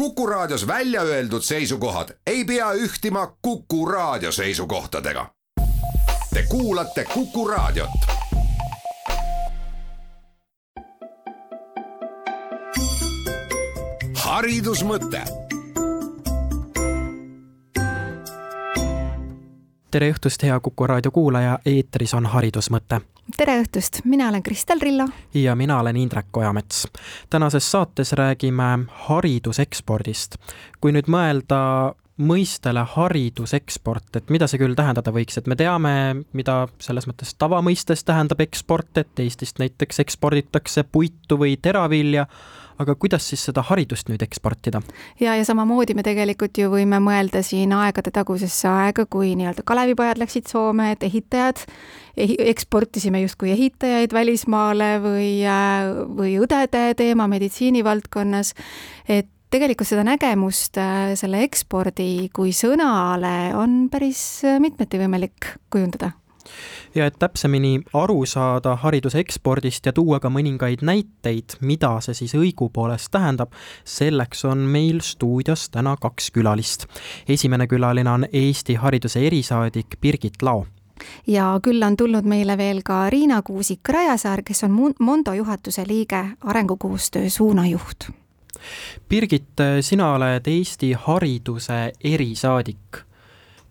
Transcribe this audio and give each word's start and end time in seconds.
Kuku 0.00 0.26
Raadios 0.26 0.66
välja 0.66 1.02
öeldud 1.02 1.42
seisukohad 1.42 2.08
ei 2.26 2.44
pea 2.44 2.72
ühtima 2.72 3.36
Kuku 3.42 3.86
Raadio 3.86 4.32
seisukohtadega. 4.32 5.26
Te 6.34 6.42
kuulate 6.48 7.04
Kuku 7.14 7.48
Raadiot. 7.48 7.90
haridusmõte 14.14 15.24
tere 19.90 20.12
õhtust, 20.12 20.42
hea 20.42 20.60
Kuku 20.60 20.86
raadio 20.86 21.10
kuulaja, 21.10 21.58
eetris 21.66 22.14
on 22.14 22.26
Haridusmõte. 22.26 23.00
Tere 23.36 23.56
õhtust, 23.62 24.00
mina 24.04 24.28
olen 24.28 24.42
Kristel 24.42 24.80
Rillo. 24.80 25.06
ja 25.34 25.54
mina 25.56 25.80
olen 25.80 25.96
Indrek 25.96 26.36
Ojamets. 26.36 26.88
tänases 27.30 27.70
saates 27.70 28.12
räägime 28.12 28.78
haridusekspordist. 28.88 30.36
kui 30.80 30.92
nüüd 30.92 31.08
mõelda 31.08 31.94
mõistele 32.20 32.84
hariduseksport, 32.84 34.16
et 34.16 34.30
mida 34.30 34.46
see 34.46 34.58
küll 34.60 34.74
tähendada 34.74 35.12
võiks, 35.12 35.38
et 35.38 35.46
me 35.46 35.56
teame, 35.56 36.24
mida 36.32 36.68
selles 36.78 37.06
mõttes 37.08 37.34
tavamõistes 37.38 38.04
tähendab 38.04 38.40
eksport, 38.40 38.98
et 38.98 39.18
Eestist 39.18 39.58
näiteks 39.58 40.00
eksporditakse 40.00 40.84
puitu 40.84 41.38
või 41.40 41.56
teravilja 41.56 42.26
aga 42.80 42.94
kuidas 42.98 43.26
siis 43.30 43.42
seda 43.48 43.62
haridust 43.68 44.08
nüüd 44.10 44.22
eksportida? 44.24 44.82
ja, 45.20 45.34
ja 45.36 45.44
samamoodi 45.46 45.96
me 45.96 46.04
tegelikult 46.06 46.58
ju 46.58 46.70
võime 46.72 47.00
mõelda 47.02 47.42
siin 47.46 47.74
aegade 47.76 48.12
tagusesse 48.14 48.68
aega, 48.70 49.06
kui 49.10 49.34
nii-öelda 49.38 49.64
Kalevipojad 49.66 50.20
läksid 50.20 50.48
Soome, 50.50 50.90
et 50.94 51.04
ehitajad, 51.06 51.62
eksportisime 52.16 53.22
justkui 53.24 53.52
ehitajaid 53.54 54.14
välismaale 54.16 54.94
või, 55.04 55.34
äh, 55.46 55.90
või 56.16 56.38
õdede 56.42 56.94
teema 56.98 57.28
meditsiinivaldkonnas, 57.30 58.54
et 59.08 59.28
tegelikult 59.50 59.88
seda 59.90 60.06
nägemust 60.06 60.78
äh, 60.80 61.12
selle 61.18 61.44
ekspordi 61.46 62.30
kui 62.34 62.54
sõnale 62.56 63.52
on 63.58 63.84
päris 63.92 64.22
mitmeti 64.62 65.00
võimalik 65.02 65.54
kujundada 65.72 66.14
ja 66.94 67.06
et 67.06 67.18
täpsemini 67.18 67.80
aru 67.94 68.26
saada 68.26 68.76
hariduse 68.76 69.18
ekspordist 69.18 69.86
ja 69.86 69.92
tuua 69.92 70.20
ka 70.20 70.28
mõningaid 70.28 70.82
näiteid, 70.86 71.56
mida 71.60 71.92
see 72.00 72.14
siis 72.14 72.34
õigupoolest 72.38 73.10
tähendab, 73.14 73.54
selleks 73.84 74.44
on 74.44 74.58
meil 74.58 75.00
stuudios 75.04 75.68
täna 75.70 75.96
kaks 76.00 76.30
külalist. 76.30 76.86
esimene 77.28 77.66
külaline 77.66 78.10
on 78.10 78.26
Eesti 78.32 78.74
hariduse 78.74 79.26
erisaadik 79.26 79.96
Birgit 80.00 80.42
Lao 80.42 80.66
ja 81.26 81.60
külla 81.62 81.86
on 81.86 81.96
tulnud 81.96 82.24
meile 82.24 82.56
veel 82.58 82.82
ka 82.84 83.10
Riina 83.10 83.42
Kuusik-Rajasaar, 83.42 84.42
kes 84.44 84.64
on 84.64 84.94
Mondo 84.98 85.32
juhatuse 85.32 85.84
liige, 85.88 86.24
arengukoostöö 86.40 87.30
suunajuht. 87.30 88.10
Birgit, 89.08 89.56
sina 89.80 90.12
oled 90.12 90.46
Eesti 90.46 90.92
hariduse 90.92 91.92
erisaadik 92.04 93.09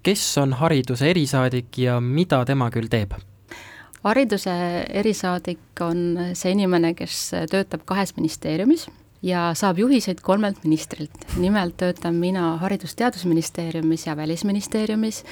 kes 0.03 0.37
on 0.37 0.53
hariduse 0.53 1.09
erisaadik 1.09 1.77
ja 1.77 1.99
mida 1.99 2.43
tema 2.45 2.69
küll 2.71 2.89
teeb? 2.91 3.17
hariduse 4.03 4.53
erisaadik 5.01 5.81
on 5.83 6.31
see 6.33 6.55
inimene, 6.55 6.93
kes 6.95 7.29
töötab 7.51 7.83
kahes 7.85 8.15
ministeeriumis 8.15 8.87
ja 9.21 9.49
saab 9.57 9.79
juhiseid 9.79 10.21
kolmelt 10.23 10.63
ministrilt. 10.63 11.11
nimelt 11.37 11.77
töötan 11.77 12.15
mina 12.15 12.57
Haridus-Teadusministeeriumis 12.57 14.07
ja 14.07 14.17
Välisministeeriumis 14.17 15.23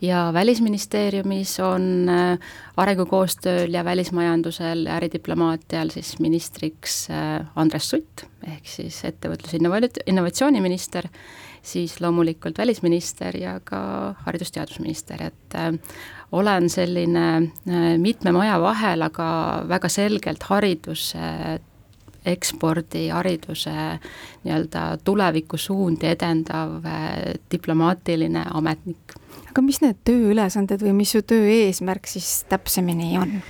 ja 0.00 0.30
Välisministeeriumis 0.32 1.60
on 1.60 2.08
äh, 2.08 2.38
arengukoostööl 2.76 3.72
ja 3.74 3.84
välismajandusel 3.84 4.86
ja 4.86 4.96
äridiplomaatial 4.96 5.90
siis 5.90 6.18
ministriks 6.18 7.10
äh, 7.10 7.46
Andres 7.56 7.90
Sutt, 7.90 8.26
ehk 8.46 8.68
siis 8.68 9.02
ettevõtlus- 9.04 9.56
innovat-, 9.56 10.02
innovatsiooniminister 10.06 11.08
siis 11.62 12.00
loomulikult 12.00 12.58
välisminister 12.58 13.36
ja 13.36 13.60
ka 13.64 14.14
haridus-teadusminister, 14.26 15.22
et 15.22 15.54
äh, 15.54 15.72
olen 16.32 16.70
selline 16.70 17.26
äh, 17.36 17.98
mitme 17.98 18.32
maja 18.32 18.60
vahel, 18.60 19.02
aga 19.02 19.30
väga 19.68 19.88
selgelt 19.88 20.42
hariduse 20.48 21.60
ekspordi, 22.26 23.08
hariduse 23.08 23.72
nii-öelda 24.44 24.98
tulevikusuundi 25.04 26.10
edendav 26.10 26.84
äh, 26.84 27.34
diplomaatiline 27.52 28.44
ametnik. 28.54 29.16
aga 29.50 29.62
mis 29.62 29.80
need 29.82 29.98
tööülesanded 30.04 30.82
või 30.84 30.92
mis 31.02 31.16
su 31.16 31.22
töö 31.22 31.48
eesmärk 31.48 32.06
siis 32.06 32.44
täpsemini 32.48 33.16
on? 33.18 33.40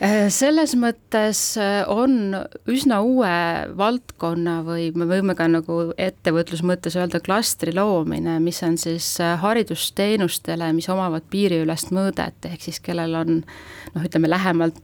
Äh, 0.00 0.30
selles 0.32 0.72
mõttes 0.80 1.38
äh, 1.60 1.82
on 1.92 2.32
üsna 2.72 3.02
uue 3.04 3.32
valdkonna 3.76 4.62
või 4.64 4.86
me 4.96 5.04
võime 5.04 5.34
ka 5.36 5.44
nagu 5.44 5.90
ettevõtluse 6.00 6.64
mõttes 6.64 6.96
öelda 6.96 7.20
klastri 7.20 7.74
loomine, 7.76 8.38
mis 8.40 8.62
on 8.64 8.78
siis 8.80 9.10
äh, 9.20 9.34
haridusteenustele, 9.42 10.70
mis 10.72 10.88
omavad 10.88 11.28
piiriülest 11.28 11.92
mõõdet, 11.92 12.48
ehk 12.48 12.64
siis 12.64 12.80
kellel 12.80 13.12
on 13.20 13.42
noh, 13.42 14.00
ütleme 14.00 14.32
lähemalt 14.32 14.80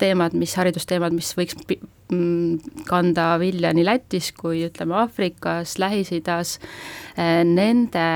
teemad, 0.00 0.32
mis, 0.40 0.56
haridusteemad, 0.56 1.12
mis 1.12 1.34
võiks 1.36 1.60
mm, 1.68 2.80
kanda 2.88 3.34
vilja 3.44 3.74
nii 3.76 3.84
Lätis 3.90 4.32
kui 4.40 4.64
ütleme 4.70 5.02
Aafrikas, 5.02 5.76
Lähis-Idas, 5.84 6.56
nende 7.44 8.08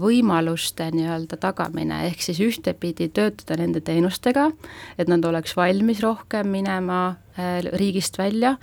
võimaluste 0.00 0.88
nii-öelda 0.94 1.38
tagamine, 1.40 2.06
ehk 2.08 2.22
siis 2.24 2.40
ühtepidi 2.42 3.10
töötada 3.14 3.58
nende 3.60 3.82
teenustega, 3.84 4.50
et 4.98 5.10
nad 5.10 5.24
oleks 5.28 5.56
valmis 5.58 6.02
rohkem 6.04 6.50
minema 6.52 7.00
äh, 7.36 7.60
riigist 7.74 8.18
välja, 8.20 8.54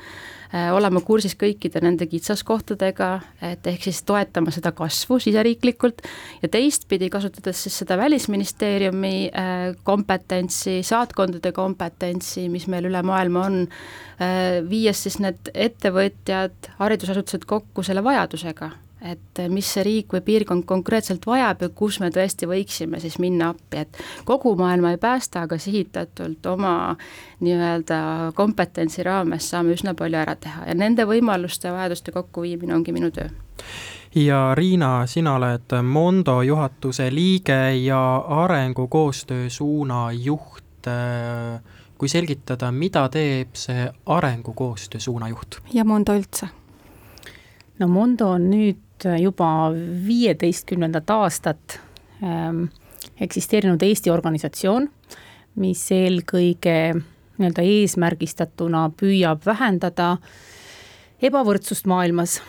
äh, 0.54 0.70
olema 0.76 1.02
kursis 1.06 1.36
kõikide 1.40 1.82
nende 1.84 2.08
kitsaskohtadega, 2.10 3.12
et 3.52 3.70
ehk 3.72 3.88
siis 3.90 4.02
toetama 4.08 4.54
seda 4.56 4.72
kasvu 4.78 5.20
siseriiklikult 5.24 6.04
ja 6.42 6.52
teistpidi, 6.52 7.12
kasutades 7.14 7.64
siis 7.66 7.80
seda 7.84 7.98
Välisministeeriumi 8.00 9.16
äh, 9.30 9.56
kompetentsi, 9.84 10.80
saatkondade 10.88 11.54
kompetentsi, 11.56 12.48
mis 12.50 12.68
meil 12.72 12.90
üle 12.90 13.04
maailma 13.06 13.48
on, 13.50 13.66
viies 14.68 15.00
siis 15.06 15.16
need 15.24 15.48
ettevõtjad, 15.54 16.74
haridusasutused 16.82 17.46
kokku 17.48 17.86
selle 17.88 18.04
vajadusega 18.04 18.68
et 19.02 19.42
mis 19.50 19.68
see 19.74 19.84
riik 19.84 20.14
või 20.14 20.22
piirkond 20.26 20.66
konkreetselt 20.68 21.24
vajab 21.28 21.62
ja 21.64 21.70
kus 21.70 22.00
me 22.04 22.10
tõesti 22.12 22.48
võiksime 22.50 23.00
siis 23.00 23.16
minna 23.20 23.54
appi, 23.54 23.86
et 23.86 24.02
kogu 24.28 24.56
maailma 24.60 24.92
ei 24.92 25.00
päästa, 25.00 25.46
aga 25.48 25.58
sihitatult 25.58 26.46
oma 26.52 26.74
nii-öelda 27.40 28.00
kompetentsi 28.36 29.04
raames 29.08 29.50
saame 29.50 29.78
üsna 29.78 29.96
palju 29.96 30.20
ära 30.20 30.36
teha 30.36 30.68
ja 30.68 30.76
nende 30.76 31.08
võimaluste 31.08 31.70
ja 31.70 31.78
vajaduste 31.78 32.12
kokkuviimine 32.12 32.76
ongi 32.76 32.96
minu 32.96 33.12
töö 33.16 33.30
ja 34.16 34.56
Riina, 34.56 35.06
sina 35.08 35.36
oled 35.36 35.76
Mondo 35.84 36.42
juhatuse 36.42 37.10
liige 37.16 37.76
ja 37.76 38.18
arengukoostöö 38.18 39.50
suunajuht. 39.50 40.64
kui 41.98 42.08
selgitada, 42.08 42.72
mida 42.72 43.10
teeb 43.10 43.58
see 43.60 43.90
arengukoostöö 44.06 45.00
suunajuht? 45.00 45.60
ja 45.74 45.86
Mondo 45.86 46.16
üldse? 46.16 46.48
no 47.80 47.88
Mondo 47.88 48.30
on 48.30 48.50
nüüd 48.52 48.89
nüüd 49.00 49.24
juba 49.24 49.72
viieteistkümnendat 50.06 51.10
aastat 51.10 51.80
ähm, 52.24 52.66
eksisteerinud 53.22 53.82
Eesti 53.82 54.12
organisatsioon, 54.12 54.90
mis 55.56 55.92
eelkõige 55.92 56.96
nii-öelda 57.40 57.64
eesmärgistatuna 57.64 58.90
püüab 59.00 59.46
vähendada 59.46 60.18
ebavõrdsust 61.22 61.88
maailmas 61.88 62.40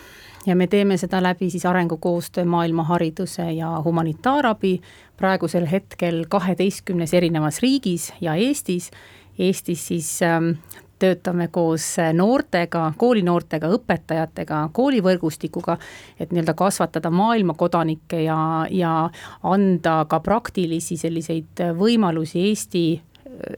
ja 0.45 0.55
me 0.55 0.67
teeme 0.67 0.97
seda 0.97 1.21
läbi 1.23 1.49
siis 1.49 1.65
arengukoostöö 1.65 2.45
maailma 2.45 2.83
hariduse 2.83 3.51
ja 3.51 3.81
humanitaarabi 3.83 4.81
praegusel 5.17 5.67
hetkel 5.71 6.25
kaheteistkümnes 6.29 7.13
erinevas 7.13 7.61
riigis 7.61 8.13
ja 8.21 8.35
Eestis. 8.35 8.91
Eestis 9.39 9.87
siis 9.87 10.21
ähm, 10.21 10.57
töötame 11.01 11.47
koos 11.53 11.85
noortega, 12.13 12.91
koolinoortega, 13.01 13.69
õpetajatega, 13.77 14.61
koolivõrgustikuga, 14.75 15.77
et 16.19 16.31
nii-öelda 16.31 16.55
kasvatada 16.57 17.11
maailma 17.13 17.55
kodanikke 17.57 18.23
ja, 18.23 18.39
ja 18.69 18.95
anda 19.43 20.01
ka 20.09 20.21
praktilisi 20.23 20.97
selliseid 21.01 21.65
võimalusi 21.77 22.45
Eesti 22.49 22.85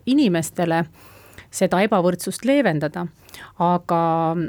inimestele 0.06 0.84
seda 1.54 1.82
ebavõrdsust 1.86 2.46
leevendada. 2.46 3.08
aga, 3.60 4.02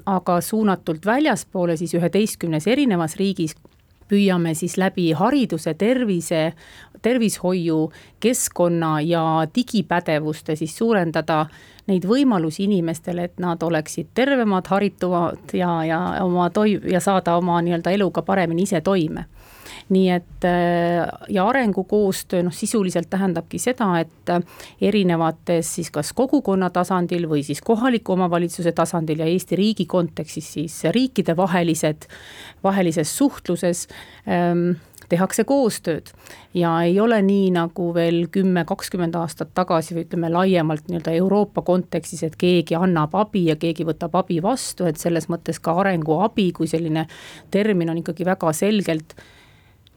aga 0.06 0.40
suunatult 0.40 1.06
väljaspoole 1.06 1.76
siis 1.76 1.94
üheteistkümnes 1.96 2.66
erinevas 2.68 3.16
riigis 3.16 3.54
püüame 4.08 4.54
siis 4.54 4.76
läbi 4.78 5.12
hariduse, 5.12 5.74
tervise, 5.74 6.52
tervishoiu, 7.02 7.92
keskkonna 8.20 9.00
ja 9.00 9.46
digipädevuste 9.54 10.56
siis 10.56 10.76
suurendada 10.76 11.46
neid 11.86 12.06
võimalusi 12.08 12.64
inimestele, 12.64 13.24
et 13.28 13.40
nad 13.40 13.62
oleksid 13.62 14.14
tervemad, 14.14 14.66
haritumad 14.72 15.52
ja, 15.52 15.84
ja 15.84 16.00
oma 16.24 16.48
toi- 16.50 16.80
ja 16.92 17.00
saada 17.00 17.36
oma 17.36 17.60
nii-öelda 17.62 17.92
eluga 17.92 18.22
paremini 18.22 18.62
ise 18.62 18.80
toime 18.80 19.26
nii 19.94 20.08
et 20.10 20.46
ja 21.28 21.46
arengukoostöö 21.48 22.42
noh, 22.46 22.52
sisuliselt 22.54 23.10
tähendabki 23.10 23.58
seda, 23.62 23.90
et 24.02 24.32
erinevates 24.80 25.74
siis 25.78 25.90
kas 25.94 26.12
kogukonna 26.16 26.70
tasandil 26.74 27.28
või 27.30 27.44
siis 27.46 27.62
kohaliku 27.64 28.16
omavalitsuse 28.16 28.72
tasandil 28.76 29.24
ja 29.24 29.28
Eesti 29.30 29.56
riigi 29.56 29.86
kontekstis 29.86 30.52
siis 30.58 30.80
riikidevahelised, 30.94 32.08
vahelises 32.64 33.16
suhtluses 33.16 33.86
ähm, 34.28 34.74
tehakse 35.08 35.44
koostööd. 35.44 36.10
Ja 36.54 36.72
ei 36.86 36.98
ole 37.00 37.20
nii, 37.22 37.50
nagu 37.54 37.90
veel 37.94 38.26
kümme, 38.32 38.64
kakskümmend 38.68 39.16
aastat 39.18 39.52
tagasi 39.56 39.96
või 39.96 40.06
ütleme 40.06 40.30
laiemalt 40.32 40.88
nii-öelda 40.88 41.14
Euroopa 41.18 41.64
kontekstis, 41.66 42.24
et 42.26 42.36
keegi 42.40 42.78
annab 42.78 43.14
abi 43.18 43.46
ja 43.50 43.58
keegi 43.60 43.86
võtab 43.86 44.16
abi 44.20 44.40
vastu, 44.42 44.88
et 44.88 45.00
selles 45.00 45.28
mõttes 45.32 45.60
ka 45.60 45.76
arenguabi 45.82 46.50
kui 46.56 46.70
selline 46.70 47.06
termin 47.54 47.90
on 47.92 48.02
ikkagi 48.02 48.26
väga 48.26 48.52
selgelt 48.56 49.16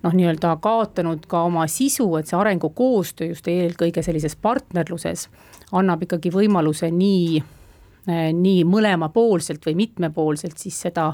noh, 0.04 0.14
nii-öelda 0.14 0.56
kaotanud 0.62 1.26
ka 1.30 1.44
oma 1.48 1.66
sisu, 1.72 2.10
et 2.20 2.30
see 2.30 2.38
arengukoostöö 2.38 3.32
just 3.32 3.48
eelkõige 3.52 4.04
sellises 4.06 4.36
partnerluses 4.36 5.28
annab 5.76 6.06
ikkagi 6.06 6.32
võimaluse 6.32 6.92
nii, 6.94 7.42
nii 8.38 8.62
mõlemapoolselt 8.70 9.66
või 9.68 9.76
mitmepoolselt 9.84 10.58
siis 10.62 10.80
seda 10.88 11.12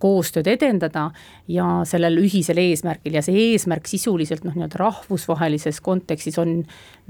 koostööd 0.00 0.48
edendada 0.48 1.10
ja 1.50 1.66
sellel 1.88 2.16
ühisel 2.22 2.60
eesmärgil 2.62 3.18
ja 3.18 3.22
see 3.24 3.50
eesmärk 3.50 3.88
sisuliselt 3.90 4.46
noh, 4.46 4.54
nii-öelda 4.56 4.80
rahvusvahelises 4.80 5.82
kontekstis 5.84 6.38
on 6.40 6.62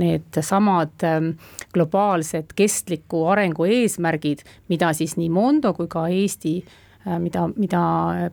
needsamad 0.02 1.06
ähm, 1.06 1.32
globaalsed 1.74 2.54
kestliku 2.58 3.26
arengu 3.30 3.68
eesmärgid, 3.70 4.42
mida 4.72 4.90
siis 4.96 5.14
nii 5.20 5.30
Mondo 5.30 5.74
kui 5.76 5.86
ka 5.90 6.08
Eesti 6.10 6.56
mida, 7.18 7.46
mida 7.56 7.82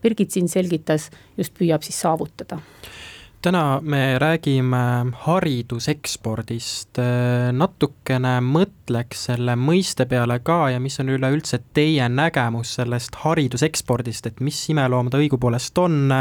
Birgit 0.01 0.31
siin 0.35 0.49
selgitas, 0.51 1.09
just 1.37 1.53
püüab 1.57 1.85
siis 1.85 1.99
saavutada 2.03 2.59
täna 3.47 3.79
me 3.81 4.17
räägime 4.19 5.11
haridusekspordist, 5.23 6.99
natukene 7.55 8.33
mõtleks 8.43 9.27
selle 9.29 9.53
mõiste 9.59 10.07
peale 10.09 10.39
ka 10.43 10.57
ja 10.73 10.81
mis 10.83 10.97
on 10.99 11.13
üleüldse 11.13 11.61
teie 11.77 12.09
nägemus 12.09 12.73
sellest 12.79 13.15
haridusekspordist, 13.23 14.27
et 14.27 14.41
mis 14.43 14.59
imeloom 14.73 15.11
ta 15.13 15.21
õigupoolest 15.21 15.79
on. 15.79 16.11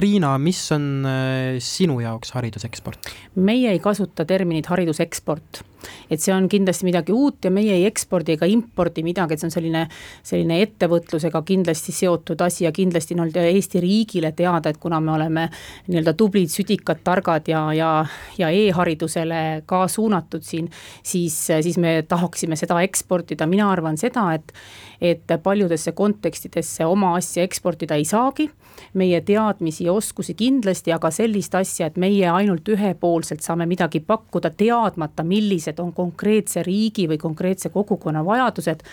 Riina, 0.00 0.32
mis 0.42 0.64
on 0.74 0.88
äh, 1.06 1.60
sinu 1.62 2.00
jaoks 2.02 2.34
hariduseksport? 2.36 3.14
meie 3.36 3.70
ei 3.70 3.78
kasuta 3.82 4.24
terminit 4.24 4.66
hariduseksport 4.72 5.62
et 6.10 6.22
see 6.22 6.34
on 6.34 6.48
kindlasti 6.50 6.86
midagi 6.88 7.14
uut 7.14 7.46
ja 7.46 7.50
meie 7.54 7.74
ei 7.76 7.86
ekspordi 7.88 8.36
ega 8.36 8.48
impordi 8.50 9.04
midagi, 9.06 9.34
et 9.34 9.42
see 9.42 9.48
on 9.48 9.54
selline, 9.54 9.84
selline 10.26 10.60
ettevõtlusega 10.64 11.42
kindlasti 11.46 11.94
seotud 11.96 12.40
asi 12.46 12.64
ja 12.66 12.72
kindlasti 12.74 13.16
nii-öelda 13.16 13.46
Eesti 13.50 13.82
riigile 13.82 14.32
teada, 14.36 14.72
et 14.72 14.80
kuna 14.82 15.00
me 15.00 15.14
oleme 15.16 15.48
nii-öelda 15.88 16.16
tublid, 16.18 16.50
südikad, 16.52 17.02
targad 17.06 17.48
ja, 17.50 17.62
ja, 17.76 17.90
ja 18.38 18.50
e-haridusele 18.50 19.62
ka 19.66 19.86
suunatud 19.88 20.44
siin, 20.46 20.70
siis, 21.02 21.38
siis 21.48 21.78
me 21.82 21.98
tahaksime 22.08 22.58
seda 22.58 22.80
eksportida, 22.86 23.48
mina 23.50 23.70
arvan 23.72 23.98
seda, 24.00 24.30
et 24.36 24.52
et 25.00 25.32
paljudesse 25.44 25.92
kontekstidesse 25.92 26.86
oma 26.88 27.10
asja 27.18 27.44
eksportida 27.44 27.98
ei 28.00 28.06
saagi 28.08 28.46
meie 28.94 29.20
teadmisi 29.26 29.86
ja 29.86 29.94
oskusi 29.96 30.34
kindlasti, 30.38 30.92
aga 30.94 31.10
sellist 31.14 31.54
asja, 31.54 31.90
et 31.90 32.00
meie 32.00 32.28
ainult 32.30 32.68
ühepoolselt 32.68 33.44
saame 33.44 33.66
midagi 33.68 34.00
pakkuda, 34.00 34.50
teadmata, 34.56 35.24
millised 35.26 35.80
on 35.82 35.92
konkreetse 35.96 36.64
riigi 36.66 37.08
või 37.10 37.20
konkreetse 37.20 37.70
kogukonna 37.74 38.24
vajadused 38.26 38.84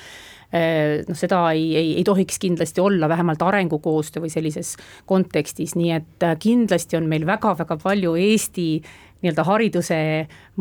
eh, 0.53 1.03
noh, 1.07 1.17
seda 1.17 1.45
ei, 1.53 1.69
ei, 1.75 1.93
ei 1.99 2.03
tohiks 2.07 2.39
kindlasti 2.41 2.81
olla, 2.83 3.09
vähemalt 3.09 3.41
arengukoostöö 3.41 4.25
või 4.25 4.33
sellises 4.33 4.75
kontekstis, 5.09 5.75
nii 5.79 5.95
et 5.97 6.27
eh, 6.27 6.37
kindlasti 6.39 6.99
on 6.99 7.09
meil 7.11 7.27
väga-väga 7.29 7.79
palju 7.83 8.15
Eesti 8.19 8.67
nii-öelda 9.23 9.45
hariduse 9.47 9.99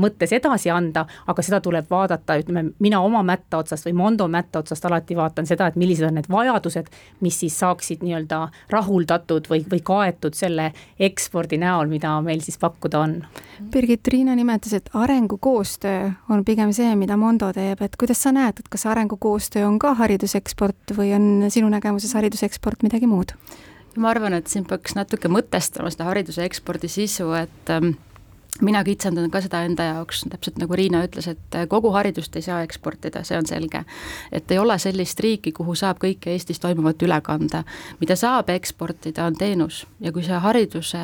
mõttes 0.01 0.33
edasi 0.33 0.71
anda, 0.73 1.05
aga 1.27 1.45
seda 1.45 1.61
tuleb 1.65 1.89
vaadata, 1.91 2.37
ütleme, 2.41 2.71
mina 2.83 3.01
oma 3.03 3.23
mätta 3.27 3.61
otsast 3.63 3.87
või 3.89 3.97
Mondo 3.99 4.29
mätta 4.31 4.63
otsast 4.63 4.85
alati 4.89 5.17
vaatan 5.19 5.49
seda, 5.49 5.69
et 5.69 5.77
millised 5.81 6.07
on 6.09 6.17
need 6.19 6.31
vajadused, 6.31 6.89
mis 7.21 7.41
siis 7.43 7.59
saaksid 7.61 8.05
nii-öelda 8.07 8.47
rahuldatud 8.71 9.51
või, 9.51 9.65
või 9.71 9.83
kaetud 9.85 10.39
selle 10.39 10.71
ekspordi 10.99 11.59
näol, 11.63 11.91
mida 11.91 12.15
meil 12.25 12.41
siis 12.45 12.59
pakkuda 12.63 13.03
on. 13.03 13.19
Birgit, 13.73 14.09
Riina 14.09 14.35
nimetas, 14.39 14.73
et 14.79 14.91
arengukoostöö 14.95 16.11
on 16.31 16.45
pigem 16.45 16.73
see, 16.73 16.95
mida 16.97 17.17
Mondo 17.17 17.53
teeb, 17.53 17.83
et 17.83 17.99
kuidas 18.01 18.23
sa 18.23 18.33
näed, 18.33 18.63
et 18.63 18.73
kas 18.73 18.87
hariduskoostöö 19.23 19.67
on 19.67 19.79
ka 19.79 19.95
hariduseksport 19.95 20.95
või 20.97 21.13
on 21.15 21.51
sinu 21.51 21.69
nägemuses 21.69 22.15
hariduseksport 22.15 22.83
midagi 22.83 23.07
muud? 23.07 23.33
ma 23.97 24.09
arvan, 24.09 24.33
et 24.33 24.47
siin 24.49 24.65
peaks 24.65 24.95
natuke 24.97 25.29
mõtestama 25.29 25.91
seda 25.93 26.07
hariduse 26.09 26.45
ekspordi 26.45 26.89
sisu, 26.89 27.27
et 27.37 27.69
ähm, 27.69 27.91
mina 28.61 28.83
kitsendan 28.85 29.31
ka 29.33 29.41
seda 29.41 29.63
enda 29.65 29.87
jaoks, 29.87 30.27
täpselt 30.29 30.59
nagu 30.61 30.77
Riina 30.77 31.01
ütles, 31.07 31.27
et 31.31 31.57
kogu 31.73 31.93
haridust 31.95 32.37
ei 32.37 32.45
saa 32.45 32.61
eksportida, 32.67 33.23
see 33.25 33.39
on 33.39 33.47
selge. 33.49 33.85
et 34.33 34.51
ei 34.51 34.59
ole 34.59 34.77
sellist 34.79 35.21
riiki, 35.21 35.53
kuhu 35.57 35.75
saab 35.79 35.99
kõike 36.03 36.35
Eestis 36.35 36.61
toimuvat 36.61 37.03
üle 37.03 37.21
kanda. 37.25 37.65
mida 38.01 38.17
saab 38.17 38.51
eksportida, 38.53 39.25
on 39.25 39.35
teenus 39.35 39.87
ja 40.01 40.13
kui 40.13 40.23
see 40.23 40.39
hariduse 40.39 41.01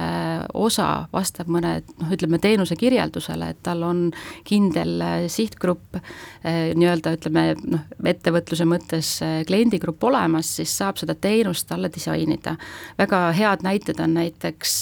osa 0.54 1.08
vastab 1.12 1.48
mõne 1.48 1.82
noh, 2.00 2.12
ütleme 2.12 2.38
teenuse 2.38 2.76
kirjeldusele, 2.76 3.48
et 3.48 3.62
tal 3.62 3.82
on 3.82 4.10
kindel 4.44 5.00
äh, 5.00 5.26
sihtgrupp, 5.32 5.96
äh, 5.96 6.74
nii-öelda 6.76 7.14
ütleme 7.16 7.46
noh, 7.64 7.86
ettevõtluse 8.04 8.68
mõttes 8.68 9.14
äh, 9.24 9.40
kliendigrupp 9.48 10.04
olemas, 10.04 10.52
siis 10.60 10.76
saab 10.76 11.00
seda 11.00 11.16
teenust 11.16 11.68
talle 11.68 11.88
disainida. 11.94 12.56
väga 12.98 13.32
head 13.32 13.64
näited 13.64 14.00
on 14.04 14.14
näiteks 14.18 14.76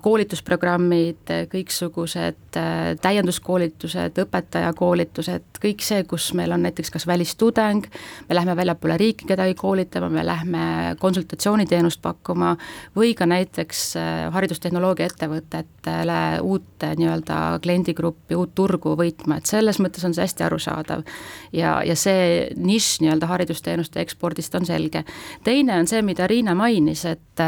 koolitusprogrammid, 0.00 1.28
kõiksugused 1.52 2.56
äh, 2.56 2.94
täienduskoolitused, 3.02 4.16
õpetajakoolitused, 4.24 5.60
kõik 5.62 5.84
see, 5.84 6.04
kus 6.08 6.30
meil 6.38 6.54
on 6.54 6.64
näiteks 6.64 6.92
kas 6.94 7.06
välistudeng, 7.08 7.86
me 8.28 8.36
lähme 8.36 8.56
väljapoole 8.56 8.96
riiki 9.00 9.28
kedagi 9.28 9.56
koolitama, 9.58 10.08
me 10.12 10.24
lähme 10.26 10.64
konsultatsiooniteenust 11.00 12.00
pakkuma 12.02 12.54
või 12.96 13.12
ka 13.18 13.28
näiteks 13.28 13.84
äh, 14.00 14.12
haridustehnoloogia 14.34 15.10
ettevõtetele 15.10 16.20
uut 16.42 16.86
nii-öelda 16.96 17.40
kliendigruppi, 17.62 18.36
uut 18.38 18.54
turgu 18.58 18.96
võitma, 18.98 19.38
et 19.38 19.50
selles 19.50 19.80
mõttes 19.82 20.04
on 20.08 20.16
see 20.16 20.24
hästi 20.24 20.48
arusaadav. 20.48 21.04
ja, 21.52 21.76
ja 21.84 21.96
see 21.96 22.48
nišš 22.56 23.02
nii-öelda 23.04 23.28
haridusteenuste 23.28 24.00
ekspordist 24.00 24.54
on 24.54 24.66
selge. 24.66 25.04
teine 25.44 25.78
on 25.78 25.86
see, 25.90 26.02
mida 26.02 26.26
Riina 26.26 26.54
mainis, 26.54 27.04
et, 27.04 27.44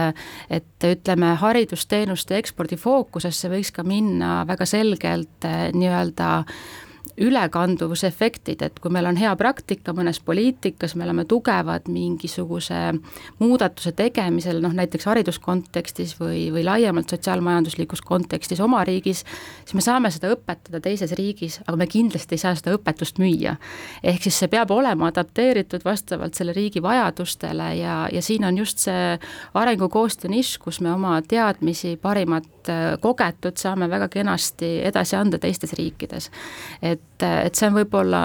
et 0.51 0.89
ütleme, 0.91 1.35
haridusteenuste 1.41 2.37
ekspordi 2.37 2.77
fookusesse 2.77 3.49
võiks 3.49 3.73
ka 3.73 3.83
minna 3.83 3.94
väga 4.49 4.67
selgelt 4.67 5.45
eh, 5.45 5.69
nii-öelda 5.75 6.31
ülekanduvusefektid, 7.21 8.63
et 8.63 8.79
kui 8.83 8.91
meil 8.93 9.07
on 9.07 9.19
hea 9.19 9.31
praktika 9.39 9.95
mõnes 9.95 10.19
poliitikas, 10.25 10.97
me 10.99 11.05
oleme 11.07 11.25
tugevad 11.31 11.87
mingisuguse 11.93 12.81
muudatuse 13.39 13.93
tegemisel, 13.95 14.59
noh 14.63 14.75
näiteks 14.75 15.07
hariduskontekstis 15.07 16.17
või, 16.19 16.49
või 16.55 16.65
laiemalt 16.67 17.15
sotsiaalmajanduslikus 17.15 18.03
kontekstis 18.03 18.63
oma 18.65 18.83
riigis, 18.85 19.23
siis 19.63 19.77
me 19.79 19.85
saame 19.85 20.11
seda 20.15 20.33
õpetada 20.35 20.83
teises 20.83 21.15
riigis, 21.19 21.61
aga 21.67 21.77
me 21.79 21.89
kindlasti 21.91 22.35
ei 22.35 22.43
saa 22.43 22.59
seda 22.59 22.75
õpetust 22.75 23.23
müüa. 23.23 23.57
ehk 24.03 24.27
siis 24.27 24.39
see 24.43 24.51
peab 24.51 24.75
olema 24.75 25.13
adapteeritud 25.13 25.85
vastavalt 25.85 26.35
selle 26.35 26.53
riigi 26.53 26.83
vajadustele 26.83 27.71
ja, 27.79 28.09
ja 28.13 28.23
siin 28.23 28.45
on 28.45 28.59
just 28.59 28.83
see 28.89 29.19
arengukoostöö 29.55 30.31
nišš, 30.35 30.59
kus 30.59 30.81
me 30.81 30.93
oma 30.93 31.21
teadmisi, 31.23 31.97
parimat 31.97 32.51
kogetud 33.01 33.57
saame 33.61 33.89
väga 33.91 34.09
kenasti 34.09 34.79
edasi 34.89 35.17
anda 35.17 35.39
teistes 35.39 35.73
riikides. 35.79 36.31
et 36.83 37.04
et, 37.15 37.25
et 37.47 37.59
see 37.59 37.69
on 37.69 37.77
võib-olla, 37.79 38.21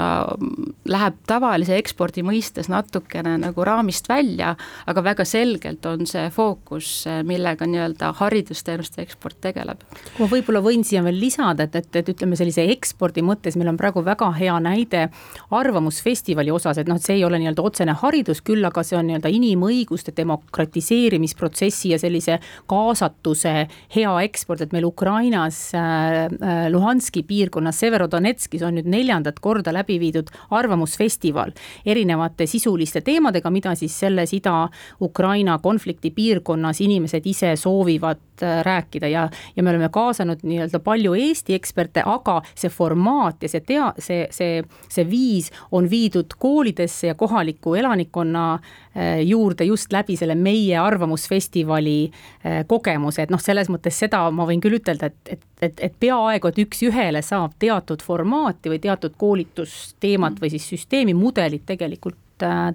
läheb 0.89 1.17
tavalise 1.29 1.77
ekspordi 1.77 2.23
mõistes 2.25 2.69
natukene 2.71 3.35
nagu 3.41 3.65
raamist 3.65 4.09
välja, 4.09 4.55
aga 4.89 5.03
väga 5.05 5.25
selgelt 5.27 5.85
on 5.89 6.05
see 6.09 6.29
fookus, 6.33 7.05
millega 7.27 7.67
nii-öelda 7.69 8.11
haridusteenuste 8.19 9.03
eksport 9.05 9.39
tegeleb. 9.41 9.81
ma 10.19 10.29
võib-olla 10.29 10.61
võin 10.65 10.83
siia 10.87 11.03
veel 11.05 11.19
lisada, 11.19 11.67
et, 11.67 11.75
et, 11.75 12.01
et 12.01 12.11
ütleme 12.13 12.37
sellise 12.39 12.65
ekspordi 12.73 13.23
mõttes 13.25 13.57
meil 13.59 13.71
on 13.71 13.77
praegu 13.79 14.03
väga 14.05 14.31
hea 14.37 14.57
näide 14.63 15.07
Arvamusfestivali 15.55 16.51
osas, 16.51 16.77
et 16.77 16.89
noh, 16.89 16.99
et 16.99 17.05
see 17.05 17.19
ei 17.19 17.25
ole 17.27 17.39
nii-öelda 17.41 17.65
otsene 17.65 17.95
haridus, 18.01 18.41
küll 18.45 18.65
aga 18.65 18.83
see 18.85 18.97
on 18.99 19.09
nii-öelda 19.09 19.31
inimõiguste 19.33 20.13
demokratiseerimisprotsessi 20.17 21.93
ja 21.93 22.01
sellise 22.01 22.39
kaasatuse 22.69 23.55
hea 23.95 24.15
eksport, 24.25 24.65
et 24.65 24.73
meil 24.75 24.87
Ukrainas 24.89 25.69
äh, 25.77 26.25
äh 26.29 26.67
Luhanski 26.69 27.23
piirkonnas 27.23 27.79
Severodonetskis 27.79 28.63
on 28.65 28.68
on 28.69 28.77
nüüd 28.79 28.89
neljandat 28.89 29.39
korda 29.43 29.73
läbi 29.75 29.99
viidud 30.01 30.29
arvamusfestival 30.55 31.53
erinevate 31.85 32.47
sisuliste 32.49 33.01
teemadega, 33.05 33.51
mida 33.53 33.75
siis 33.75 33.95
selles 33.99 34.33
Ida-Ukraina 34.37 35.59
konflikti 35.63 36.11
piirkonnas 36.15 36.81
inimesed 36.85 37.25
ise 37.29 37.55
soovivad 37.59 38.43
äh, 38.43 38.61
rääkida. 38.65 39.07
Ja, 39.07 39.29
ja 39.55 39.63
me 39.63 39.73
oleme 39.73 39.89
kaasanud 39.93 40.43
nii-öelda 40.43 40.79
palju 40.83 41.15
Eesti 41.19 41.57
eksperte, 41.57 42.03
aga 42.05 42.39
see 42.55 42.71
formaat 42.73 43.43
ja 43.43 43.51
see 43.51 43.65
tea-, 43.65 43.93
see, 43.99 44.27
see, 44.31 44.63
see 44.89 45.07
viis 45.09 45.51
on 45.71 45.89
viidud 45.89 46.37
koolidesse 46.39 47.11
ja 47.11 47.15
kohaliku 47.15 47.75
elanikkonna 47.75 48.53
äh, 48.53 48.88
juurde 49.23 49.63
just 49.63 49.93
läbi 49.93 50.15
selle 50.17 50.35
meie 50.35 50.77
arvamusfestivali 50.81 51.97
äh, 52.09 52.63
kogemuse, 52.67 53.23
et 53.23 53.33
noh, 53.33 53.41
selles 53.41 53.69
mõttes 53.69 53.99
seda 54.01 54.23
ma 54.33 54.47
võin 54.49 54.61
küll 54.63 54.79
ütelda, 54.79 55.11
et, 55.11 55.35
et, 55.37 55.45
et, 55.61 55.83
et 55.89 55.95
peaaegu, 55.99 56.49
et 56.49 56.61
üks-ühele 56.65 57.21
saab 57.25 57.53
teatud 57.61 58.01
formaati 58.01 58.73
või 58.73 58.81
teatud 58.83 59.13
koolitusteemat 59.17 60.41
või 60.41 60.53
siis 60.55 60.67
süsteemi, 60.73 61.13
mudelit 61.13 61.67
tegelikult 61.69 62.17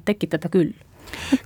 tekitada 0.04 0.50
küll 0.52 0.74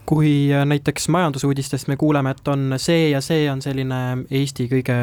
kui 0.06 0.52
äh, 0.54 0.64
näiteks 0.66 1.08
majandusuudistest 1.08 1.88
me 1.88 1.96
kuuleme, 1.96 2.30
et 2.30 2.48
on 2.48 2.74
see 2.76 3.10
ja 3.10 3.20
see 3.24 3.46
on 3.50 3.62
selline 3.62 4.00
Eesti 4.30 4.68
kõige 4.70 4.96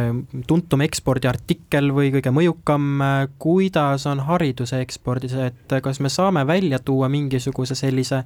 tuntum 0.48 0.82
ekspordiartikkel 0.86 1.92
või 1.96 2.12
kõige 2.16 2.34
mõjukam, 2.36 2.90
äh, 3.06 3.16
kuidas 3.40 4.08
on 4.10 4.24
hariduse 4.28 4.82
ekspordis, 4.82 5.38
et 5.38 5.78
kas 5.84 6.00
me 6.00 6.10
saame 6.10 6.46
välja 6.48 6.80
tuua 6.80 7.10
mingisuguse 7.10 7.76
sellise 7.76 8.24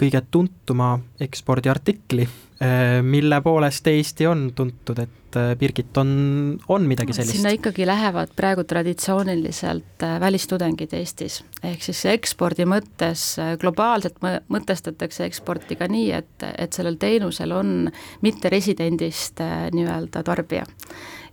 kõige 0.00 0.22
tuntuma 0.30 0.98
ekspordiartikli, 1.20 2.28
mille 3.02 3.38
poolest 3.40 3.86
Eesti 3.88 4.26
on 4.28 4.50
tuntud, 4.52 4.98
et 5.00 5.36
Birgit, 5.56 5.96
on, 5.96 6.10
on 6.68 6.84
midagi 6.84 7.14
sellist? 7.16 7.38
sinna 7.38 7.54
ikkagi 7.54 7.86
lähevad 7.88 8.34
praegu 8.36 8.66
traditsiooniliselt 8.68 10.04
välistudengid 10.20 10.92
Eestis, 10.98 11.38
ehk 11.64 11.86
siis 11.86 12.02
ekspordi 12.12 12.66
mõttes 12.68 13.22
globaalselt 13.62 14.20
mõtestatakse 14.52 15.24
eksporti 15.30 15.78
ka 15.80 15.88
nii, 15.88 16.10
et, 16.18 16.48
et 16.50 16.76
sellel 16.76 17.00
teenusel 17.00 17.56
on 17.56 17.88
mitteresidendist 18.26 19.40
äh, 19.40 19.70
nii-öelda 19.72 20.24
tarbija 20.26 20.66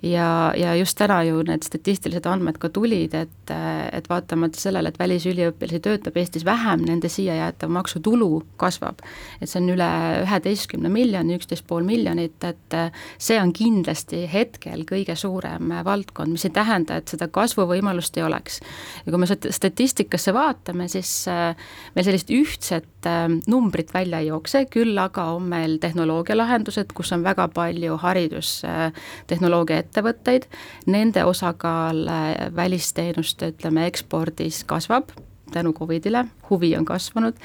ja, 0.02 0.54
ja 0.58 0.76
just 0.76 0.98
täna 0.98 1.22
ju 1.24 1.42
need 1.48 1.66
statistilised 1.66 2.26
andmed 2.30 2.60
ka 2.62 2.70
tulid, 2.74 3.14
et, 3.18 3.54
et 3.94 4.10
vaatamata 4.10 4.60
sellele, 4.60 4.92
et 4.92 5.00
välisüliõpilasi 5.00 5.82
töötab 5.84 6.18
Eestis 6.20 6.46
vähem, 6.46 6.86
nende 6.88 7.10
siia 7.12 7.36
jäetav 7.38 7.72
maksutulu 7.74 8.44
kasvab. 8.62 9.02
et 9.42 9.50
see 9.50 9.62
on 9.62 9.70
üle 9.74 9.90
üheteistkümne 10.24 10.90
miljoni, 10.92 11.38
üksteist 11.38 11.68
pool 11.68 11.86
miljonit, 11.88 12.44
et 12.44 12.78
see 13.18 13.40
on 13.42 13.54
kindlasti 13.54 14.24
hetkel 14.32 14.86
kõige 14.88 15.16
suurem 15.16 15.74
valdkond, 15.86 16.32
mis 16.34 16.46
ei 16.46 16.54
tähenda, 16.56 16.98
et 16.98 17.08
seda 17.08 17.28
kasvuvõimalust 17.28 18.18
ei 18.18 18.26
oleks. 18.28 18.60
ja 19.06 19.12
kui 19.12 19.22
me 19.22 19.28
statistikasse 19.28 20.34
vaatame, 20.34 20.88
siis 20.92 21.12
äh, 21.32 21.56
meil 21.96 22.08
sellist 22.08 22.32
ühtset 22.34 23.10
äh, 23.10 23.28
numbrit 23.48 23.94
välja 23.94 24.22
ei 24.22 24.32
jookse, 24.32 24.66
küll 24.72 24.98
aga 25.02 25.32
on 25.38 25.50
meil 25.50 25.78
tehnoloogialahendused, 25.82 26.94
kus 26.94 27.12
on 27.16 27.24
väga 27.26 27.48
palju 27.54 27.98
haridustehnoloogia 28.02 29.87
ettevõtteid, 29.88 30.50
nende 30.92 31.26
osakaal 31.28 32.04
äh, 32.12 32.28
välisteenuste, 32.56 33.54
ütleme, 33.56 33.88
ekspordis 33.90 34.64
kasvab 34.68 35.16
tänu 35.48 35.72
Covidile, 35.74 36.26
huvi 36.50 36.74
on 36.76 36.86
kasvanud. 36.86 37.38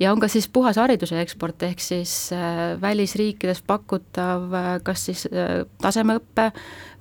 Ja 0.00 0.12
on 0.14 0.20
ka 0.20 0.28
siis 0.32 0.46
puhas 0.48 0.78
hariduse 0.80 1.20
eksport, 1.20 1.62
ehk 1.62 1.82
siis 1.84 2.30
äh, 2.32 2.80
välisriikides 2.80 3.60
pakutav 3.66 4.54
äh, 4.56 4.70
kas 4.84 5.04
siis 5.10 5.26
tasemeõpe 5.82 6.50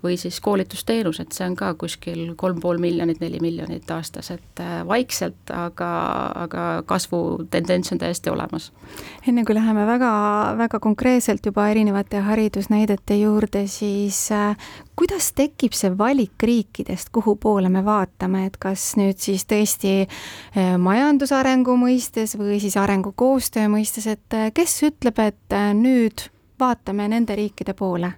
või 0.03 0.17
siis 0.17 0.39
koolitusteenused, 0.41 1.31
see 1.35 1.45
on 1.47 1.55
ka 1.59 1.73
kuskil 1.79 2.33
kolm 2.39 2.59
pool 2.63 2.79
miljonit, 2.79 3.19
neli 3.19 3.39
miljonit 3.43 3.89
aastas, 3.91 4.31
et 4.31 4.61
äh, 4.63 4.79
vaikselt, 4.87 5.51
aga, 5.53 5.89
aga 6.45 6.67
kasvutendents 6.87 7.91
on 7.91 8.01
täiesti 8.01 8.31
olemas. 8.31 8.71
enne 9.27 9.43
kui 9.45 9.55
läheme 9.55 9.85
väga, 9.87 10.11
väga 10.57 10.79
konkreetselt 10.79 11.45
juba 11.45 11.67
erinevate 11.69 12.23
haridusnäidete 12.23 13.19
juurde, 13.19 13.65
siis 13.67 14.31
äh, 14.31 14.55
kuidas 14.95 15.33
tekib 15.35 15.75
see 15.75 15.91
valik 15.97 16.43
riikidest, 16.43 17.11
kuhu 17.11 17.35
poole 17.35 17.69
me 17.69 17.83
vaatame, 17.85 18.45
et 18.45 18.57
kas 18.57 18.93
nüüd 18.99 19.19
siis 19.19 19.45
tõesti 19.49 19.93
äh, 20.05 20.77
majandusarengu 20.77 21.75
mõistes 21.79 22.37
või 22.39 22.61
siis 22.63 22.77
arengukoostöö 22.79 23.67
mõistes, 23.67 24.07
et 24.07 24.39
kes 24.53 24.79
ütleb, 24.87 25.19
et 25.19 25.59
nüüd 25.75 26.29
vaatame 26.59 27.07
nende 27.11 27.35
riikide 27.35 27.73
poole 27.73 28.13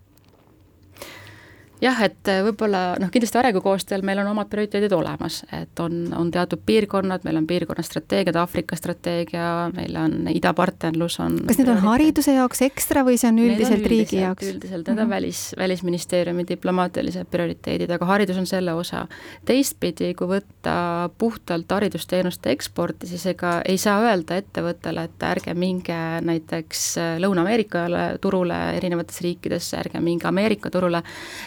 jah, 1.82 2.02
et 2.06 2.30
äh, 2.30 2.42
võib-olla 2.46 2.82
noh, 3.02 3.10
kindlasti 3.14 3.40
arengukoostööl 3.42 4.04
meil 4.06 4.22
on 4.22 4.30
omad 4.32 4.50
prioriteedid 4.52 4.94
olemas, 4.94 5.42
et 5.56 5.80
on, 5.82 6.04
on 6.18 6.30
teatud 6.34 6.62
piirkonnad, 6.66 7.26
meil 7.26 7.40
on 7.42 7.48
piirkonna 7.50 7.84
strateegiad, 7.86 8.38
Aafrika 8.42 8.78
strateegia, 8.78 9.46
meil 9.76 9.98
on 10.00 10.30
idapartnerlus 10.32 11.20
on 11.24 11.40
kas 11.48 11.60
need 11.60 11.72
on 11.74 11.82
hariduse 11.86 12.36
jaoks 12.36 12.62
ekstra 12.68 13.06
või 13.08 13.18
see 13.22 13.32
on 13.32 13.42
üldiselt 13.42 13.80
on 13.80 13.90
riigi 13.94 14.22
jaoks? 14.22 14.46
üldiselt, 14.46 14.86
need 14.86 14.94
on 14.94 14.96
mm 14.96 15.04
-hmm. 15.04 15.16
välis, 15.16 15.42
Välisministeeriumi 15.58 16.46
diplomaatilised 16.50 17.30
prioriteedid, 17.32 17.90
aga 17.92 18.06
haridus 18.06 18.38
on 18.38 18.48
selle 18.48 18.74
osa. 18.74 19.08
teistpidi, 19.46 20.14
kui 20.14 20.28
võtta 20.28 21.10
puhtalt 21.18 21.72
haridusteenuste 21.72 22.52
eksporti, 22.52 23.08
siis 23.08 23.26
ega 23.26 23.62
ei 23.66 23.78
saa 23.78 24.02
öelda 24.02 24.38
ettevõttele, 24.38 25.04
et 25.04 25.24
ärge 25.24 25.54
minge 25.54 25.98
näiteks 26.22 26.96
Lõuna-Ameerika 27.20 27.86
turule 28.22 28.78
erinevates 28.78 29.22
riikides, 29.22 29.74
ärge 29.74 30.00
minge 30.00 30.28
Ameerika 30.28 30.70
turule, 30.70 31.04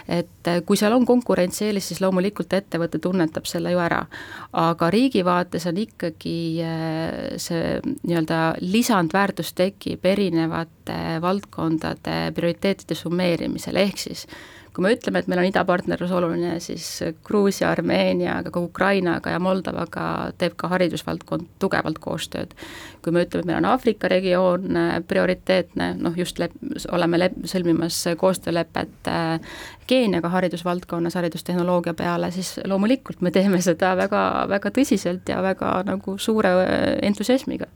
et 0.08 0.23
et 0.24 0.50
kui 0.66 0.78
seal 0.78 0.94
on 0.96 1.06
konkurentsieelis, 1.08 1.88
siis 1.90 2.00
loomulikult 2.04 2.52
ettevõte 2.56 3.00
tunnetab 3.02 3.46
selle 3.48 3.72
ju 3.74 3.80
ära. 3.80 4.04
aga 4.52 4.90
riigi 4.90 5.24
vaates 5.24 5.66
on 5.66 5.78
ikkagi 5.80 6.36
äh, 6.64 7.38
see 7.40 7.78
nii-öelda 8.02 8.40
lisandväärtus 8.60 9.54
tekib 9.54 10.04
erinevate 10.04 11.20
valdkondade 11.24 12.32
prioriteetide 12.34 12.94
summeerimisel, 12.98 13.76
ehk 13.76 13.98
siis 13.98 14.26
kui 14.74 14.82
me 14.82 14.90
ütleme, 14.90 15.20
et 15.22 15.28
meil 15.30 15.38
on 15.38 15.46
idapartnerlus 15.46 16.10
oluline, 16.16 16.56
siis 16.62 16.86
Gruusia, 17.24 17.68
Armeeniaga, 17.70 18.50
ka 18.50 18.62
Ukrainaga 18.62 19.30
ja 19.30 19.38
Moldovaga 19.42 20.06
teeb 20.38 20.56
ka 20.58 20.70
haridusvaldkond 20.72 21.46
tugevalt 21.62 22.00
koostööd. 22.02 22.56
kui 23.04 23.12
me 23.12 23.22
ütleme, 23.22 23.44
et 23.44 23.46
meil 23.50 23.58
on 23.60 23.68
Aafrika 23.68 24.08
regioon 24.08 24.76
äh, 24.80 24.92
prioriteetne, 25.06 25.90
noh 26.00 26.18
just 26.18 26.40
lep-, 26.42 26.56
oleme 26.90 27.20
lep-, 27.20 27.38
sõlmimas 27.46 28.00
koostöölepet 28.18 29.10
äh, 29.12 29.56
Keeniaga 29.86 30.30
haridusvaldkonnas, 30.32 31.14
haridustehnoloogia 31.20 31.94
peale, 31.94 32.30
siis 32.32 32.56
loomulikult 32.64 33.20
me 33.20 33.30
teeme 33.30 33.60
seda 33.62 33.92
väga, 34.00 34.22
väga 34.48 34.72
tõsiselt 34.74 35.28
ja 35.28 35.42
väga 35.44 35.82
nagu 35.86 36.18
suure 36.18 36.54
äh, 36.64 36.86
entusiasmiga. 37.06 37.70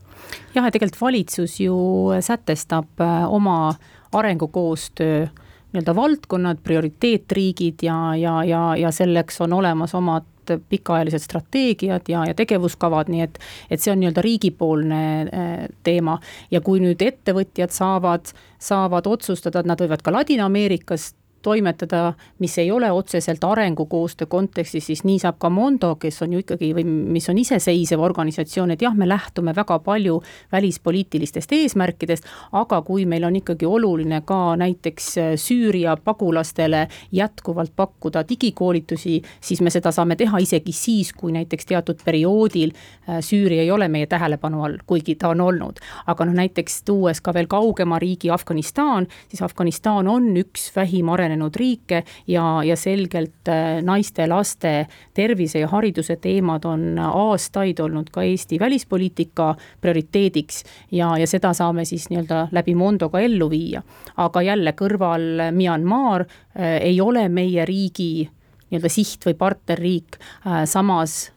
jah, 0.55 0.65
ja 0.65 0.71
tegelikult 0.71 1.01
valitsus 1.01 1.59
ju 1.63 1.77
sätestab 2.25 3.07
oma 3.29 3.75
arengukoostöö 4.11 5.27
nii-öelda 5.73 5.95
valdkonnad, 5.95 6.57
prioriteetriigid 6.63 7.83
ja, 7.85 8.15
ja, 8.17 8.43
ja, 8.43 8.61
ja 8.77 8.91
selleks 8.91 9.41
on 9.41 9.53
olemas 9.53 9.93
omad 9.95 10.25
pikaajalised 10.69 11.21
strateegiad 11.21 12.09
ja, 12.09 12.23
ja 12.25 12.33
tegevuskavad, 12.33 13.09
nii 13.13 13.21
et, 13.21 13.37
et 13.69 13.81
see 13.81 13.93
on 13.93 14.01
nii-öelda 14.01 14.23
riigipoolne 14.25 15.01
äh, 15.21 15.55
teema. 15.85 16.17
ja 16.51 16.61
kui 16.65 16.81
nüüd 16.81 17.01
ettevõtjad 17.05 17.73
saavad, 17.75 18.33
saavad 18.59 19.07
otsustada, 19.07 19.61
et 19.61 19.69
nad 19.69 19.81
võivad 19.81 20.01
ka 20.01 20.13
Ladina-Ameerikast 20.15 21.15
toimetada, 21.41 22.13
mis 22.39 22.57
ei 22.57 22.71
ole 22.71 22.91
otseselt 22.91 23.43
arengukoostöö 23.43 24.27
kontekstis, 24.27 24.85
siis 24.85 25.03
nii 25.03 25.19
saab 25.19 25.37
ka 25.39 25.49
Mondo, 25.49 25.95
kes 25.95 26.21
on 26.21 26.33
ju 26.33 26.43
ikkagi 26.43 26.71
või 26.75 26.85
mis 26.85 27.29
on 27.29 27.37
iseseisev 27.37 28.01
organisatsioon, 28.03 28.71
et 28.71 28.81
jah, 28.81 28.95
me 28.95 29.07
lähtume 29.07 29.53
väga 29.55 29.79
palju 29.79 30.19
välispoliitilistest 30.51 31.53
eesmärkidest, 31.55 32.27
aga 32.51 32.81
kui 32.85 33.05
meil 33.09 33.23
on 33.27 33.39
ikkagi 33.39 33.65
oluline 33.65 34.21
ka 34.25 34.55
näiteks 34.59 35.09
äh, 35.17 35.31
Süüria 35.39 35.97
pagulastele 36.03 36.87
jätkuvalt 37.11 37.73
pakkuda 37.75 38.23
digikoolitusi, 38.29 39.21
siis 39.41 39.61
me 39.61 39.73
seda 39.73 39.91
saame 39.95 40.15
teha 40.19 40.37
isegi 40.43 40.75
siis, 40.75 41.13
kui 41.13 41.31
näiteks 41.35 41.65
teatud 41.71 42.03
perioodil 42.05 42.75
äh, 42.75 43.19
Süüria 43.25 43.63
ei 43.63 43.71
ole 43.71 43.87
meie 43.87 44.07
tähelepanu 44.07 44.63
all, 44.63 44.77
kuigi 44.87 45.15
ta 45.15 45.33
on 45.33 45.41
olnud. 45.41 45.79
aga 46.07 46.25
noh, 46.25 46.33
näiteks 46.33 46.83
tuues 46.83 47.21
ka 47.21 47.33
veel 47.33 47.47
kaugema 47.47 47.99
riigi 47.99 48.29
Afganistan, 48.29 49.07
siis 49.29 49.41
Afganistan 49.41 50.07
on 50.07 50.31
üks 50.37 50.69
vähim 50.75 51.09
arenenud 51.09 51.28
arenenud 51.29 51.55
riike 51.55 52.03
ja, 52.27 52.61
ja 52.63 52.75
selgelt 52.77 53.47
äh, 53.47 53.81
naiste, 53.85 54.27
laste 54.27 54.87
tervise 55.13 55.61
ja 55.63 55.69
hariduse 55.69 56.17
teemad 56.21 56.65
on 56.65 56.99
aastaid 56.99 57.79
olnud 57.79 58.09
ka 58.11 58.23
Eesti 58.23 58.59
välispoliitika 58.59 59.53
prioriteediks 59.81 60.63
ja, 60.91 61.15
ja 61.17 61.27
seda 61.27 61.53
saame 61.53 61.85
siis 61.85 62.09
nii-öelda 62.09 62.47
läbi 62.51 62.75
Mondo 62.75 63.09
ka 63.09 63.19
ellu 63.19 63.49
viia. 63.49 63.83
aga 64.17 64.41
jälle 64.41 64.73
kõrval 64.73 65.51
Myanmar 65.51 66.25
äh, 66.25 66.79
ei 66.81 67.01
ole 67.01 67.29
meie 67.29 67.65
riigi 67.65 68.29
nii-öelda 68.69 68.89
siht- 68.89 69.25
või 69.25 69.37
partnerriik 69.37 70.19
äh,, 70.19 70.65
samas 70.65 71.31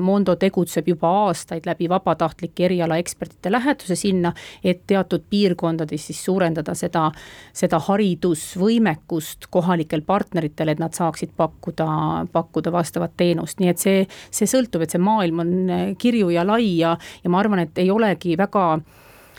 Mondo 0.00 0.34
tegutseb 0.36 0.88
juba 0.88 1.10
aastaid 1.24 1.66
läbi 1.66 1.88
vabatahtlike 1.88 2.66
erialaekspertide 2.68 3.52
lähetuse 3.52 3.96
sinna, 3.96 4.32
et 4.64 4.82
teatud 4.86 5.24
piirkondades 5.30 6.06
siis 6.10 6.20
suurendada 6.24 6.74
seda, 6.78 7.06
seda 7.56 7.80
haridusvõimekust 7.88 9.48
kohalikel 9.50 10.04
partneritel, 10.06 10.68
et 10.72 10.82
nad 10.82 10.96
saaksid 10.96 11.32
pakkuda, 11.36 11.88
pakkuda 12.32 12.72
vastavat 12.72 13.16
teenust, 13.16 13.60
nii 13.60 13.72
et 13.72 13.82
see, 13.82 14.06
see 14.30 14.50
sõltub, 14.50 14.84
et 14.84 14.94
see 14.94 15.02
maailm 15.02 15.44
on 15.44 15.52
kirju 15.98 16.32
ja 16.36 16.44
lai 16.46 16.78
ja, 16.78 16.96
ja 17.24 17.32
ma 17.32 17.40
arvan, 17.42 17.64
et 17.64 17.78
ei 17.80 17.90
olegi 17.90 18.36
väga 18.38 18.70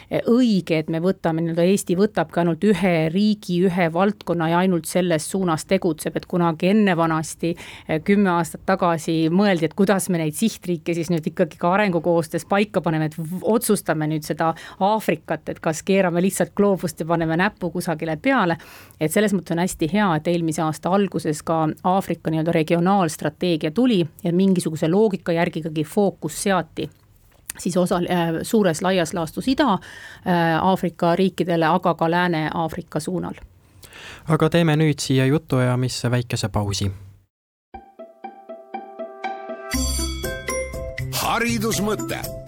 õige, 0.09 0.79
et 0.79 0.89
me 0.89 0.99
võtame, 1.03 1.43
nii-öelda 1.43 1.65
Eesti 1.69 1.95
võtabki 1.99 2.41
ainult 2.41 2.63
ühe 2.65 2.93
riigi, 3.13 3.59
ühe 3.67 3.89
valdkonna 3.93 4.49
ja 4.49 4.61
ainult 4.63 4.89
selles 4.89 5.27
suunas 5.29 5.65
tegutseb, 5.69 6.17
et 6.17 6.25
kunagi 6.29 6.71
enne 6.71 6.95
vanasti, 6.97 7.53
eh, 7.87 8.01
kümme 8.05 8.31
aastat 8.33 8.65
tagasi 8.65 9.29
mõeldi, 9.29 9.69
et 9.69 9.75
kuidas 9.77 10.09
me 10.09 10.17
neid 10.17 10.33
sihtriike 10.33 10.93
siis 10.97 11.11
nüüd 11.13 11.27
ikkagi 11.29 11.57
ka 11.57 11.73
arengukoostöös 11.73 12.45
paika 12.49 12.81
paneme, 12.81 13.05
et 13.05 13.15
otsustame 13.41 14.07
nüüd 14.07 14.25
seda 14.25 14.53
Aafrikat, 14.79 15.49
et 15.49 15.59
kas 15.59 15.83
keerame 15.83 16.21
lihtsalt 16.21 16.55
gloobust 16.55 16.99
ja 16.99 17.05
paneme 17.05 17.37
näpu 17.37 17.71
kusagile 17.71 18.17
peale. 18.17 18.57
et 18.99 19.11
selles 19.11 19.33
mõttes 19.33 19.51
on 19.51 19.59
hästi 19.59 19.89
hea, 19.93 20.15
et 20.15 20.27
eelmise 20.27 20.61
aasta 20.61 20.89
alguses 20.89 21.43
ka 21.43 21.69
Aafrika 21.83 22.31
nii-öelda 22.31 22.51
regionaalstrateegia 22.51 23.71
tuli 23.71 24.07
ja 24.23 24.33
mingisuguse 24.33 24.87
loogika 24.87 25.31
järgi 25.31 25.59
ikkagi 25.59 25.83
fookus 25.83 26.43
seati 26.43 26.89
siis 27.59 27.77
osa 27.77 27.95
äh, 27.95 28.29
suures 28.41 28.81
laias 28.81 29.13
laastus 29.13 29.47
Ida-Aafrika 29.47 31.11
äh, 31.11 31.17
riikidele, 31.17 31.65
aga 31.65 31.93
ka 31.93 32.11
Lääne-Aafrika 32.11 32.99
suunal. 32.99 33.35
aga 34.27 34.49
teeme 34.49 34.75
nüüd 34.75 34.99
siia 34.99 35.25
jutuajamisse 35.25 36.11
väikese 36.11 36.49
pausi. 36.49 36.91
haridusmõte 41.21 42.38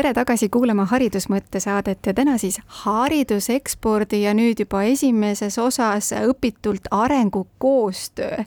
tere 0.00 0.14
tagasi 0.16 0.46
kuulama 0.48 0.86
Haridusmõtte 0.88 1.60
saadet 1.60 2.06
ja 2.08 2.14
täna 2.16 2.38
siis 2.40 2.54
haridusekspordi 2.80 4.22
ja 4.22 4.30
nüüd 4.32 4.62
juba 4.62 4.80
esimeses 4.88 5.58
osas 5.60 6.06
õpitult 6.16 6.86
arengukoostöö 6.88 8.46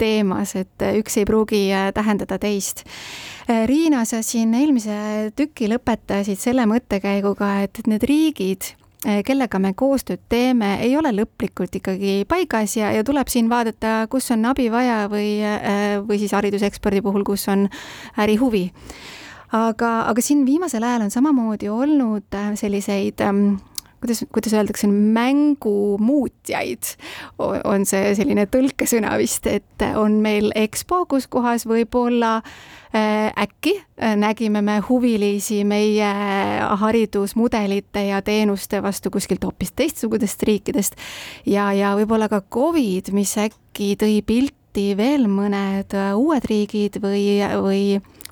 teemas, 0.00 0.54
et 0.56 0.84
üks 0.96 1.18
ei 1.20 1.26
pruugi 1.28 1.58
tähendada 1.92 2.38
teist. 2.40 2.86
Riina, 3.68 4.06
sa 4.08 4.22
siin 4.24 4.54
eelmise 4.56 4.96
tüki 5.36 5.68
lõpetasid 5.74 6.40
selle 6.40 6.64
mõttekäiguga, 6.70 7.50
et 7.66 7.82
need 7.90 8.06
riigid, 8.08 8.70
kellega 9.28 9.60
me 9.60 9.74
koostööd 9.76 10.22
teeme, 10.32 10.78
ei 10.86 10.96
ole 10.96 11.12
lõplikult 11.18 11.76
ikkagi 11.82 12.22
paigas 12.30 12.78
ja, 12.78 12.94
ja 12.96 13.04
tuleb 13.04 13.28
siin 13.28 13.52
vaadata, 13.52 14.06
kus 14.08 14.30
on 14.32 14.48
abi 14.48 14.70
vaja 14.72 15.02
või, 15.12 15.36
või 16.08 16.22
siis 16.22 16.32
haridusekspordi 16.32 17.04
puhul, 17.04 17.28
kus 17.28 17.44
on 17.52 17.68
ärihuvi 18.24 18.70
aga, 19.54 19.92
aga 20.10 20.24
siin 20.24 20.42
viimasel 20.48 20.82
ajal 20.86 21.06
on 21.06 21.14
samamoodi 21.14 21.70
olnud 21.70 22.34
äh, 22.34 22.52
selliseid 22.58 23.22
ähm, 23.24 23.56
kuidas, 24.04 24.24
kuidas 24.32 24.52
öeldakse, 24.52 24.86
mängumuutjaid. 24.88 26.82
On 27.38 27.86
see 27.88 28.14
selline 28.18 28.46
tõlkesõna 28.52 29.16
vist, 29.20 29.46
et 29.48 29.84
on 29.96 30.20
meil 30.24 30.50
EXPO, 30.58 31.04
kus 31.08 31.26
kohas 31.30 31.64
võib-olla 31.68 32.36
äh, 32.42 33.30
äkki 33.46 33.76
äh, 33.78 34.16
nägime 34.20 34.60
me 34.64 34.80
huvilisi 34.88 35.62
meie 35.68 36.10
haridusmudelite 36.82 38.08
ja 38.10 38.20
teenuste 38.22 38.82
vastu 38.84 39.10
kuskilt 39.14 39.44
hoopis 39.46 39.72
teistsugustest 39.72 40.42
riikidest. 40.50 41.00
Ja, 41.46 41.72
ja 41.72 41.94
võib-olla 41.96 42.28
ka 42.32 42.42
Covid, 42.42 43.12
mis 43.16 43.36
äkki 43.40 43.94
tõi 44.00 44.20
pilti 44.26 44.90
veel 44.98 45.28
mõned 45.30 45.94
uued 46.18 46.44
riigid 46.50 47.00
või, 47.00 47.40
või 47.62 47.82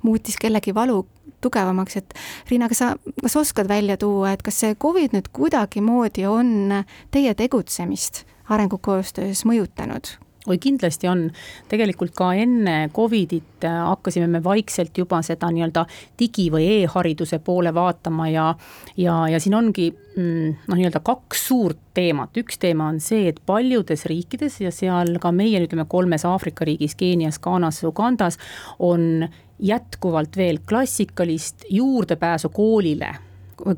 muutis 0.02 0.37
kellegi 0.37 0.75
valu 0.75 1.05
tugevamaks, 1.42 2.00
et 2.00 2.18
Riina, 2.50 2.68
kas 2.72 2.82
sa, 2.84 2.92
kas 3.22 3.38
oskad 3.40 3.70
välja 3.70 3.99
tuua, 4.00 4.32
et 4.32 4.42
kas 4.42 4.61
see 4.64 4.75
Covid 4.75 5.16
nüüd 5.16 5.30
kuidagimoodi 5.34 6.26
on 6.30 6.82
teie 7.14 7.34
tegutsemist 7.38 8.25
arengukoostöös 8.52 9.46
mõjutanud? 9.49 10.16
oi, 10.46 10.58
kindlasti 10.58 11.08
on. 11.08 11.28
tegelikult 11.70 12.14
ka 12.18 12.32
enne 12.34 12.90
Covidit 12.94 13.64
äh, 13.64 13.76
hakkasime 13.87 14.26
me 14.26 14.42
vaikselt 14.44 14.99
juba 14.99 15.20
seda 15.22 15.50
nii-öelda 15.54 15.84
digi- 16.18 16.49
või 16.52 16.66
e-hariduse 16.80 17.38
poole 17.44 17.75
vaatama 17.75 18.28
ja, 18.30 18.49
ja, 18.96 19.20
ja 19.30 19.40
siin 19.42 19.54
ongi 19.54 19.90
mm, 19.92 20.66
noh, 20.66 20.78
nii-öelda 20.78 21.02
kaks 21.04 21.46
suurt 21.49 21.78
teemat, 21.94 22.34
üks 22.42 22.58
teema 22.58 22.88
on 22.90 22.99
see, 23.00 23.28
et 23.30 23.38
paljudes 23.46 24.06
riikides 24.11 24.61
ja 24.64 24.75
seal 24.75 25.18
ka 25.22 25.32
meie, 25.34 25.62
ütleme 25.62 25.87
kolmes 25.88 26.26
Aafrika 26.26 26.66
riigis, 26.66 26.96
Keenias, 26.99 27.38
Ghanas, 27.42 27.82
Ugandas, 27.87 28.40
on 28.82 29.28
jätkuvalt 29.62 30.37
veel 30.37 30.62
klassikalist 30.69 31.69
juurdepääsu 31.71 32.50
koolile 32.54 33.14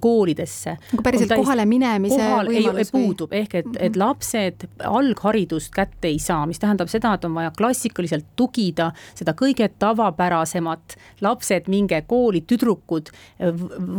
koolidesse. 0.01 0.77
nagu 0.93 1.03
päriselt 1.03 1.33
kohale 1.37 1.65
minemise 1.67 2.17
kohal 2.17 2.49
võimalus 2.49 2.79
ei, 2.79 2.93
või? 2.93 2.93
puudub, 2.93 3.33
ehk 3.37 3.55
et, 3.61 3.71
et 3.89 3.97
lapsed 3.97 4.67
algharidust 4.89 5.73
kätte 5.75 6.09
ei 6.09 6.19
saa, 6.23 6.47
mis 6.49 6.61
tähendab 6.63 6.91
seda, 6.93 7.15
et 7.15 7.25
on 7.29 7.35
vaja 7.37 7.53
klassikaliselt 7.57 8.27
tugida 8.37 8.91
seda 9.15 9.35
kõige 9.39 9.69
tavapärasemat, 9.79 10.97
lapsed, 11.25 11.69
minge 11.73 12.01
kooli, 12.09 12.45
tüdrukud 12.49 13.11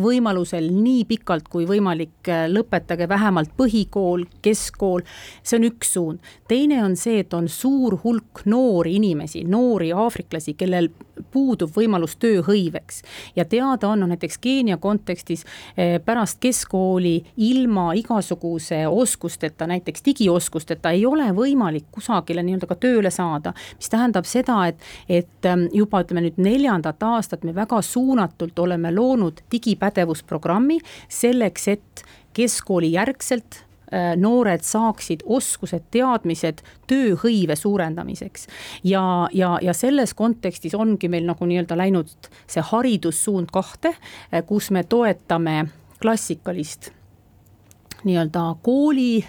võimalusel 0.06 0.72
nii 0.74 1.06
pikalt 1.10 1.50
kui 1.51 1.68
võimalik 1.70 2.32
lõpetage 2.51 3.10
vähemalt 3.10 3.54
põhikool, 3.58 4.25
keskkool, 4.46 5.06
see 5.44 5.60
on 5.60 5.70
üks 5.70 5.95
suund. 5.95 6.34
teine 6.48 6.82
on 6.84 6.95
see, 7.00 7.21
et 7.26 7.34
on 7.34 7.50
suur 7.52 8.00
hulk 8.04 8.45
noori 8.50 8.95
inimesi, 9.00 9.43
noori 9.48 9.91
aafriklasi, 9.93 10.56
kellel 10.58 10.89
puudub 11.32 11.71
võimalus 11.75 12.15
tööhõiveks 12.21 13.01
ja 13.36 13.45
teada 13.45 13.89
on, 13.89 13.99
no 13.99 14.08
näiteks 14.08 14.38
Keenia 14.41 14.78
kontekstis 14.78 15.45
Eh, 15.78 15.99
pärast 16.06 16.38
keskkooli 16.39 17.25
ilma 17.38 17.93
igasuguse 17.93 18.88
oskusteta, 18.88 19.67
näiteks 19.67 20.06
digioskusteta 20.06 20.91
ei 20.95 21.06
ole 21.06 21.28
võimalik 21.36 21.89
kusagile 21.91 22.43
nii-öelda 22.43 22.69
ka 22.69 22.78
tööle 22.80 23.12
saada. 23.12 23.54
mis 23.78 23.89
tähendab 23.89 24.25
seda, 24.25 24.67
et, 24.67 24.80
et 25.10 25.45
ähm, 25.45 25.67
juba 25.73 26.01
ütleme 26.04 26.23
nüüd 26.25 26.39
neljandat 26.39 27.04
aastat 27.04 27.43
me 27.43 27.56
väga 27.56 27.82
suunatult 27.82 28.60
oleme 28.60 28.91
loonud 28.95 29.41
digipädevusprogrammi 29.51 30.80
selleks, 31.10 31.67
et 31.67 32.06
keskkooli 32.34 32.91
järgselt 32.91 33.64
noored 34.17 34.63
saaksid 34.65 35.24
oskused, 35.26 35.84
teadmised 35.91 36.63
tööhõive 36.88 37.56
suurendamiseks. 37.56 38.48
ja, 38.84 39.30
ja, 39.34 39.58
ja 39.62 39.74
selles 39.74 40.13
kontekstis 40.13 40.76
ongi 40.76 41.10
meil 41.10 41.26
nagu 41.26 41.45
nii-öelda 41.45 41.78
läinud 41.78 42.10
see 42.48 42.62
haridussuund 42.62 43.52
kahte, 43.54 43.95
äh, 44.34 44.43
kus 44.45 44.71
me 44.71 44.84
toetame 44.84 45.65
klassikalist 46.02 46.91
nii-öelda 48.04 48.56
kooli 48.62 49.26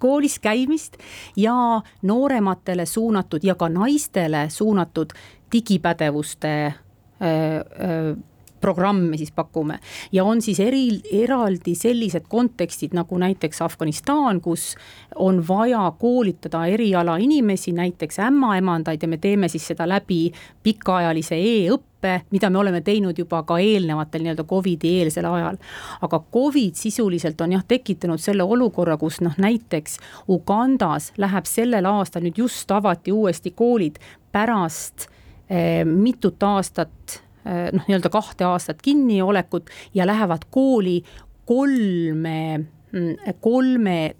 koolis 0.00 0.38
käimist 0.38 0.96
ja 1.36 1.82
noorematele 2.02 2.86
suunatud 2.86 3.44
ja 3.44 3.54
ka 3.54 3.68
naistele 3.68 4.46
suunatud 4.48 5.12
digipädevuste 5.52 6.74
öö, 7.22 7.60
öö, 7.80 8.14
programme 8.60 9.16
siis 9.16 9.32
pakume. 9.32 9.78
ja 10.12 10.24
on 10.24 10.42
siis 10.42 10.60
eri, 10.60 11.00
eraldi 11.12 11.74
sellised 11.74 12.28
kontekstid 12.28 12.94
nagu 12.94 13.18
näiteks 13.18 13.62
Afganistan, 13.62 14.40
kus 14.40 14.74
on 15.14 15.42
vaja 15.48 15.92
koolitada 15.98 16.66
eriala 16.66 17.16
inimesi, 17.16 17.72
näiteks 17.72 18.18
ämmaemandaid 18.18 19.02
ja 19.02 19.08
me 19.08 19.16
teeme 19.16 19.48
siis 19.48 19.66
seda 19.66 19.88
läbi 19.88 20.32
pikaajalise 20.62 21.36
e-õppe 21.36 22.20
mida 22.30 22.50
me 22.50 22.58
oleme 22.58 22.80
teinud 22.80 23.18
juba 23.18 23.42
ka 23.42 23.58
eelnevatel 23.60 24.22
nii-öelda 24.24 24.44
Covidi 24.48 24.94
eelsel 25.00 25.24
ajal. 25.28 25.56
aga 26.00 26.22
Covid 26.32 26.74
sisuliselt 26.74 27.40
on 27.40 27.52
jah 27.52 27.64
tekitanud 27.68 28.20
selle 28.20 28.42
olukorra, 28.42 28.96
kus 28.96 29.20
noh, 29.20 29.34
näiteks 29.38 29.98
Ugandas 30.28 31.12
läheb 31.18 31.48
sellel 31.48 31.86
aastal 31.86 32.24
nüüd 32.24 32.38
just 32.38 32.70
avati 32.70 33.12
uuesti 33.12 33.50
koolid 33.50 33.98
pärast 34.32 35.08
eh, 35.50 35.84
mitut 35.84 36.42
aastat 36.42 37.20
noh, 37.44 37.84
nii-öelda 37.88 38.10
kahte 38.12 38.44
aastat 38.44 38.82
kinniolekut 38.82 39.70
ja 39.94 40.06
lähevad 40.06 40.46
kooli 40.50 41.00
kolme 41.46 42.60
kolme, 43.40 44.14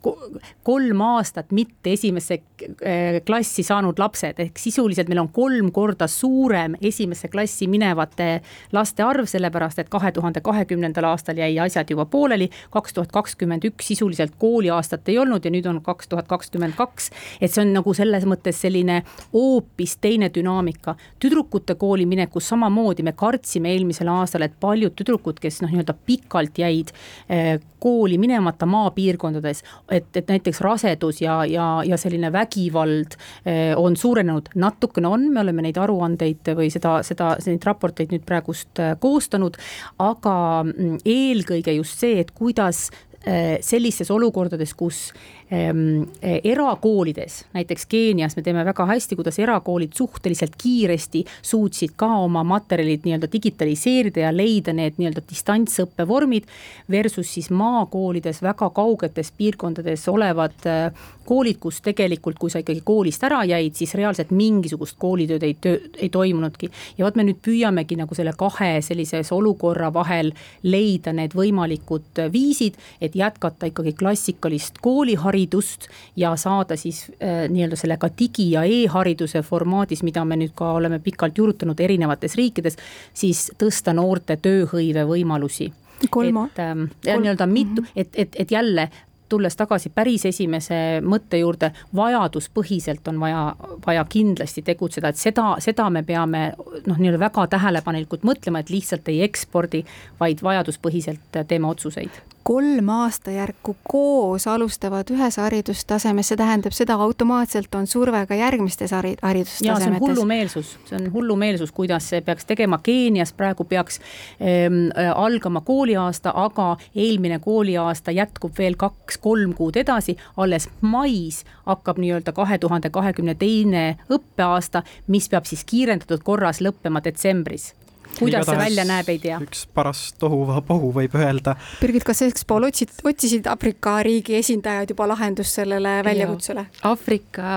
kolm 0.62 1.00
aastat 1.02 1.50
mitte 1.50 1.94
esimesse 1.96 2.36
äh, 2.38 3.18
klassi 3.26 3.64
saanud 3.66 3.98
lapsed, 3.98 4.38
ehk 4.38 4.58
sisuliselt 4.60 5.08
meil 5.10 5.22
on 5.24 5.30
kolm 5.34 5.72
korda 5.74 6.06
suurem 6.10 6.76
esimesse 6.80 7.28
klassi 7.32 7.66
minevate 7.70 8.28
laste 8.72 9.02
arv, 9.02 9.26
sellepärast 9.30 9.82
et 9.82 9.90
kahe 9.90 10.12
tuhande 10.14 10.42
kahekümnendal 10.44 11.08
aastal 11.10 11.40
jäi 11.40 11.56
asjad 11.64 11.90
juba 11.90 12.06
pooleli, 12.10 12.50
kaks 12.70 12.94
tuhat 12.94 13.10
kakskümmend 13.14 13.66
üks 13.66 13.90
sisuliselt 13.90 14.36
kooliaastat 14.38 15.08
ei 15.10 15.18
olnud 15.18 15.44
ja 15.44 15.50
nüüd 15.50 15.66
on 15.66 15.82
kaks 15.82 16.12
tuhat 16.12 16.30
kakskümmend 16.30 16.78
kaks. 16.78 17.10
et 17.40 17.50
see 17.50 17.64
on 17.64 17.74
nagu 17.74 17.94
selles 17.96 18.26
mõttes 18.28 18.62
selline 18.62 19.02
hoopis 19.32 19.96
teine 20.00 20.30
dünaamika. 20.34 20.94
tüdrukute 21.18 21.74
kooli 21.74 22.06
minekus 22.06 22.48
samamoodi 22.54 23.02
me 23.02 23.12
kartsime 23.12 23.74
eelmisel 23.74 24.08
aastal, 24.08 24.46
et 24.46 24.54
paljud 24.60 24.94
tüdrukud, 24.94 25.40
kes 25.42 25.60
noh, 25.64 25.70
nii-öelda 25.72 25.96
pikalt 26.06 26.58
jäid 26.58 26.94
äh, 27.30 27.58
kooli 27.80 28.18
minemata, 28.18 28.59
vaadata 28.60 28.66
maapiirkondades, 28.66 29.62
et, 29.90 30.16
et 30.16 30.28
näiteks 30.28 30.60
rasedus 30.60 31.20
ja, 31.22 31.44
ja, 31.44 31.82
ja 31.84 31.96
selline 31.96 32.32
vägivald 32.32 33.16
eh, 33.44 33.76
on 33.76 33.96
suurenenud, 33.96 34.50
natukene 34.54 35.08
on, 35.08 35.30
me 35.32 35.40
oleme 35.40 35.62
neid 35.62 35.78
aruandeid 35.78 36.54
või 36.56 36.70
seda, 36.70 37.02
seda, 37.02 37.36
neid 37.46 37.64
raporteid 37.64 38.12
nüüd 38.12 38.24
praegust 38.26 38.78
eh, 38.78 38.96
koostanud, 39.00 39.56
aga 39.98 40.64
mm, 40.64 41.00
eelkõige 41.04 41.74
just 41.78 42.00
see, 42.00 42.20
et 42.20 42.30
kuidas 42.30 42.90
eh, 43.24 43.58
sellistes 43.60 44.10
olukordades, 44.10 44.74
kus 44.74 45.12
erakoolides, 45.50 47.44
näiteks 47.52 47.86
Keenias 47.90 48.36
me 48.36 48.42
teeme 48.42 48.62
väga 48.64 48.84
hästi, 48.86 49.16
kuidas 49.18 49.38
erakoolid 49.38 49.96
suhteliselt 49.98 50.52
kiiresti 50.62 51.24
suutsid 51.42 51.96
ka 51.98 52.06
oma 52.22 52.44
materjalid 52.46 53.02
nii-öelda 53.04 53.26
digitaliseerida 53.32 54.20
ja 54.20 54.30
leida 54.36 54.72
need 54.72 55.00
nii-öelda 55.00 55.24
distantsõppe 55.26 56.06
vormid. 56.06 56.46
Versus 56.90 57.34
siis 57.34 57.50
maakoolides 57.50 58.42
väga 58.42 58.70
kaugetes 58.70 59.32
piirkondades 59.34 60.06
olevad 60.08 60.54
eh, 60.70 61.02
koolid, 61.26 61.58
kus 61.58 61.80
tegelikult, 61.82 62.38
kui 62.38 62.50
sa 62.50 62.62
ikkagi 62.62 62.84
koolist 62.86 63.26
ära 63.26 63.42
jäid, 63.44 63.74
siis 63.74 63.94
reaalselt 63.98 64.30
mingisugust 64.30 64.98
koolitööd 65.02 65.42
ei 65.46 65.56
töö, 65.58 65.82
ei 65.98 66.08
toimunudki. 66.14 66.70
ja 66.98 67.04
vot 67.04 67.18
me 67.18 67.26
nüüd 67.26 67.42
püüamegi 67.42 67.98
nagu 67.98 68.14
selle 68.14 68.36
kahe 68.38 68.78
sellises 68.86 69.32
olukorra 69.34 69.90
vahel 69.94 70.30
leida 70.62 71.12
need 71.12 71.34
võimalikud 71.34 72.22
viisid, 72.32 72.78
et 73.00 73.18
jätkata 73.18 73.66
ikkagi 73.66 73.92
klassikalist 73.98 74.78
kooliharidust 74.82 75.39
haridust 75.40 75.88
ja 76.16 76.36
saada 76.36 76.76
siis 76.76 77.10
äh, 77.22 77.48
nii-öelda 77.48 77.76
selle 77.76 77.96
ka 77.96 78.08
digi- 78.08 78.52
ja 78.52 78.64
e-hariduse 78.64 79.42
formaadis, 79.42 80.02
mida 80.02 80.24
me 80.24 80.36
nüüd 80.36 80.52
ka 80.54 80.72
oleme 80.72 80.98
pikalt 80.98 81.38
juurutanud 81.38 81.80
erinevates 81.80 82.36
riikides, 82.36 82.76
siis 83.14 83.50
tõsta 83.58 83.94
noorte 83.94 84.36
tööhõive 84.36 85.06
võimalusi. 85.06 85.72
kolm. 86.10 86.36
et 86.46 86.58
ähm, 86.58 86.84
nii-öelda 87.04 87.46
mitu, 87.46 87.82
mhm. 87.82 87.90
et, 87.96 88.08
et, 88.14 88.36
et 88.38 88.50
jälle 88.50 88.88
tulles 89.28 89.56
tagasi 89.56 89.90
päris 89.94 90.24
esimese 90.26 91.00
mõtte 91.06 91.38
juurde, 91.38 91.70
vajaduspõhiselt 91.94 93.08
on 93.08 93.20
vaja, 93.20 93.54
vaja 93.86 94.04
kindlasti 94.04 94.62
tegutseda, 94.62 95.08
et 95.08 95.16
seda, 95.16 95.54
seda 95.58 95.86
me 95.90 96.02
peame 96.02 96.52
noh, 96.86 96.98
nii-öelda 96.98 97.20
väga 97.20 97.46
tähelepanelikult 97.46 98.26
mõtlema, 98.26 98.58
et 98.58 98.70
lihtsalt 98.70 99.08
ei 99.08 99.22
ekspordi, 99.22 99.84
vaid 100.20 100.42
vajaduspõhiselt 100.42 101.42
teeme 101.46 101.70
otsuseid 101.70 102.10
kolm 102.42 102.88
aastajärku 102.88 103.76
koos 103.88 104.46
alustavad 104.46 105.10
ühes 105.12 105.36
haridustasemes, 105.40 106.30
see 106.30 106.38
tähendab 106.40 106.74
seda 106.76 106.96
automaatselt 107.00 107.74
on 107.74 107.86
surve 107.86 108.22
ka 108.26 108.38
järgmistes 108.38 108.92
hari-, 108.94 109.16
haridustasemetes. 109.22 109.84
see 109.84 109.94
on 109.94 110.00
hullumeelsus, 110.00 110.72
see 110.88 110.98
on 110.98 111.10
hullumeelsus, 111.12 111.72
kuidas 111.72 112.08
see 112.10 112.20
peaks 112.20 112.48
tegema, 112.48 112.80
Keenias 112.82 113.32
praegu 113.32 113.64
peaks 113.64 114.00
ähm, 114.40 114.88
algama 115.14 115.60
kooliaasta, 115.60 116.32
aga 116.34 116.76
eelmine 116.94 117.38
kooliaasta 117.38 118.10
jätkub 118.10 118.58
veel 118.58 118.78
kaks-kolm 118.80 119.54
kuud 119.54 119.76
edasi, 119.76 120.16
alles 120.36 120.68
mais 120.80 121.44
hakkab 121.66 122.00
nii-öelda 122.00 122.32
kahe 122.32 122.58
tuhande 122.58 122.90
kahekümne 122.90 123.34
teine 123.34 123.84
õppeaasta, 124.10 124.82
mis 125.06 125.28
peab 125.28 125.46
siis 125.48 125.64
kiirendatud 125.64 126.24
korras 126.24 126.60
lõppema 126.64 127.04
detsembris 127.04 127.74
kuidas 128.18 128.46
see 128.48 128.58
välja 128.58 128.84
näeb, 128.88 129.08
ei 129.12 129.18
tea. 129.22 129.38
üks 129.44 129.64
paras 129.74 130.02
tohuvabohu 130.20 130.92
võib 130.96 131.14
öelda. 131.18 131.56
Birgit, 131.80 132.04
kas 132.06 132.22
Expol 132.26 132.68
otsid, 132.68 132.92
otsisid 133.06 133.48
Aafrika 133.50 133.98
riigi 134.06 134.36
esindajad 134.38 134.94
juba 134.94 135.08
lahendust 135.10 135.60
sellele 135.60 135.98
väljakutsele? 136.06 136.66
Aafrika 136.88 137.50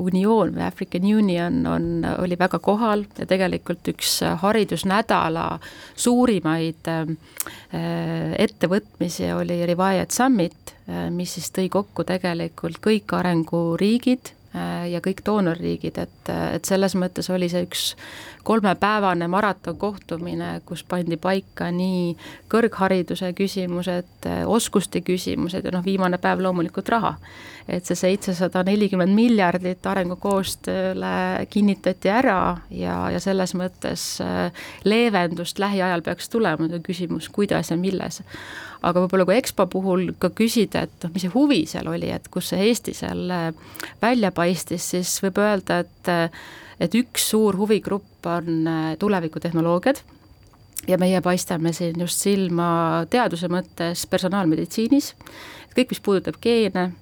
Unioon 0.00 0.54
või 0.56 0.64
African 0.66 1.08
Union 1.08 1.60
on, 1.68 1.90
oli 2.18 2.38
väga 2.38 2.60
kohal 2.62 3.06
ja 3.18 3.28
tegelikult 3.28 3.92
üks 3.92 4.18
haridusnädala 4.42 5.48
suurimaid 5.98 6.90
äh, 6.92 7.04
ettevõtmisi 8.38 9.32
oli 9.34 9.60
Revived 9.68 10.14
Summit, 10.14 10.74
äh, 10.88 11.08
mis 11.14 11.36
siis 11.38 11.52
tõi 11.54 11.68
kokku 11.72 12.06
tegelikult 12.08 12.80
kõik 12.84 13.16
arenguriigid 13.18 14.34
ja 14.90 15.00
kõik 15.04 15.22
doonorriigid, 15.26 15.98
et, 15.98 16.30
et 16.54 16.64
selles 16.68 16.94
mõttes 16.98 17.30
oli 17.32 17.48
see 17.52 17.64
üks 17.66 17.84
kolmepäevane 18.48 19.28
maratonkohtumine, 19.28 20.60
kus 20.68 20.84
pandi 20.88 21.18
paika 21.20 21.68
nii 21.74 22.14
kõrghariduse 22.52 23.32
küsimused, 23.36 24.28
oskuste 24.46 25.02
küsimused 25.04 25.64
ja 25.64 25.74
noh, 25.74 25.84
viimane 25.84 26.20
päev 26.22 26.42
loomulikult 26.44 26.88
raha. 26.94 27.16
Et 27.68 27.84
see 27.84 27.98
seitsesada 28.00 28.62
nelikümmend 28.64 29.12
miljardit 29.12 29.84
arengukoostööle 29.86 31.46
kinnitati 31.52 32.08
ära 32.08 32.38
ja, 32.72 32.94
ja 33.12 33.20
selles 33.20 33.52
mõttes 33.58 34.04
äh, 34.24 34.48
leevendust 34.88 35.60
lähiajal 35.60 36.02
peaks 36.06 36.32
tulema, 36.32 36.64
nüüd 36.64 36.78
on 36.78 36.86
küsimus, 36.86 37.28
kuidas 37.32 37.68
ja 37.72 37.76
milles. 37.76 38.22
Aga 38.88 39.02
võib-olla 39.02 39.26
kui 39.28 39.36
EXPO 39.36 39.66
puhul 39.74 40.06
ka 40.22 40.30
küsida, 40.38 40.86
et 40.86 41.04
noh, 41.04 41.12
mis 41.12 41.26
see 41.26 41.34
huvi 41.34 41.64
seal 41.68 41.90
oli, 41.92 42.08
et 42.14 42.30
kus 42.32 42.54
see 42.54 42.70
Eesti 42.70 42.94
seal 42.96 43.26
äh, 43.34 43.50
välja 44.00 44.32
paistis, 44.32 44.88
siis 44.94 45.18
võib 45.24 45.42
öelda, 45.44 45.82
et 45.84 46.12
äh, 46.12 46.46
et 46.78 46.94
üks 46.94 47.24
suur 47.32 47.56
huvigrupp 47.58 48.26
on 48.30 48.68
tulevikutehnoloogiad. 49.02 49.98
Ja 50.86 50.94
meie 50.94 51.18
paistame 51.20 51.72
siin 51.74 51.98
just 51.98 52.22
silma 52.22 52.68
teaduse 53.10 53.48
mõttes 53.50 54.04
personaalmeditsiinis, 54.06 55.08
kõik, 55.74 55.90
mis 55.90 56.00
puudutab 56.06 56.38
geene, 56.40 56.92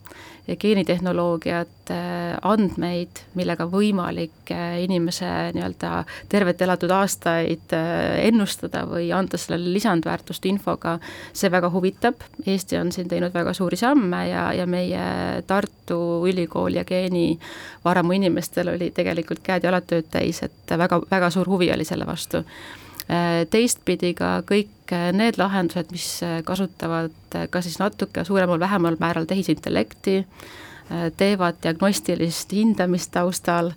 geenitehnoloogiat, 0.55 1.91
äh, 1.91 2.37
andmeid, 2.47 3.23
millega 3.35 3.67
võimalik 3.71 4.53
äh, 4.55 4.79
inimese 4.85 5.27
nii-öelda 5.57 6.05
tervet 6.31 6.63
elatud 6.63 6.93
aastaid 6.95 7.75
äh, 7.75 8.21
ennustada 8.29 8.85
või 8.87 9.09
anda 9.15 9.41
sellele 9.41 9.73
lisandväärtust 9.75 10.47
infoga, 10.47 10.97
see 11.35 11.51
väga 11.51 11.71
huvitab, 11.75 12.23
Eesti 12.47 12.79
on 12.79 12.93
siin 12.95 13.11
teinud 13.11 13.35
väga 13.35 13.57
suuri 13.59 13.79
samme 13.81 14.23
ja, 14.29 14.47
ja 14.55 14.69
meie 14.71 15.43
Tartu 15.47 15.99
Ülikool 16.31 16.79
ja 16.79 16.87
geenivaramu 16.87 18.15
inimestel 18.21 18.71
oli 18.77 18.93
tegelikult 18.95 19.43
käed-jalad 19.47 19.91
tööd 19.91 20.11
täis, 20.15 20.45
et 20.47 20.79
väga, 20.79 21.03
väga 21.11 21.31
suur 21.35 21.51
huvi 21.51 21.73
oli 21.75 21.85
selle 21.85 22.07
vastu. 22.07 22.45
Teistpidi 23.51 24.17
ka 24.19 24.41
kõik 24.43 24.76
need 25.13 25.39
lahendused, 25.39 25.91
mis 25.95 26.21
kasutavad 26.45 27.37
ka 27.51 27.63
siis 27.63 27.79
natuke 27.83 28.25
suuremal-vähemal 28.25 28.97
määral 29.01 29.27
tehisintellekti, 29.29 30.21
teevad 31.17 31.59
diagnostilist 31.63 32.53
hindamist 32.55 33.11
taustal, 33.11 33.73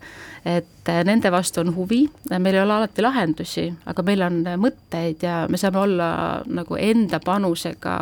et 0.45 0.91
nende 1.05 1.31
vastu 1.33 1.63
on 1.63 1.73
huvi, 1.73 2.03
meil 2.29 2.55
ei 2.55 2.61
ole 2.61 2.75
alati 2.75 3.01
lahendusi, 3.01 3.65
aga 3.89 4.05
meil 4.05 4.21
on 4.27 4.43
mõtteid 4.61 5.25
ja 5.25 5.39
me 5.49 5.57
saame 5.57 5.81
olla 5.81 6.11
nagu 6.45 6.77
enda 6.77 7.19
panusega 7.25 7.97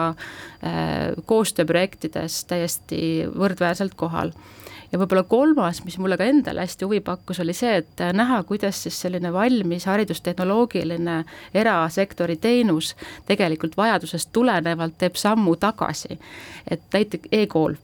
koostööprojektides 1.25 2.43
täiesti 2.51 3.01
võrdväärselt 3.31 3.95
kohal 3.95 4.35
ja 4.91 4.99
võib-olla 4.99 5.23
kolmas, 5.23 5.83
mis 5.85 5.97
mulle 5.97 6.17
ka 6.17 6.27
endale 6.27 6.63
hästi 6.63 6.85
huvi 6.85 7.01
pakkus, 7.05 7.41
oli 7.43 7.53
see, 7.57 7.75
et 7.81 8.05
näha, 8.13 8.41
kuidas 8.47 8.83
siis 8.83 9.01
selline 9.01 9.33
valmis 9.33 9.85
haridustehnoloogiline 9.89 11.17
erasektori 11.53 12.37
teenus 12.41 12.95
tegelikult 13.27 13.77
vajadusest 13.77 14.31
tulenevalt 14.33 14.97
teeb 14.97 15.15
sammu 15.15 15.55
tagasi. 15.55 16.19
et 16.71 16.81
näiteks 16.93 17.29
e-kool 17.31 17.75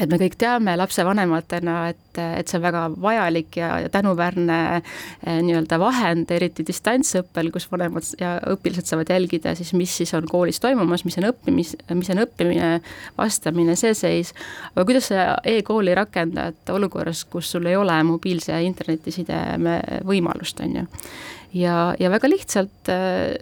et 0.00 0.10
me 0.10 0.18
kõik 0.20 0.36
teame 0.40 0.74
lapsevanematena, 0.76 1.76
et, 1.92 2.20
et 2.20 2.48
see 2.48 2.58
on 2.58 2.64
väga 2.64 2.82
vajalik 3.02 3.58
ja, 3.60 3.70
ja 3.84 3.90
tänuväärne 3.92 4.58
eh, 4.76 5.38
nii-öelda 5.44 5.78
vahend, 5.80 6.30
eriti 6.36 6.66
distantsõppel, 6.66 7.50
kus 7.54 7.68
vanemad 7.72 8.08
ja 8.20 8.36
õpilased 8.52 8.90
saavad 8.90 9.12
jälgida 9.14 9.54
siis, 9.58 9.72
mis 9.76 9.94
siis 10.02 10.12
on 10.16 10.28
koolis 10.28 10.60
toimumas, 10.62 11.06
mis 11.08 11.16
on 11.20 11.30
õppimis, 11.30 11.76
mis 11.94 12.12
on 12.12 12.22
õppimine, 12.26 12.72
vastamine, 13.18 13.76
see 13.78 13.94
seis, 13.96 14.34
aga 14.74 14.86
kuidas 14.88 15.10
sa 15.12 15.28
e-kooli 15.46 15.96
rakendad 15.96 16.74
olukorras, 16.76 17.24
kus 17.30 17.54
sul 17.56 17.68
ei 17.70 17.78
ole 17.78 17.96
mobiilse 18.06 18.58
internetisideme 18.68 19.80
võimalust, 20.06 20.60
on 20.64 20.82
ju. 20.82 20.86
Ja, 21.52 21.94
ja 21.98 22.10
väga 22.10 22.28
lihtsalt 22.30 22.88
eh, 22.92 23.34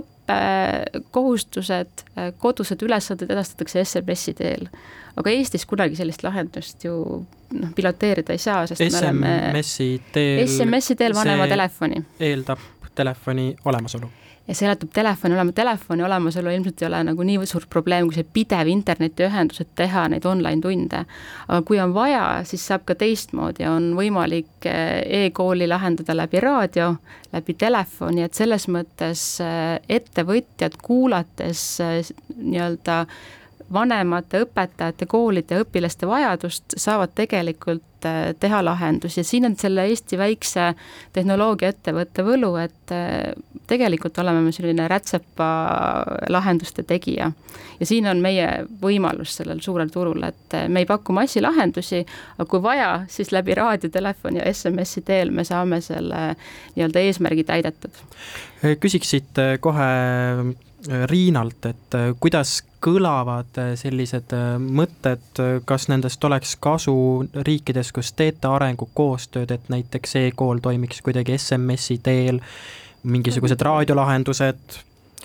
õppekohustused, 0.00 2.04
eh, 2.16 2.32
kodused 2.38 2.82
ülesanded 2.82 3.30
edastatakse 3.30 3.84
SMS-i 3.84 4.34
teel 4.38 4.68
aga 5.16 5.32
Eestis 5.32 5.66
kunagi 5.68 5.96
sellist 5.98 6.22
lahendust 6.24 6.84
ju 6.86 6.94
noh, 7.52 7.72
piloteerida 7.76 8.32
ei 8.34 8.40
saa, 8.40 8.64
sest 8.70 8.80
SMS 8.80 8.92
me 8.92 8.98
oleme 9.02 9.32
SMS-i 10.46 10.94
teel 10.98 11.14
vanema 11.16 11.48
telefoni. 11.50 11.98
eeldab 12.20 12.58
telefoni 12.96 13.54
olemasolu. 13.64 14.08
Ja 14.48 14.54
see 14.56 14.66
eeldab 14.66 14.90
telefoni 14.94 15.36
olema, 15.36 15.52
telefoni 15.54 16.02
olemasolu 16.02 16.50
ilmselt 16.50 16.82
ei 16.82 16.88
ole 16.88 17.02
nagu 17.06 17.26
nii 17.26 17.46
suur 17.46 17.66
probleem, 17.70 18.08
kui 18.08 18.18
see 18.18 18.26
pidev 18.38 18.70
internetiühendus, 18.72 19.62
et 19.62 19.70
teha 19.78 20.08
neid 20.10 20.26
online 20.26 20.62
tunde. 20.64 21.04
aga 21.48 21.60
kui 21.66 21.80
on 21.80 21.94
vaja, 21.94 22.24
siis 22.48 22.64
saab 22.66 22.86
ka 22.88 22.96
teistmoodi, 22.98 23.66
on 23.70 23.92
võimalik 23.98 24.66
eh, 24.70 25.26
e-kooli 25.26 25.68
lahendada 25.70 26.16
läbi 26.16 26.42
raadio, 26.42 26.96
läbi 27.32 27.54
telefoni, 27.54 28.26
et 28.26 28.34
selles 28.34 28.66
mõttes 28.68 29.22
eh, 29.44 29.78
ettevõtjad 30.00 30.76
kuulates 30.82 31.62
eh, 31.80 32.02
nii-öelda 32.36 33.04
vanemate, 33.72 34.42
õpetajate, 34.44 35.06
koolide, 35.08 35.62
õpilaste 35.62 36.06
vajadust, 36.10 36.76
saavad 36.76 37.14
tegelikult 37.16 37.86
äh, 38.08 38.32
teha 38.40 38.62
lahendusi 38.64 39.20
ja 39.20 39.24
siin 39.24 39.46
on 39.48 39.56
selle 39.58 39.84
Eesti 39.90 40.18
väikse 40.18 40.72
tehnoloogiaettevõtte 41.12 42.24
võlu, 42.26 42.54
et 42.60 42.94
äh, 42.94 43.32
tegelikult 43.70 44.18
oleme 44.22 44.42
me 44.44 44.52
selline 44.52 44.88
rätsepa 44.90 45.48
lahenduste 46.32 46.82
tegija. 46.82 47.32
ja 47.80 47.86
siin 47.86 48.06
on 48.06 48.20
meie 48.22 48.48
võimalus 48.82 49.36
sellel 49.36 49.60
suurel 49.60 49.90
turul, 49.92 50.22
et 50.22 50.58
me 50.68 50.82
ei 50.82 50.86
paku 50.86 51.12
massilahendusi, 51.12 52.04
aga 52.38 52.48
kui 52.48 52.62
vaja, 52.62 52.90
siis 53.08 53.32
läbi 53.32 53.54
raadiotelefoni 53.58 54.42
ja 54.42 54.52
SMS-i 54.52 55.02
teel 55.06 55.30
me 55.30 55.44
saame 55.44 55.80
selle 55.80 56.34
nii-öelda 56.74 57.06
eesmärgi 57.06 57.44
täidetud. 57.44 58.04
küsiksid 58.80 59.40
kohe 59.60 59.88
Riinalt, 61.06 61.66
et 61.66 61.94
äh, 61.94 62.10
kuidas 62.20 62.62
kõlavad 62.82 63.58
äh, 63.60 63.72
sellised 63.78 64.34
äh, 64.36 64.54
mõtted, 64.60 65.40
kas 65.68 65.88
nendest 65.92 66.24
oleks 66.24 66.56
kasu 66.62 66.94
riikides, 67.46 67.92
kus 67.94 68.12
teete 68.18 68.50
arengukoostööd, 68.50 69.54
et 69.54 69.68
näiteks 69.72 70.16
e-kool 70.24 70.62
toimiks 70.64 71.02
kuidagi 71.04 71.38
SMS-i 71.38 72.00
teel, 72.02 72.42
mingisugused 73.02 73.58
mm. 73.58 73.68
raadiolahendused, 73.68 74.78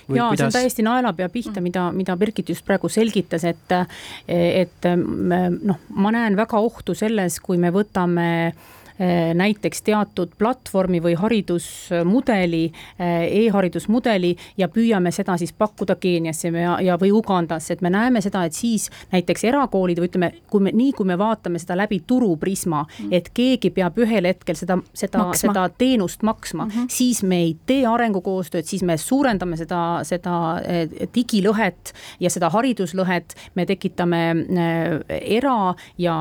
jaa 0.07 0.29
kuidas..., 0.29 0.39
see 0.39 0.47
on 0.47 0.55
täiesti 0.55 0.85
naelapea 0.87 1.29
pihta, 1.33 1.61
mida, 1.61 1.89
mida 1.93 2.15
Birgit 2.17 2.49
just 2.53 2.65
praegu 2.65 2.89
selgitas, 2.89 3.45
et 3.45 3.77
et 4.27 4.87
noh, 4.87 5.83
ma 5.93 6.13
näen 6.15 6.37
väga 6.39 6.61
ohtu 6.63 6.95
selles, 6.97 7.41
kui 7.43 7.59
me 7.61 7.73
võtame 7.75 8.27
äh, 8.47 8.65
Äh, 8.76 8.76
näiteks 9.33 9.81
teatud 9.85 10.31
platvormi 10.37 10.97
või 11.03 11.13
haridusmudeli 11.17 12.63
e, 12.65 13.09
e-haridusmudeli 13.43 14.31
ja 14.57 14.67
püüame 14.73 15.11
seda 15.13 15.35
siis 15.37 15.53
pakkuda 15.53 15.95
Keeniasse 16.01 16.49
ja, 16.49 16.77
ja, 16.81 16.97
või 16.97 17.11
Ugandasse, 17.13 17.75
et 17.75 17.83
me 17.85 17.91
näeme 17.93 18.21
seda, 18.25 18.43
et 18.47 18.57
siis 18.57 18.89
näiteks 19.11 19.43
erakoolid 19.51 20.01
või 20.01 20.09
ütleme, 20.09 20.31
kui 20.49 20.65
me, 20.65 20.73
nii 20.73 20.95
kui 20.97 21.05
me 21.05 21.17
vaatame 21.17 21.61
seda 21.61 21.77
läbi 21.77 22.01
turuprisma 22.07 22.83
mm., 22.85 23.13
et 23.13 23.29
keegi 23.37 23.69
peab 23.75 23.99
ühel 24.01 24.25
hetkel 24.29 24.57
seda, 24.57 24.79
seda, 24.97 25.27
seda 25.37 25.67
teenust 25.77 26.25
maksma 26.25 26.65
mm, 26.65 26.71
-hmm. 26.71 26.89
siis 26.89 27.21
me 27.23 27.41
ei 27.45 27.55
tee 27.65 27.85
arengukoostööd, 27.85 28.65
siis 28.65 28.83
me 28.83 28.97
suurendame 28.97 29.57
seda, 29.57 30.01
seda 30.03 30.61
e, 30.65 31.07
digilõhet 31.15 31.93
ja 32.19 32.33
seda 32.33 32.49
hariduslõhet, 32.49 33.37
me 33.55 33.65
tekitame 33.65 34.23
era- 35.09 35.75
ja 35.97 36.17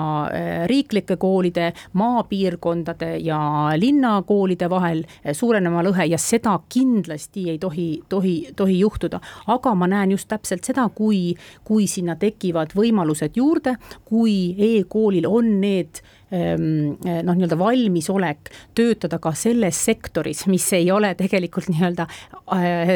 riiklike 0.66 1.16
koolide, 1.16 1.72
maapiirkondade 1.92 2.65
piirkondade 2.66 3.16
ja 3.18 3.70
linnakoolide 3.76 4.68
vahel 4.70 5.04
suurenema 5.32 5.82
lõhe 5.82 6.06
ja 6.10 6.18
seda 6.18 6.58
kindlasti 6.68 7.50
ei 7.50 7.58
tohi, 7.58 8.02
tohi, 8.08 8.48
tohi 8.56 8.80
juhtuda. 8.80 9.20
aga 9.46 9.74
ma 9.74 9.86
näen 9.86 10.10
just 10.10 10.28
täpselt 10.28 10.64
seda, 10.64 10.88
kui, 10.88 11.36
kui 11.64 11.86
sinna 11.86 12.16
tekivad 12.16 12.74
võimalused 12.74 13.36
juurde, 13.36 13.76
kui 14.04 14.54
e-koolil 14.58 15.26
on 15.26 15.60
need 15.60 16.02
noh, 16.30 17.34
nii-öelda 17.36 17.58
valmisolek 17.58 18.50
töötada 18.74 19.18
ka 19.22 19.30
selles 19.38 19.78
sektoris, 19.84 20.46
mis 20.50 20.64
ei 20.74 20.90
ole 20.90 21.12
tegelikult 21.14 21.68
nii-öelda 21.70 22.06
äh, 22.06 22.90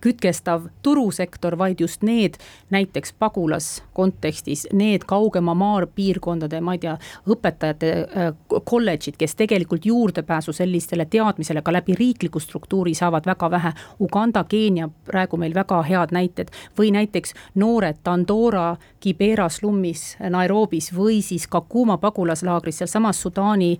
kütkestav 0.00 0.70
turusektor, 0.82 1.58
vaid 1.60 1.80
just 1.80 2.02
need 2.02 2.38
näiteks 2.72 3.12
pagulas 3.18 3.82
kontekstis, 3.92 4.66
need 4.72 5.04
kaugema 5.06 5.54
maapiirkondade, 5.54 6.60
ma 6.64 6.76
ei 6.78 6.80
tea, 6.86 6.94
õpetajate 7.28 7.92
äh, 7.92 8.32
kolledžid, 8.64 9.18
kes 9.20 9.36
tegelikult 9.36 9.84
juurdepääsu 9.84 10.56
sellistele 10.56 11.04
teadmisele 11.04 11.62
ka 11.62 11.72
läbi 11.72 11.98
riikliku 12.00 12.40
struktuuri 12.40 12.94
saavad 12.94 13.28
väga 13.28 13.50
vähe. 13.50 13.74
Uganda, 14.00 14.44
Keenia 14.48 14.88
praegu 15.04 15.36
meil 15.36 15.54
väga 15.54 15.82
head 15.84 16.16
näited 16.16 16.48
või 16.78 16.94
näiteks 16.96 17.36
noored 17.60 18.00
Dandora, 18.04 18.76
Kibera 19.00 19.50
slummis 19.52 20.14
Nairobis 20.30 20.94
või 20.96 21.20
siis 21.22 21.44
Kakuma 21.50 21.98
pagulaslaagris 22.00 22.53
laagris 22.54 22.82
sealsamas 22.82 23.22
Sudaani 23.22 23.72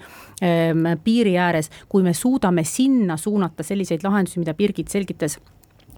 ähm, 0.42 0.86
piiri 1.04 1.38
ääres, 1.38 1.70
kui 1.88 2.02
me 2.02 2.14
suudame 2.14 2.66
sinna 2.68 3.16
suunata 3.16 3.62
selliseid 3.62 4.04
lahendusi, 4.04 4.42
mida 4.42 4.54
Birgit 4.54 4.92
selgitas 4.92 5.38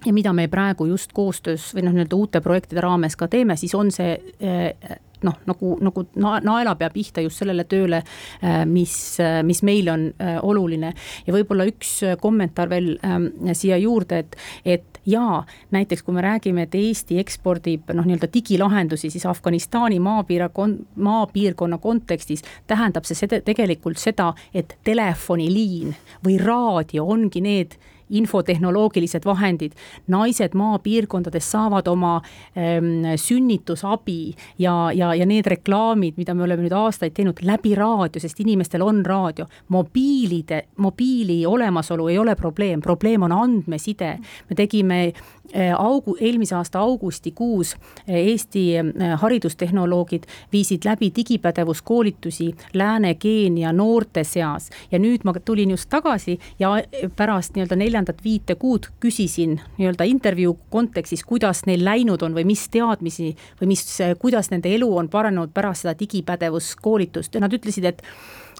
ja 0.05 0.13
mida 0.13 0.33
me 0.33 0.47
praegu 0.47 0.85
just 0.85 1.13
koostöös 1.13 1.71
või 1.75 1.87
noh, 1.87 1.95
nii-öelda 1.95 2.15
uute 2.15 2.41
projektide 2.41 2.81
raames 2.81 3.15
ka 3.17 3.27
teeme, 3.27 3.57
siis 3.57 3.73
on 3.75 3.91
see 3.91 4.13
äh, 4.43 4.97
noh, 5.25 5.39
nagu, 5.49 5.73
nagu 5.81 6.05
naelapea 6.15 6.89
pihta 6.93 7.23
just 7.25 7.41
sellele 7.41 7.65
tööle, 7.69 8.03
äh, 8.43 8.61
mis, 8.69 8.95
äh, 9.23 9.41
mis 9.43 9.63
meile 9.65 9.93
on 9.93 10.05
oluline. 10.41 10.93
ja 11.27 11.33
võib-olla 11.33 11.65
üks 11.69 11.99
kommentaar 12.21 12.69
veel 12.69 12.93
ähm, 13.05 13.31
siia 13.53 13.77
juurde, 13.81 14.19
et, 14.23 14.37
et 14.65 14.96
jaa, 15.07 15.45
näiteks 15.71 16.03
kui 16.03 16.13
me 16.13 16.21
räägime, 16.21 16.67
et 16.67 16.75
Eesti 16.75 17.19
ekspordib 17.21 17.91
noh, 17.95 18.05
nii-öelda 18.05 18.29
digilahendusi, 18.33 19.09
siis 19.09 19.25
Afganistani 19.25 19.99
maapiira, 20.03 20.49
maapiirkonna 20.95 21.77
kontekstis 21.77 22.43
tähendab 22.67 23.07
see 23.07 23.15
seda, 23.15 23.41
tegelikult 23.45 24.01
seda, 24.01 24.33
et 24.53 24.77
telefoniliin 24.83 25.95
või 26.25 26.39
raadio 26.43 27.07
ongi 27.07 27.41
need 27.41 27.77
infotehnoloogilised 28.09 29.25
vahendid. 29.25 29.71
naised 30.07 30.53
maapiirkondades 30.53 31.51
saavad 31.51 31.87
oma 31.87 32.21
ähm, 32.57 33.05
sünnitusabi 33.15 34.33
ja, 34.59 34.91
ja, 34.93 35.13
ja 35.15 35.25
need 35.25 35.45
reklaamid, 35.45 36.13
mida 36.17 36.33
me 36.33 36.43
oleme 36.43 36.63
nüüd 36.63 36.75
aastaid 36.75 37.13
teinud 37.17 37.39
läbi 37.41 37.75
raadio, 37.75 38.21
sest 38.21 38.39
inimestel 38.39 38.81
on 38.81 39.05
raadio. 39.05 39.45
mobiilide, 39.67 40.63
mobiili 40.77 41.45
olemasolu 41.45 42.07
ei 42.07 42.17
ole 42.19 42.35
probleem, 42.35 42.81
probleem 42.81 43.21
on 43.21 43.31
andmeside. 43.31 44.17
me 44.49 44.55
tegime 44.55 45.01
äh, 45.07 45.73
augu, 45.77 46.17
eelmise 46.19 46.55
aasta 46.55 46.79
augustikuus 46.79 47.75
äh, 47.75 48.15
Eesti 48.15 48.77
äh, 48.77 49.19
haridustehnoloogid 49.19 50.23
viisid 50.51 50.85
läbi 50.85 51.11
digipädevuskoolitusi 51.15 52.55
Lääne-Keenia 52.73 53.73
noorte 53.73 54.23
seas 54.23 54.69
ja 54.91 54.99
nüüd 54.99 55.23
ma 55.23 55.33
tulin 55.45 55.71
just 55.71 55.89
tagasi 55.89 56.39
ja 56.59 56.77
pärast 57.15 57.55
nii-öelda 57.55 57.75
nelja 57.75 57.96
neljandat 57.97 58.23
viite 58.23 58.55
kuud 58.55 58.87
küsisin 59.01 59.57
nii-öelda 59.77 60.05
intervjuu 60.07 60.53
kontekstis, 60.69 61.23
kuidas 61.25 61.65
neil 61.65 61.83
läinud 61.85 62.21
on 62.21 62.35
või 62.37 62.45
mis 62.45 62.67
teadmisi 62.69 63.31
või 63.61 63.73
mis, 63.73 63.85
kuidas 64.21 64.51
nende 64.53 64.69
elu 64.75 64.89
on 64.97 65.09
paranenud 65.09 65.53
pärast 65.53 65.85
seda 65.85 65.95
digipädevuskoolitust. 65.97 67.33
Ja 67.33 67.41
nad 67.41 67.53
ütlesid, 67.53 67.87
et 67.89 68.03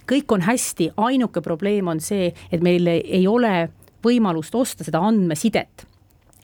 kõik 0.10 0.34
on 0.34 0.42
hästi, 0.48 0.92
ainuke 0.98 1.44
probleem 1.46 1.88
on 1.88 2.02
see, 2.02 2.34
et 2.52 2.66
meil 2.66 2.88
ei 2.90 3.28
ole 3.28 3.70
võimalust 4.04 4.56
osta 4.56 4.88
seda 4.88 5.02
andmesidet 5.06 5.86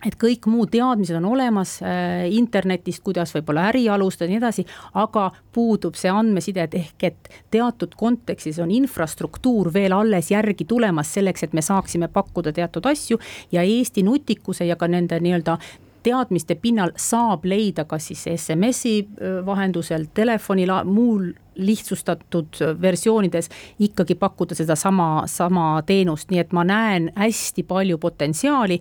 et 0.06 0.18
kõik 0.20 0.48
muud 0.52 0.72
teadmised 0.74 1.18
on 1.18 1.28
olemas 1.32 1.78
äh, 1.84 2.26
internetist, 2.36 3.04
kuidas 3.04 3.34
võib-olla 3.36 3.70
äri 3.72 3.86
alustada 3.92 4.28
ja 4.28 4.34
nii 4.34 4.42
edasi, 4.42 4.66
aga 5.00 5.30
puudub 5.54 5.98
see 6.00 6.12
andmeside, 6.12 6.68
ehk 6.80 7.08
et 7.10 7.32
teatud 7.54 7.96
kontekstis 8.00 8.60
on 8.64 8.72
infrastruktuur 8.74 9.72
veel 9.74 9.96
alles 9.96 10.32
järgi 10.34 10.68
tulemas 10.70 11.14
selleks, 11.14 11.48
et 11.48 11.54
me 11.54 11.64
saaksime 11.66 12.10
pakkuda 12.14 12.54
teatud 12.54 12.86
asju 12.90 13.20
ja 13.52 13.64
Eesti 13.64 14.04
nutikuse 14.04 14.68
ja 14.68 14.76
ka 14.76 14.88
nende 14.92 15.20
nii-öelda 15.24 15.58
teadmiste 16.04 16.56
pinnal 16.60 16.92
saab 17.00 17.46
leida 17.48 17.86
kas 17.88 18.10
siis 18.12 18.26
SMS-i 18.36 18.98
äh, 19.00 19.40
vahendusel, 19.46 20.10
telefoni, 20.14 20.68
muul 20.86 21.32
lihtsustatud 21.56 22.58
versioonides 22.82 23.50
ikkagi 23.80 24.16
pakkuda 24.18 24.56
sedasama, 24.58 25.28
sama 25.30 25.84
teenust, 25.86 26.32
nii 26.34 26.42
et 26.42 26.54
ma 26.54 26.64
näen 26.66 27.12
hästi 27.16 27.64
palju 27.70 28.00
potentsiaali 28.02 28.80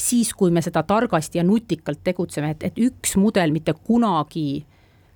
siis, 0.00 0.32
kui 0.34 0.50
me 0.50 0.62
seda 0.64 0.82
targasti 0.88 1.40
ja 1.40 1.44
nutikalt 1.44 2.02
tegutseme, 2.04 2.54
et, 2.54 2.70
et 2.70 2.78
üks 2.80 3.16
mudel 3.20 3.52
mitte 3.52 3.74
kunagi 3.76 4.62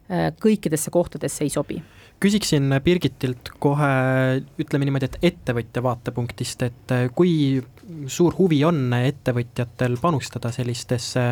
eh, 0.08 0.30
kõikidesse 0.40 0.92
kohtadesse 0.92 1.44
ei 1.46 1.52
sobi. 1.52 1.80
küsiksin 2.20 2.72
Birgitilt 2.84 3.50
kohe, 3.60 3.88
ütleme 4.60 4.86
niimoodi, 4.86 5.10
et 5.10 5.32
ettevõtja 5.32 5.82
vaatepunktist, 5.84 6.62
et 6.62 6.94
eh, 6.94 7.08
kui 7.14 7.62
suur 8.08 8.36
huvi 8.38 8.62
on 8.64 8.92
ettevõtjatel 8.96 9.98
panustada 10.00 10.52
sellistesse 10.52 11.24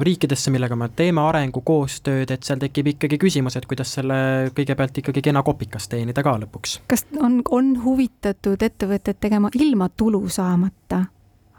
riikidesse, 0.00 0.50
millega 0.54 0.76
me 0.78 0.86
teeme 0.94 1.24
arengukoostööd, 1.26 2.30
et 2.30 2.46
seal 2.46 2.60
tekib 2.62 2.92
ikkagi 2.92 3.18
küsimus, 3.18 3.56
et 3.58 3.66
kuidas 3.66 3.96
selle 3.98 4.50
kõigepealt 4.54 5.00
ikkagi 5.02 5.24
kena 5.26 5.42
kopikas 5.42 5.88
teenida 5.90 6.22
ka 6.22 6.36
lõpuks. 6.38 6.76
kas 6.90 7.02
on, 7.18 7.40
on 7.50 7.72
huvitatud 7.82 8.62
ettevõtted 8.62 9.18
tegema 9.18 9.50
ilma 9.58 9.88
tulu 9.90 10.22
saamata 10.30 11.08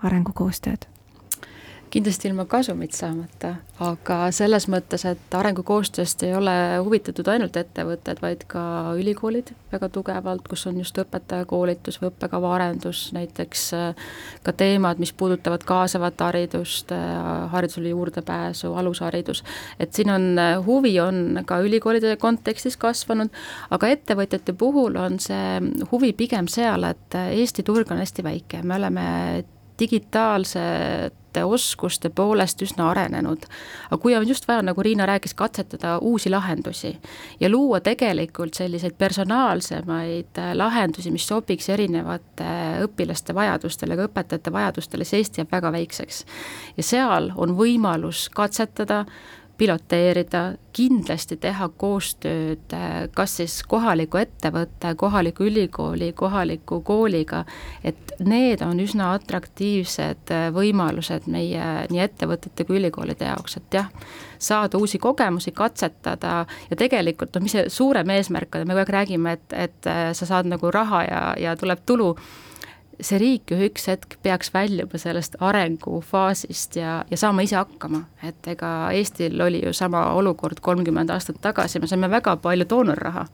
arengukoostööd? 0.03 0.87
kindlasti 1.91 2.29
ilma 2.29 2.45
kasumit 2.47 2.95
saamata, 2.95 3.55
aga 3.83 4.17
selles 4.35 4.67
mõttes, 4.71 5.03
et 5.09 5.35
arengukoostööst 5.35 6.23
ei 6.23 6.31
ole 6.37 6.53
huvitatud 6.85 7.27
ainult 7.33 7.57
ettevõtted, 7.59 8.21
vaid 8.23 8.45
ka 8.51 8.61
ülikoolid 8.99 9.51
väga 9.73 9.89
tugevalt, 9.91 10.47
kus 10.47 10.63
on 10.71 10.79
just 10.79 10.97
õpetajakoolitus 11.03 11.99
või 12.01 12.11
õppekava 12.11 12.53
arendus, 12.55 13.03
näiteks 13.15 13.65
äh, 13.75 14.07
ka 14.45 14.55
teemad, 14.55 15.03
mis 15.03 15.11
puudutavad 15.17 15.65
kaasavat 15.67 16.23
haridust, 16.23 16.95
äh, 16.95 17.19
haridusele 17.51 17.91
juurdepääsu, 17.91 18.71
alusharidus, 18.79 19.43
et 19.79 19.91
siin 19.97 20.15
on, 20.15 20.31
äh, 20.39 20.55
huvi 20.65 20.95
on 21.03 21.43
ka 21.45 21.59
ülikoolide 21.65 22.15
kontekstis 22.21 22.79
kasvanud, 22.79 23.35
aga 23.69 23.91
ettevõtjate 23.97 24.55
puhul 24.55 24.95
on 25.01 25.19
see 25.19 25.59
huvi 25.91 26.15
pigem 26.15 26.47
seal, 26.51 26.87
et 26.87 27.19
Eesti 27.21 27.67
turg 27.67 27.91
on 27.91 27.99
hästi 27.99 28.23
väike, 28.23 28.63
me 28.63 28.79
oleme 28.79 29.09
digitaalsete 29.81 31.43
oskuste 31.47 32.09
poolest 32.09 32.61
üsna 32.61 32.89
arenenud. 32.91 33.45
aga 33.89 33.99
kui 34.01 34.15
on 34.15 34.27
just 34.27 34.47
vaja, 34.47 34.61
nagu 34.61 34.83
Riina 34.83 35.05
rääkis, 35.09 35.33
katsetada 35.33 35.97
uusi 35.97 36.29
lahendusi 36.29 36.93
ja 37.39 37.49
luua 37.49 37.79
tegelikult 37.79 38.53
selliseid 38.53 38.95
personaalsemaid 38.97 40.37
äh, 40.37 40.53
lahendusi, 40.53 41.11
mis 41.11 41.27
sobiks 41.27 41.69
erinevate 41.69 42.51
õpilaste 42.85 43.35
vajadustele, 43.35 43.97
ka 43.97 44.07
õpetajate 44.09 44.53
vajadustele, 44.53 45.07
siis 45.07 45.21
Eesti 45.21 45.41
jääb 45.41 45.51
väga 45.51 45.71
väikseks. 45.71 46.25
ja 46.77 46.83
seal 46.83 47.31
on 47.35 47.55
võimalus 47.57 48.27
katsetada, 48.29 49.05
piloteerida, 49.61 50.55
kindlasti 50.73 51.35
teha 51.41 51.67
koostööd 51.77 52.73
äh, 52.73 52.95
kas 53.13 53.35
siis 53.41 53.59
kohaliku 53.69 54.17
ettevõtte, 54.21 54.95
kohaliku 54.97 55.45
ülikooli, 55.45 56.11
kohaliku 56.17 56.79
kooliga, 56.87 57.43
et 57.85 58.15
need 58.25 58.63
on 58.65 58.81
üsna 58.81 59.11
atraktiivsed 59.19 60.33
äh, 60.33 60.47
võimalused 60.55 61.27
meie 61.29 61.67
nii 61.91 62.03
ettevõtete 62.07 62.65
kui 62.65 62.79
ülikoolide 62.79 63.29
jaoks, 63.29 63.59
et 63.59 63.79
jah, 63.81 63.91
saada 64.41 64.81
uusi 64.81 64.97
kogemusi, 65.01 65.53
katsetada 65.53 66.45
ja 66.69 66.79
tegelikult 66.79 67.35
noh, 67.35 67.45
mis 67.45 67.57
see 67.57 67.67
suurem 67.69 68.15
eesmärk 68.15 68.57
on, 68.57 68.65
me 68.65 68.73
kogu 68.73 68.85
aeg 68.85 68.95
räägime, 68.97 69.35
et, 69.37 69.59
et 69.67 69.91
äh, 69.91 70.07
sa 70.17 70.29
saad 70.29 70.49
nagu 70.49 70.73
raha 70.73 71.03
ja, 71.05 71.25
ja 71.37 71.57
tuleb 71.59 71.85
tulu 71.85 72.15
see 73.01 73.19
riik 73.21 73.51
ju 73.51 73.57
üks 73.65 73.87
hetk 73.89 74.17
peaks 74.23 74.53
väljuma 74.53 74.99
sellest 75.01 75.35
arengufaasist 75.41 76.77
ja, 76.79 77.01
ja 77.09 77.17
saama 77.17 77.45
ise 77.45 77.57
hakkama, 77.57 78.03
et 78.23 78.47
ega 78.53 78.91
Eestil 78.95 79.41
oli 79.41 79.63
ju 79.65 79.73
sama 79.73 80.05
olukord 80.17 80.61
kolmkümmend 80.61 81.09
aastat 81.09 81.41
tagasi, 81.41 81.79
me 81.79 81.89
saime 81.89 82.09
väga 82.11 82.37
palju 82.43 82.67
doonorraha 82.69 83.25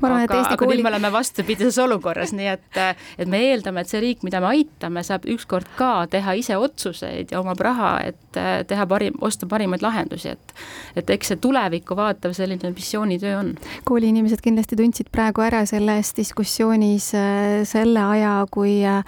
ma 0.00 0.08
arvan, 0.08 0.24
et 0.26 0.34
Eesti 0.36 0.58
kooli. 0.60 0.82
me 0.82 0.92
oleme 0.92 1.12
vastupidises 1.12 1.78
olukorras, 1.82 2.34
nii 2.36 2.50
et, 2.54 2.80
et 3.18 3.30
me 3.30 3.40
eeldame, 3.50 3.82
et 3.82 3.92
see 3.92 4.02
riik, 4.02 4.22
mida 4.26 4.40
me 4.42 4.52
aitame, 4.52 5.04
saab 5.06 5.26
ükskord 5.30 5.68
ka 5.78 6.06
teha 6.12 6.36
ise 6.38 6.56
otsuseid 6.58 7.32
ja 7.34 7.40
omab 7.42 7.60
raha, 7.62 7.92
et 8.12 8.40
teha 8.68 8.86
parim, 8.88 9.16
osta 9.20 9.48
parimaid 9.50 9.84
lahendusi, 9.84 10.36
et 10.36 10.54
et 10.96 11.10
eks 11.14 11.32
see 11.32 11.40
tulevikku 11.42 11.96
vaatav 11.96 12.34
selline 12.36 12.72
missioonitöö 12.74 13.38
on. 13.38 13.52
kooli 13.88 14.10
inimesed 14.12 14.42
kindlasti 14.44 14.76
tundsid 14.76 15.08
praegu 15.12 15.44
ära 15.44 15.64
selles 15.68 16.12
diskussioonis 16.16 17.12
äh, 17.18 17.62
selle 17.68 18.02
aja, 18.16 18.34
kui 18.50 18.80
äh, 18.86 19.00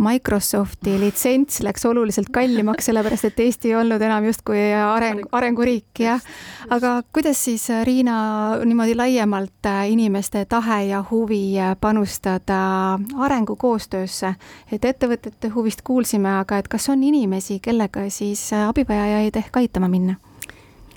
Microsofti 0.00 0.94
litsents 1.00 1.60
läks 1.64 1.84
oluliselt 1.84 2.30
kallimaks, 2.32 2.86
sellepärast 2.88 3.28
et 3.28 3.40
Eesti 3.44 3.72
ei 3.72 3.76
olnud 3.76 4.00
enam 4.00 4.24
justkui 4.24 4.62
areng, 4.72 5.26
arenguriik, 5.36 5.90
jah. 6.00 6.24
aga 6.72 7.00
kuidas 7.12 7.42
siis, 7.44 7.66
Riina, 7.84 8.16
niimoodi 8.64 8.96
laiemalt 8.96 9.68
inimeste 10.10 10.44
tahe 10.50 10.84
ja 10.88 11.04
huvi 11.10 11.54
panustada 11.80 12.98
arengukoostöösse, 13.18 14.34
et 14.72 14.84
ettevõtete 14.84 15.52
huvist 15.54 15.84
kuulsime, 15.86 16.32
aga 16.40 16.58
et 16.58 16.68
kas 16.68 16.88
on 16.90 17.02
inimesi, 17.06 17.60
kellega 17.62 18.08
siis 18.10 18.48
abivajajaid 18.66 19.38
ehk 19.38 19.62
aitama 19.62 19.88
minna? 19.88 20.18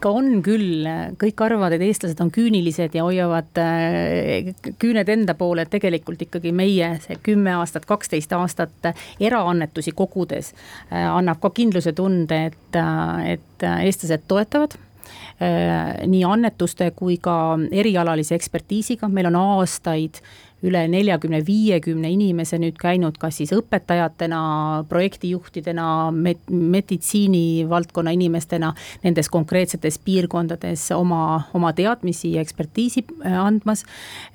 ikka 0.03 0.11
on 0.11 0.41
küll, 0.43 0.83
kõik 1.15 1.41
arvavad, 1.45 1.77
et 1.77 1.83
eestlased 1.85 2.19
on 2.19 2.27
küünilised 2.33 2.95
ja 2.97 3.05
hoiavad 3.05 3.59
äh, 3.61 4.49
küüned 4.81 5.07
enda 5.07 5.31
poole, 5.39 5.63
et 5.63 5.71
tegelikult 5.71 6.25
ikkagi 6.25 6.51
meie 6.51 6.89
see 7.05 7.15
kümme 7.23 7.53
aastat, 7.55 7.85
kaksteist 7.87 8.33
aastat 8.35 8.89
eraannetusi 9.23 9.93
kogudes 9.95 10.51
äh, 10.89 11.05
annab 11.05 11.39
ka 11.39 11.53
kindluse 11.55 11.93
tunde, 11.95 12.41
et, 12.49 12.75
äh, 12.75 13.37
et 13.37 13.67
eestlased 13.85 14.25
toetavad 14.27 14.75
nii 15.39 16.23
annetuste 16.27 16.91
kui 16.95 17.17
ka 17.21 17.57
erialalise 17.71 18.35
ekspertiisiga, 18.37 19.09
meil 19.09 19.31
on 19.31 19.39
aastaid 19.39 20.21
üle 20.63 20.83
neljakümne, 20.91 21.41
viiekümne 21.45 22.11
inimese 22.13 22.57
nüüd 22.61 22.77
käinud 22.79 23.17
kas 23.21 23.39
siis 23.41 23.51
õpetajatena, 23.55 24.41
projektijuhtidena, 24.89 25.87
med-, 26.15 26.47
meditsiinivaldkonna 26.49 28.13
inimestena 28.15 28.73
nendes 29.03 29.29
konkreetsetes 29.33 29.99
piirkondades 30.03 30.85
oma, 30.95 31.43
oma 31.53 31.73
teadmisi 31.75 32.33
ja 32.37 32.43
ekspertiisi 32.43 33.05
äh, 33.25 33.37
andmas. 33.39 33.83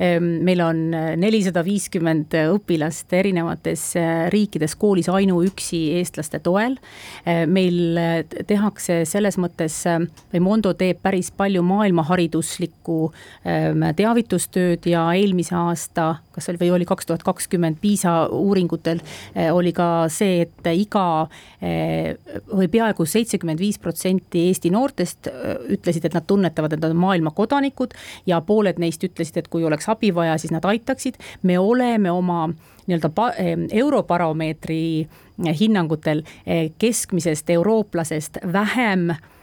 Ehm, 0.00 0.42
meil 0.44 0.62
on 0.64 0.84
nelisada 1.20 1.64
viiskümmend 1.66 2.36
õpilast 2.44 3.12
erinevates 3.16 3.90
äh, 3.98 4.26
riikides 4.32 4.76
koolis 4.78 5.08
ainuüksi 5.12 5.82
eestlaste 5.98 6.42
toel. 6.44 6.76
Äh, 7.24 7.44
meil 7.48 7.98
tehakse 8.48 9.02
selles 9.08 9.38
mõttes, 9.40 9.80
või 10.32 10.42
Mondo 10.44 10.72
teeb 10.76 11.00
päris 11.02 11.30
palju 11.34 11.62
maailmahariduslikku 11.66 12.98
ähm, 13.46 13.84
teavitustööd 13.96 14.86
ja 14.90 15.06
eelmise 15.16 15.56
aasta 15.58 16.17
kas 16.32 16.48
oli 16.52 16.60
või 16.60 16.70
oli 16.76 16.86
kaks 16.88 17.08
tuhat 17.08 17.22
kakskümmend 17.26 17.78
PISA 17.82 18.14
uuringutel 18.34 19.00
eh, 19.34 19.50
oli 19.54 19.72
ka 19.76 20.06
see, 20.12 20.42
et 20.46 20.70
iga 20.72 21.04
eh, 21.62 22.16
või 22.52 22.68
peaaegu 22.72 23.06
seitsekümmend 23.06 23.60
viis 23.62 23.78
protsenti 23.82 24.46
Eesti 24.48 24.72
noortest 24.74 25.30
eh, 25.30 25.54
ütlesid, 25.78 26.08
et 26.08 26.18
nad 26.18 26.26
tunnetavad, 26.26 26.74
et 26.74 26.82
nad 26.82 26.90
on 26.94 27.00
maailma 27.00 27.34
kodanikud 27.36 27.96
ja 28.26 28.40
pooled 28.40 28.80
neist 28.82 29.04
ütlesid, 29.04 29.42
et 29.42 29.48
kui 29.52 29.64
oleks 29.64 29.88
abi 29.88 30.12
vaja, 30.14 30.38
siis 30.38 30.54
nad 30.54 30.64
aitaksid. 30.64 31.18
me 31.42 31.58
oleme 31.58 32.10
oma 32.10 32.48
nii-öelda 32.88 33.10
Eurobaromeetri 33.76 35.08
hinnangutel 35.60 36.22
keskmisest 36.78 37.50
eurooplasest 37.50 38.38
vähem 38.52 39.10
Eh, 39.12 39.37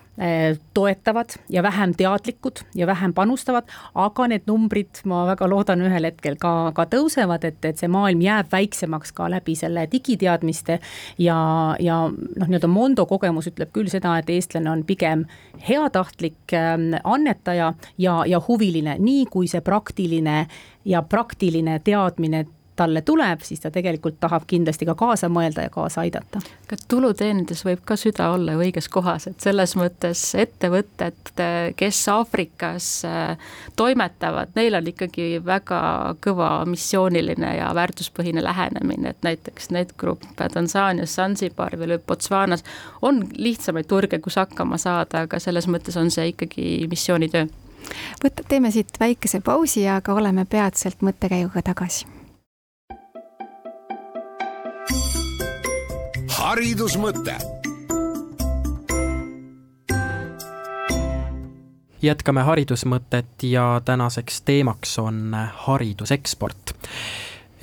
toetavad 0.74 1.34
ja 1.50 1.64
vähem 1.64 1.92
teadlikud 1.98 2.62
ja 2.76 2.88
vähem 2.88 3.14
panustavad, 3.14 3.68
aga 4.00 4.28
need 4.32 4.46
numbrid, 4.48 5.02
ma 5.04 5.26
väga 5.28 5.50
loodan, 5.52 5.84
ühel 5.84 6.08
hetkel 6.08 6.38
ka, 6.40 6.72
ka 6.76 6.86
tõusevad, 6.92 7.44
et, 7.44 7.60
et 7.68 7.82
see 7.82 7.92
maailm 7.92 8.24
jääb 8.24 8.48
väiksemaks 8.52 9.12
ka 9.16 9.28
läbi 9.32 9.58
selle 9.60 9.84
digiteadmiste 9.92 10.80
ja, 11.20 11.38
ja 11.84 12.00
noh, 12.08 12.48
nii-öelda 12.48 12.72
Mondo 12.72 13.06
kogemus 13.10 13.50
ütleb 13.52 13.74
küll 13.76 13.92
seda, 13.92 14.16
et 14.22 14.32
eestlane 14.32 14.72
on 14.72 14.86
pigem 14.88 15.26
heatahtlik 15.68 16.56
ähm, 16.56 16.94
annetaja 17.04 17.74
ja, 17.98 18.18
ja 18.26 18.42
huviline, 18.48 18.96
nii 19.00 19.26
kui 19.32 19.52
see 19.52 19.64
praktiline 19.66 20.46
ja 20.86 21.04
praktiline 21.04 21.82
teadmine 21.84 22.46
talle 22.76 23.02
tuleb, 23.02 23.42
siis 23.44 23.62
ta 23.64 23.72
tegelikult 23.72 24.18
tahab 24.20 24.44
kindlasti 24.48 24.86
ka 24.86 24.96
kaasa 25.00 25.30
mõelda 25.32 25.66
ja 25.66 25.72
kaasa 25.74 26.02
aidata. 26.02 26.42
ka 26.68 26.78
tulu 26.88 27.14
teenides 27.14 27.64
võib 27.66 27.84
ka 27.86 27.96
süda 28.00 28.30
olla 28.34 28.56
õiges 28.60 28.90
kohas, 28.92 29.28
et 29.28 29.40
selles 29.40 29.76
mõttes 29.80 30.22
ettevõtted, 30.40 31.32
kes 31.76 32.02
Aafrikas 32.12 32.90
äh, 33.08 33.38
toimetavad, 33.76 34.54
neil 34.56 34.76
on 34.76 34.88
ikkagi 34.92 35.42
väga 35.46 35.82
kõva 36.24 36.50
missiooniline 36.70 37.56
ja 37.58 37.72
väärtuspõhine 37.76 38.44
lähenemine, 38.44 39.16
et 39.16 39.28
näiteks 39.28 39.70
Netgroup 39.76 40.26
Tansaanias, 40.36 41.16
Zanzibaril 41.16 41.86
või 41.86 42.02
Botswanas 42.08 42.66
on 43.02 43.24
lihtsamaid 43.38 43.88
turge, 43.88 44.20
kus 44.20 44.40
hakkama 44.42 44.78
saada, 44.82 45.26
aga 45.26 45.40
selles 45.40 45.70
mõttes 45.72 45.98
on 46.00 46.12
see 46.12 46.34
ikkagi 46.34 46.90
missioonitöö 46.92 47.48
võta, 48.24 48.44
teeme 48.48 48.72
siit 48.74 49.00
väikese 49.00 49.42
pausi, 49.46 49.88
aga 49.90 50.14
oleme 50.18 50.46
peatselt 50.50 51.06
mõttekäiguga 51.06 51.64
tagasi 51.72 52.15
haridusmõte. 56.56 57.34
jätkame 62.02 62.42
haridusmõtet 62.48 63.44
ja 63.44 63.82
tänaseks 63.86 64.42
teemaks 64.42 65.00
on 65.00 65.36
hariduseksport 65.66 66.76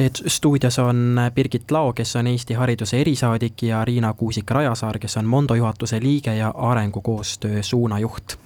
et 0.06 0.22
stuudios 0.26 0.78
on 0.78 1.20
Birgit 1.34 1.70
Lao, 1.70 1.92
kes 1.92 2.16
on 2.16 2.26
Eesti 2.26 2.54
hariduse 2.54 3.00
erisaadik 3.00 3.62
ja 3.62 3.84
Riina 3.84 4.14
Kuusik-Rajasaar, 4.18 4.98
kes 4.98 5.16
on 5.16 5.28
Mondo 5.30 5.54
juhatuse 5.54 6.00
liige 6.02 6.34
ja 6.34 6.52
arengukoostöö 6.54 7.62
suunajuht. 7.62 8.36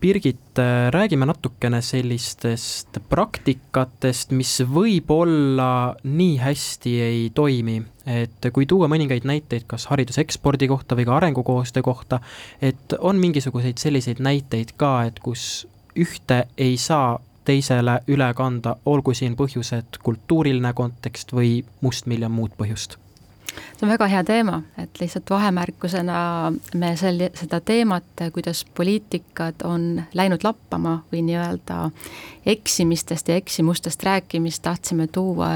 Birgit, 0.00 0.58
räägime 0.90 1.26
natukene 1.26 1.82
sellistest 1.82 2.98
praktikatest, 3.08 4.30
mis 4.30 4.62
võib-olla 4.74 5.94
nii 6.04 6.36
hästi 6.42 6.94
ei 7.00 7.26
toimi, 7.34 7.82
et 8.06 8.48
kui 8.52 8.66
tuua 8.66 8.88
mõningaid 8.92 9.26
näiteid 9.28 9.66
kas 9.70 9.86
haridusekspordi 9.92 10.68
kohta 10.68 10.96
või 10.98 11.06
ka 11.08 11.16
arengukoostöö 11.16 11.82
kohta, 11.82 12.20
et 12.62 12.96
on 12.98 13.20
mingisuguseid 13.20 13.78
selliseid 13.78 14.20
näiteid 14.20 14.74
ka, 14.76 15.02
et 15.10 15.20
kus 15.20 15.66
ühte 15.98 16.46
ei 16.58 16.76
saa 16.76 17.18
teisele 17.44 18.00
üle 18.08 18.28
kanda, 18.34 18.76
olgu 18.86 19.14
siin 19.14 19.36
põhjused 19.36 19.98
kultuuriline 20.02 20.72
kontekst 20.72 21.32
või 21.34 21.62
mustmiljon 21.80 22.32
muud 22.32 22.54
põhjust. 22.58 22.98
See 23.52 23.84
on 23.84 23.90
väga 23.92 24.06
hea 24.08 24.22
teema, 24.24 24.62
et 24.80 25.00
lihtsalt 25.00 25.30
vahemärkusena 25.30 26.18
me 26.80 26.92
sel-, 26.96 27.28
seda 27.36 27.60
teemat, 27.60 28.24
kuidas 28.32 28.64
poliitikad 28.64 29.64
on 29.68 30.02
läinud 30.14 30.44
lappama 30.46 31.02
või 31.12 31.24
nii-öelda 31.26 31.90
eksimistest 32.48 33.28
ja 33.28 33.36
eksimustest 33.36 34.02
rääkimist 34.08 34.62
tahtsime 34.64 35.06
tuua 35.12 35.50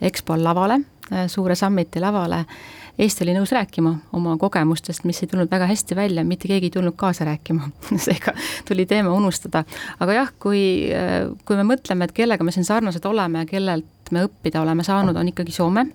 EXPO 0.00 0.38
lavale, 0.42 0.80
suure 1.28 1.54
summiti 1.54 2.00
lavale 2.00 2.44
Eesti 2.98 3.24
oli 3.24 3.32
nõus 3.32 3.52
rääkima 3.54 3.94
oma 4.12 4.34
kogemustest, 4.36 5.06
mis 5.08 5.22
ei 5.22 5.30
tulnud 5.30 5.50
väga 5.50 5.66
hästi 5.70 5.96
välja, 5.96 6.24
mitte 6.28 6.48
keegi 6.48 6.68
ei 6.68 6.74
tulnud 6.74 6.96
kaasa 6.96 7.24
rääkima 7.24 7.70
seega 8.06 8.34
tuli 8.68 8.86
teema 8.86 9.14
unustada. 9.16 9.64
aga 10.00 10.18
jah, 10.18 10.32
kui, 10.38 10.62
kui 11.44 11.56
me 11.56 11.64
mõtleme, 11.74 12.04
et 12.04 12.12
kellega 12.12 12.44
me 12.44 12.52
siin 12.52 12.68
sarnased 12.68 13.04
oleme 13.08 13.44
ja 13.44 13.48
kellelt 13.48 14.12
me 14.12 14.26
õppida 14.28 14.60
oleme 14.60 14.84
saanud, 14.84 15.16
on 15.16 15.32
ikkagi 15.32 15.52
Soome 15.52 15.86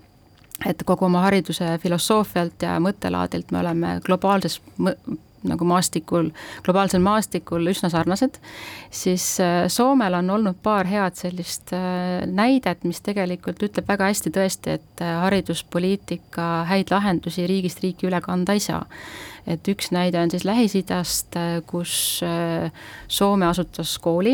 et 0.66 0.82
kogu 0.86 1.06
oma 1.06 1.22
hariduse 1.28 1.76
filosoofialt 1.82 2.64
ja 2.66 2.80
mõttelaadilt 2.82 3.52
me 3.54 3.60
oleme 3.62 4.00
globaalses 4.06 4.58
nagu 5.46 5.68
maastikul, 5.68 6.32
globaalsel 6.66 7.02
maastikul 7.04 7.70
üsna 7.70 7.90
sarnased, 7.94 8.40
siis 8.94 9.26
äh, 9.44 9.68
Soomel 9.72 10.18
on 10.18 10.30
olnud 10.34 10.60
paar 10.64 10.88
head 10.90 11.18
sellist 11.20 11.74
äh, 11.76 12.26
näidet, 12.26 12.84
mis 12.88 13.02
tegelikult 13.06 13.62
ütleb 13.68 13.88
väga 13.90 14.10
hästi 14.12 14.34
tõesti, 14.34 14.78
et 14.80 15.06
äh, 15.06 15.16
hariduspoliitika 15.26 16.50
häid 16.72 16.94
lahendusi 16.94 17.48
riigist 17.50 17.84
riiki 17.86 18.10
üle 18.10 18.22
kanda 18.26 18.58
ei 18.58 18.64
saa. 18.64 18.86
et 19.48 19.68
üks 19.72 19.94
näide 19.96 20.20
on 20.20 20.32
siis 20.32 20.44
Lähis-Idast, 20.44 21.38
kus 21.70 22.20
Soome 23.08 23.46
asutas 23.48 23.94
kooli, 24.04 24.34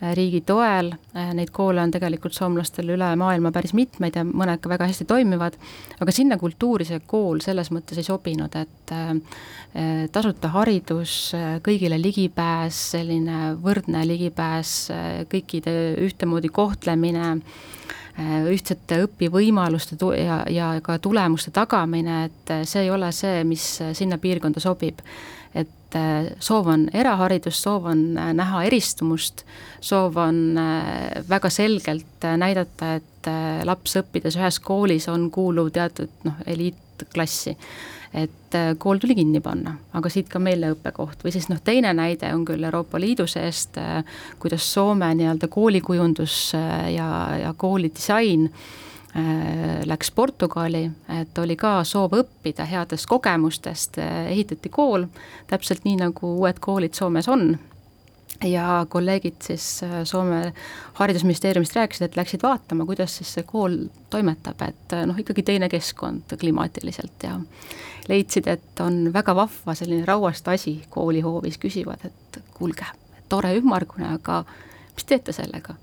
riigi 0.00 0.40
toel, 0.46 0.92
äh, 1.16 1.32
neid 1.36 1.50
koole 1.52 1.82
on 1.82 1.92
tegelikult 1.92 2.34
soomlastel 2.36 2.94
üle 2.94 3.08
maailma 3.20 3.52
päris 3.52 3.74
mitmeid 3.76 4.16
ja 4.16 4.24
mõned 4.24 4.62
ka 4.62 4.72
väga 4.72 4.88
hästi 4.88 5.04
toimivad, 5.08 5.58
aga 6.00 6.14
sinna 6.14 6.38
kultuuri 6.40 6.86
see 6.88 7.02
kool 7.06 7.42
selles 7.44 7.68
mõttes 7.74 8.00
ei 8.00 8.06
sobinud, 8.06 8.56
et 8.56 8.94
äh, 8.96 9.12
tasuta 10.12 10.50
haridus, 10.56 11.34
kõigile 11.62 12.00
ligipääs, 12.00 12.78
selline 12.96 13.52
võrdne 13.62 14.00
ligipääs, 14.08 14.72
kõikide 15.30 15.74
ühtemoodi 16.02 16.50
kohtlemine, 16.50 17.36
ühtsete 18.50 18.98
õpivõimaluste 19.04 19.94
ja, 20.18 20.40
ja 20.50 20.72
ka 20.82 20.98
tulemuste 20.98 21.52
tagamine, 21.54 22.24
et 22.26 22.52
see 22.66 22.88
ei 22.88 22.90
ole 22.90 23.12
see, 23.14 23.44
mis 23.46 23.68
sinna 23.94 24.18
piirkonda 24.18 24.58
sobib 24.60 25.04
et 25.90 25.98
äh, 25.98 26.36
soov 26.40 26.68
on 26.70 26.88
eraharidust, 26.94 27.64
soov 27.64 27.88
on 27.90 28.16
äh, 28.18 28.32
näha 28.36 28.64
eristumust, 28.68 29.44
soov 29.80 30.18
on 30.20 30.58
äh, 30.58 31.22
väga 31.28 31.50
selgelt 31.50 32.26
näidata, 32.38 32.96
et 33.00 33.30
laps 33.68 33.98
õppides 34.00 34.38
ühes 34.38 34.60
koolis 34.64 35.08
on 35.12 35.26
kuuluv 35.30 35.68
teatud 35.74 36.22
noh, 36.24 36.38
eliitklassi. 36.46 37.56
et 38.14 38.56
kool 38.78 38.98
tuli 38.98 39.14
kinni 39.14 39.38
panna, 39.40 39.76
aga 39.94 40.10
siit 40.10 40.26
ka 40.28 40.40
meeleõppekoht 40.42 41.20
või 41.22 41.30
siis 41.30 41.46
noh, 41.50 41.60
teine 41.62 41.92
näide 41.94 42.32
on 42.34 42.42
küll 42.48 42.64
Euroopa 42.64 42.98
Liidu 42.98 43.26
seest, 43.30 43.76
kuidas 44.40 44.66
Soome 44.72 45.12
nii-öelda 45.14 45.46
koolikujundus 45.46 46.54
ja, 46.90 47.10
ja 47.38 47.52
koolidisain 47.56 48.48
läks 49.86 50.10
Portugali, 50.10 50.90
et 51.20 51.38
oli 51.38 51.56
ka 51.58 51.80
soov 51.84 52.14
õppida 52.20 52.62
headest 52.68 53.08
kogemustest, 53.10 53.98
äh, 53.98 54.28
ehitati 54.30 54.70
kool, 54.70 55.08
täpselt 55.50 55.82
nii, 55.84 55.96
nagu 56.04 56.36
uued 56.38 56.60
koolid 56.62 56.94
Soomes 56.94 57.28
on, 57.28 57.56
ja 58.46 58.86
kolleegid 58.88 59.42
siis 59.42 59.82
äh, 59.82 60.00
Soome 60.04 60.52
haridusministeeriumist 61.00 61.74
rääkisid, 61.76 62.06
et 62.06 62.16
läksid 62.20 62.46
vaatama, 62.46 62.86
kuidas 62.86 63.18
siis 63.18 63.34
see 63.34 63.46
kool 63.50 63.76
toimetab, 64.14 64.62
et 64.68 64.96
noh, 65.10 65.18
ikkagi 65.18 65.42
teine 65.42 65.68
keskkond 65.68 66.38
klimaatiliselt 66.38 67.26
ja 67.26 67.34
leidsid, 68.08 68.46
et 68.46 68.86
on 68.86 69.08
väga 69.14 69.34
vahva 69.34 69.74
selline 69.74 70.06
rauast 70.06 70.48
asi 70.48 70.78
koolihoovis, 70.90 71.58
küsivad, 71.58 72.06
et 72.06 72.42
kuulge, 72.54 72.86
tore 73.28 73.56
ümmargune, 73.58 74.14
aga 74.14 74.44
mis 74.94 75.10
teete 75.10 75.34
sellega? 75.34 75.74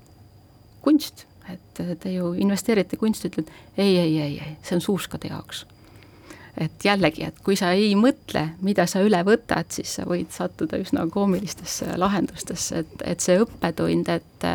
kunst 0.80 1.27
et 1.54 1.82
te 2.00 2.12
ju 2.12 2.32
investeerite 2.38 2.98
kunsti, 3.00 3.30
ütled 3.32 3.50
ei, 3.76 3.96
ei, 3.96 4.14
ei, 4.20 4.38
ei, 4.44 4.54
see 4.62 4.78
on 4.78 4.84
suuskade 4.84 5.30
jaoks. 5.32 5.64
et 6.58 6.84
jällegi, 6.84 7.22
et 7.22 7.36
kui 7.46 7.54
sa 7.56 7.70
ei 7.70 7.92
mõtle, 7.94 8.48
mida 8.66 8.86
sa 8.90 8.98
üle 9.06 9.20
võtad, 9.22 9.68
siis 9.70 9.92
sa 9.94 10.06
võid 10.08 10.32
sattuda 10.34 10.80
üsna 10.82 11.04
koomilistesse 11.06 11.92
lahendustesse, 11.96 12.82
et, 12.82 13.04
et 13.12 13.22
see 13.22 13.38
õppetund, 13.38 14.10
et 14.10 14.48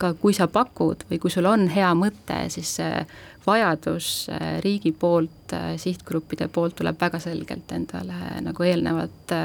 ka 0.00 0.14
kui 0.16 0.32
sa 0.32 0.48
pakud 0.48 1.04
või 1.10 1.20
kui 1.20 1.30
sul 1.30 1.46
on 1.50 1.66
hea 1.68 1.90
mõte, 1.98 2.38
siis 2.54 2.72
see 2.78 3.04
vajadus 3.46 4.30
riigi 4.64 4.94
poolt, 4.96 5.52
sihtgruppide 5.76 6.48
poolt 6.48 6.78
tuleb 6.80 6.96
väga 7.00 7.20
selgelt 7.20 7.72
endale 7.76 8.40
nagu 8.40 8.64
eelnevalt, 8.64 9.36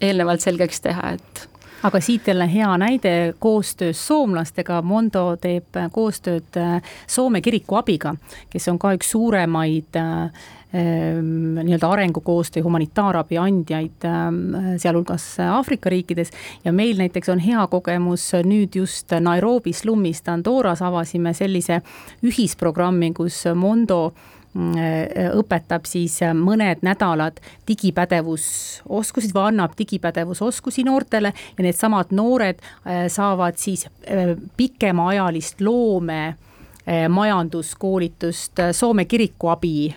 eelnevalt 0.00 0.42
selgeks 0.42 0.82
teha, 0.82 1.14
et 1.14 1.46
aga 1.82 2.00
siit 2.00 2.28
jälle 2.28 2.46
hea 2.54 2.78
näide 2.78 3.34
koostöös 3.38 4.06
soomlastega, 4.06 4.82
Mondo 4.82 5.36
teeb 5.36 5.76
koostööd 5.92 6.56
äh, 6.56 6.82
Soome 7.06 7.40
kiriku 7.40 7.78
abiga, 7.80 8.14
kes 8.50 8.68
on 8.70 8.78
ka 8.78 8.92
üks 8.96 9.10
suuremaid 9.10 9.98
äh, 9.98 10.44
ähm, 10.74 11.58
nii-öelda 11.58 11.90
arengukoostöö 11.90 12.62
humanitaarabi 12.62 13.38
andjaid, 13.38 14.06
ähm, 14.06 14.76
sealhulgas 14.76 15.26
Aafrika 15.50 15.90
riikides. 15.90 16.30
ja 16.64 16.72
meil 16.72 16.98
näiteks 16.98 17.28
on 17.28 17.42
hea 17.42 17.66
kogemus 17.66 18.30
nüüd 18.44 18.78
just 18.78 19.10
Nairobi 19.20 19.72
slummis 19.72 20.22
Dandoras 20.26 20.82
avasime 20.82 21.34
sellise 21.34 21.82
ühisprogrammi, 22.22 23.12
kus 23.12 23.44
Mondo 23.54 24.12
Äh, 24.12 24.41
õpetab 24.52 25.86
siis 25.88 26.18
äh, 26.22 26.34
mõned 26.36 26.82
nädalad 26.84 27.40
digipädevusoskusid 27.68 29.32
või 29.32 29.48
annab 29.48 29.76
digipädevusoskusi 29.78 30.84
noortele 30.84 31.32
ja 31.32 31.64
needsamad 31.64 32.12
noored 32.12 32.60
äh, 32.60 33.06
saavad 33.08 33.56
siis 33.56 33.88
pikemaajalist 34.56 35.60
loome 35.60 36.36
majanduskoolitust 37.08 38.58
Soome 38.74 39.04
kiriku 39.06 39.52
abi 39.52 39.92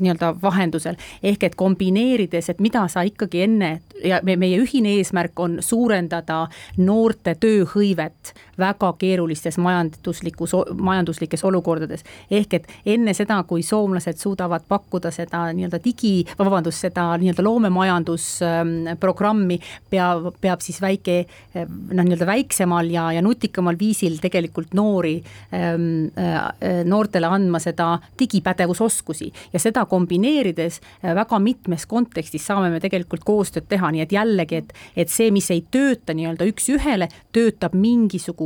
nii-öelda 0.00 0.30
vahendusel. 0.42 0.96
ehk 1.22 1.42
et 1.44 1.54
kombineerides, 1.54 2.48
et 2.48 2.60
mida 2.60 2.86
sa 2.88 3.02
ikkagi 3.04 3.42
enne 3.42 3.80
ja 4.04 4.20
meie 4.24 4.56
ühine 4.56 4.94
eesmärk 4.96 5.40
on 5.40 5.58
suurendada 5.60 6.46
noorte 6.76 7.34
tööhõivet 7.34 8.32
väga 8.58 8.92
keerulistes 8.98 9.58
majanduslikus, 9.58 10.50
majanduslikes 10.74 11.44
olukordades. 11.44 12.04
ehk 12.30 12.54
et 12.54 12.66
enne 12.86 13.14
seda, 13.14 13.42
kui 13.48 13.62
soomlased 13.62 14.16
suudavad 14.18 14.62
pakkuda 14.68 15.10
seda 15.10 15.52
nii-öelda 15.52 15.78
digi, 15.84 16.26
vabandust, 16.38 16.80
seda 16.86 17.16
nii-öelda 17.20 17.42
loomemajandusprogrammi, 17.44 19.60
peab, 19.90 20.34
peab 20.40 20.60
siis 20.64 20.80
väike 20.82 21.26
noh, 21.54 22.04
nii-öelda 22.04 22.26
väiksemal 22.26 22.90
ja, 22.90 23.12
ja 23.16 23.22
nutikamal 23.22 23.78
viisil 23.78 24.18
tegelikult 24.22 24.74
noori, 24.74 25.22
ähm, 25.54 26.06
äh, 26.18 26.84
noortele 26.84 27.26
andma 27.26 27.58
seda 27.62 27.98
digipädevusoskusi 28.18 29.32
ja 29.52 29.58
seda 29.62 29.84
kombineerides 29.90 30.80
äh, 30.80 31.14
väga 31.16 31.38
mitmes 31.42 31.86
kontekstis 31.86 32.46
saame 32.46 32.70
me 32.72 32.80
tegelikult 32.82 33.24
koostööd 33.26 33.66
teha, 33.70 33.90
nii 33.92 34.04
et 34.04 34.14
jällegi, 34.14 34.62
et, 34.62 34.72
et 35.04 35.12
see, 35.12 35.30
mis 35.34 35.48
ei 35.54 35.62
tööta 35.72 36.14
nii-öelda 36.16 36.48
üks-ühele, 36.50 37.08
töötab 37.34 37.76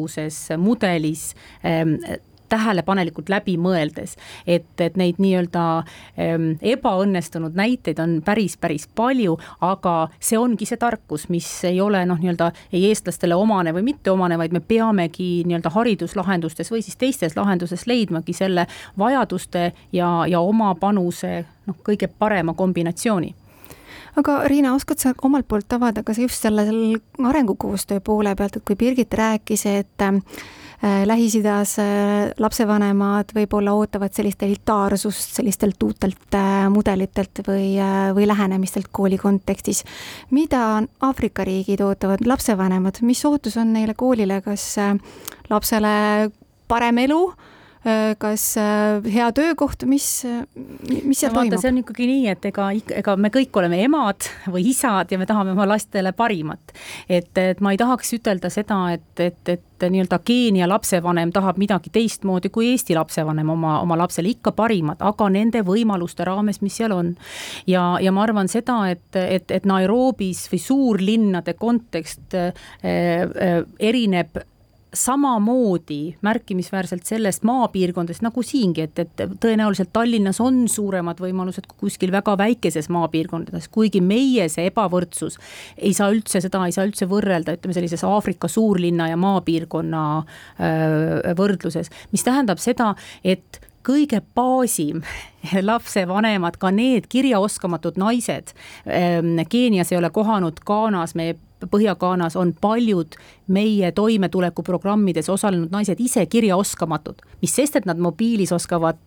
mingisuguses 0.00 0.48
mudelis 0.58 1.34
ähm, 1.64 1.94
tähelepanelikult 2.48 3.28
läbi 3.28 3.56
mõeldes. 3.56 4.16
et, 4.46 4.80
et 4.80 4.96
neid 4.96 5.20
nii-öelda 5.22 5.84
ähm, 6.18 6.56
ebaõnnestunud 6.60 7.54
näiteid 7.54 7.98
on 8.02 8.22
päris, 8.24 8.56
päris 8.56 8.88
palju, 8.88 9.38
aga 9.60 10.08
see 10.18 10.38
ongi 10.38 10.66
see 10.66 10.76
tarkus, 10.76 11.28
mis 11.28 11.46
ei 11.64 11.80
ole 11.80 12.02
noh, 12.06 12.18
nii-öelda 12.18 12.50
ei 12.72 12.88
eestlastele 12.88 13.34
omane 13.34 13.72
või 13.72 13.84
mitteomane, 13.92 14.38
vaid 14.38 14.52
me 14.52 14.60
peamegi 14.60 15.44
nii-öelda 15.46 15.70
hariduslahendustes 15.70 16.72
või 16.72 16.82
siis 16.82 16.96
teistes 16.96 17.36
lahendustes 17.36 17.86
leidmagi 17.86 18.32
selle 18.32 18.66
vajaduste 18.98 19.72
ja, 19.92 20.10
ja 20.26 20.40
oma 20.40 20.74
panuse 20.74 21.44
noh, 21.66 21.78
kõige 21.86 22.10
parema 22.18 22.54
kombinatsiooni 22.54 23.34
aga 24.18 24.40
Riina, 24.50 24.74
oskad 24.74 25.00
sa 25.02 25.12
omalt 25.22 25.48
poolt 25.48 25.72
avada 25.76 26.02
ka 26.06 26.14
just 26.16 26.42
selle, 26.42 26.64
arengukoostöö 27.18 28.00
poole 28.04 28.34
pealt, 28.36 28.56
et 28.56 28.64
kui 28.66 28.76
Birgit 28.76 29.14
rääkis, 29.14 29.66
et 29.70 30.02
äh, 30.06 30.18
Lähis-Idas 31.06 31.76
äh, 31.82 32.30
lapsevanemad 32.40 33.34
võib-olla 33.36 33.74
ootavad 33.76 34.14
sellist 34.16 34.42
elitaarsust 34.42 35.36
sellistelt 35.40 35.82
uutelt 35.82 36.34
äh, 36.34 36.66
mudelitelt 36.72 37.42
või, 37.46 37.76
või 38.16 38.26
lähenemistelt 38.30 38.90
kooli 38.92 39.18
kontekstis. 39.20 39.84
mida 40.30 40.82
Aafrika 41.00 41.44
riigid 41.44 41.80
ootavad, 41.84 42.26
lapsevanemad, 42.26 43.02
mis 43.02 43.24
ootus 43.24 43.56
on 43.60 43.72
neile 43.76 43.94
koolile, 43.94 44.40
kas 44.42 44.76
lapsele 45.50 46.30
parem 46.68 46.98
elu 46.98 47.24
kas 48.20 48.44
äh, 48.60 49.00
hea 49.08 49.30
töökoht, 49.32 49.86
mis, 49.88 50.06
mis 50.84 51.22
seal 51.22 51.32
no, 51.32 51.40
toimub? 51.40 51.56
see 51.62 51.70
on 51.72 51.80
ikkagi 51.80 52.08
nii, 52.10 52.26
et 52.34 52.48
ega, 52.50 52.66
ega 53.00 53.14
me 53.16 53.30
kõik 53.32 53.56
oleme 53.56 53.78
emad 53.86 54.28
või 54.52 54.66
isad 54.68 55.12
ja 55.12 55.18
me 55.20 55.28
tahame 55.28 55.54
oma 55.54 55.64
lastele 55.68 56.12
parimat. 56.16 56.74
et, 57.08 57.32
et 57.40 57.62
ma 57.64 57.72
ei 57.72 57.80
tahaks 57.80 58.12
ütelda 58.18 58.50
seda, 58.52 58.82
et, 58.98 59.24
et, 59.24 59.52
et 59.54 59.88
nii-öelda 59.88 60.18
Keenia 60.24 60.68
lapsevanem 60.68 61.32
tahab 61.32 61.56
midagi 61.56 61.88
teistmoodi 61.94 62.50
kui 62.52 62.68
Eesti 62.74 62.98
lapsevanem 62.98 63.48
oma, 63.48 63.78
oma 63.80 63.96
lapsele, 64.02 64.34
ikka 64.36 64.52
parimat, 64.52 65.00
aga 65.00 65.30
nende 65.32 65.64
võimaluste 65.64 66.28
raames, 66.28 66.60
mis 66.60 66.76
seal 66.76 66.92
on. 66.92 67.14
ja, 67.66 67.94
ja 68.02 68.12
ma 68.12 68.26
arvan 68.28 68.52
seda, 68.52 68.82
et, 68.92 69.08
et, 69.16 69.48
et 69.48 69.64
Nairobis 69.64 70.44
või 70.52 70.60
suurlinnade 70.68 71.56
kontekst 71.56 72.36
äh, 72.36 72.52
äh, 72.84 73.64
erineb 73.80 74.44
samamoodi 74.94 76.16
märkimisväärselt 76.22 77.06
sellest 77.06 77.44
maapiirkondadest 77.46 78.24
nagu 78.26 78.42
siingi, 78.42 78.88
et, 78.88 78.98
et 78.98 79.22
tõenäoliselt 79.42 79.92
Tallinnas 79.92 80.40
on 80.42 80.64
suuremad 80.68 81.20
võimalused 81.22 81.68
kui 81.70 81.86
kuskil 81.86 82.12
väga 82.12 82.36
väikeses 82.38 82.90
maapiirkondades, 82.92 83.68
kuigi 83.70 84.02
meie 84.02 84.48
see 84.50 84.66
ebavõrdsus 84.70 85.38
ei 85.78 85.94
saa 85.96 86.10
üldse, 86.14 86.42
seda 86.42 86.64
ei 86.66 86.74
saa 86.74 86.88
üldse 86.88 87.08
võrrelda, 87.10 87.54
ütleme 87.58 87.76
sellises 87.76 88.04
Aafrika 88.06 88.50
suurlinna 88.50 89.08
ja 89.12 89.18
maapiirkonna 89.20 90.04
öö, 90.20 91.34
võrdluses, 91.38 91.92
mis 92.10 92.26
tähendab 92.26 92.62
seda, 92.62 92.94
et 93.24 93.60
kõige 93.86 94.20
baasim 94.34 95.04
lapsevanemad, 95.70 96.58
ka 96.60 96.72
need 96.74 97.06
kirjaoskamatud 97.10 98.00
naised. 98.00 98.52
Keenias 99.48 99.92
ei 99.92 99.98
ole 99.98 100.10
kohanud, 100.14 100.60
Ghanas, 100.66 101.14
meie 101.18 101.38
Põhja-Ghanas 101.66 102.36
on 102.40 102.54
paljud 102.60 103.16
meie 103.48 103.92
toimetulekuprogrammides 103.92 105.28
osalenud 105.28 105.70
naised 105.74 106.00
ise 106.00 106.26
kirjaoskamatud, 106.26 107.22
mis 107.42 107.54
sest, 107.54 107.76
et 107.76 107.88
nad 107.88 107.98
mobiilis 107.98 108.52
oskavad 108.52 108.98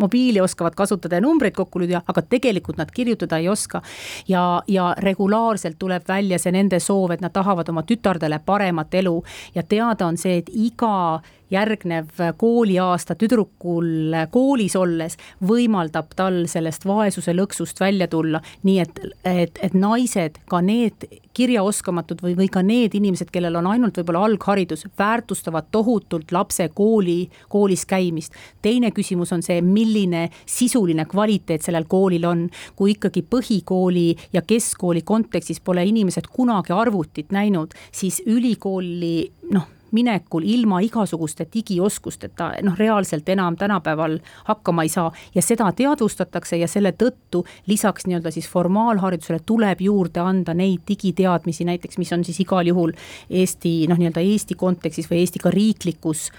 mobiili 0.00 0.40
oskavad 0.40 0.74
kasutada 0.74 1.14
ja 1.16 1.20
numbreid 1.20 1.54
kokku 1.54 1.80
lüüa, 1.80 2.00
aga 2.08 2.22
tegelikult 2.22 2.76
nad 2.76 2.90
kirjutada 2.90 3.38
ei 3.38 3.48
oska. 3.48 3.82
ja, 4.28 4.62
ja 4.68 4.94
regulaarselt 4.98 5.76
tuleb 5.78 6.08
välja 6.08 6.38
see 6.38 6.52
nende 6.52 6.80
soov, 6.80 7.10
et 7.10 7.20
nad 7.20 7.32
tahavad 7.32 7.68
oma 7.68 7.82
tütardele 7.82 8.40
paremat 8.44 8.94
elu 8.94 9.22
ja 9.54 9.62
teada 9.62 10.06
on 10.06 10.16
see, 10.16 10.38
et 10.38 10.50
iga 10.54 11.20
järgnev 11.50 12.08
kooliaasta 12.36 13.14
tüdrukul 13.14 14.14
koolis 14.30 14.76
olles 14.76 15.16
võimaldab 15.46 16.14
tal 16.16 16.44
sellest 16.50 16.86
vaesuse 16.86 17.34
lõksust 17.36 17.80
välja 17.80 18.08
tulla, 18.10 18.40
nii 18.66 18.78
et, 18.82 19.00
et, 19.24 19.60
et 19.62 19.74
naised, 19.74 20.40
ka 20.50 20.60
need 20.64 21.06
kirjaoskamatud 21.36 22.22
või, 22.24 22.34
või 22.38 22.48
ka 22.52 22.62
need 22.64 22.94
inimesed, 22.96 23.30
kellel 23.32 23.58
on 23.60 23.68
ainult 23.68 23.98
võib-olla 24.00 24.24
algharidus, 24.30 24.86
väärtustavad 24.98 25.68
tohutult 25.74 26.32
lapse 26.32 26.68
kooli, 26.74 27.28
koolis 27.52 27.84
käimist. 27.86 28.34
teine 28.62 28.90
küsimus 28.96 29.32
on 29.36 29.44
see, 29.44 29.60
milline 29.62 30.28
sisuline 30.46 31.04
kvaliteet 31.04 31.62
sellel 31.62 31.84
koolil 31.88 32.24
on. 32.24 32.48
kui 32.76 32.94
ikkagi 32.96 33.22
põhikooli 33.22 34.16
ja 34.32 34.42
keskkooli 34.42 35.02
kontekstis 35.02 35.60
pole 35.60 35.84
inimesed 35.84 36.26
kunagi 36.32 36.72
arvutit 36.72 37.32
näinud, 37.32 37.74
siis 37.92 38.22
ülikooli 38.26 39.30
noh 39.52 39.75
minekul 39.96 40.44
ilma 40.44 40.80
igasuguste 40.84 41.46
digioskusteta 41.54 42.52
noh, 42.66 42.76
reaalselt 42.78 43.28
enam 43.32 43.56
tänapäeval 43.56 44.18
hakkama 44.44 44.86
ei 44.86 44.92
saa. 44.92 45.10
Ja 45.34 45.42
seda 45.42 45.70
teadvustatakse 45.72 46.60
ja 46.60 46.68
selle 46.68 46.92
tõttu 46.92 47.44
lisaks 47.66 48.06
nii-öelda 48.06 48.32
siis 48.34 48.48
formaalharidusele 48.52 49.40
tuleb 49.46 49.80
juurde 49.88 50.20
anda 50.20 50.54
neid 50.54 50.84
digiteadmisi 50.88 51.66
näiteks, 51.68 51.98
mis 51.98 52.12
on 52.12 52.24
siis 52.24 52.40
igal 52.44 52.66
juhul 52.68 52.92
Eesti 53.30 53.78
noh, 53.90 53.98
nii-öelda 54.00 54.24
Eesti 54.24 54.58
kontekstis 54.58 55.10
või 55.10 55.24
Eesti 55.24 55.42
ka 55.42 55.52
riiklikus 55.54 56.30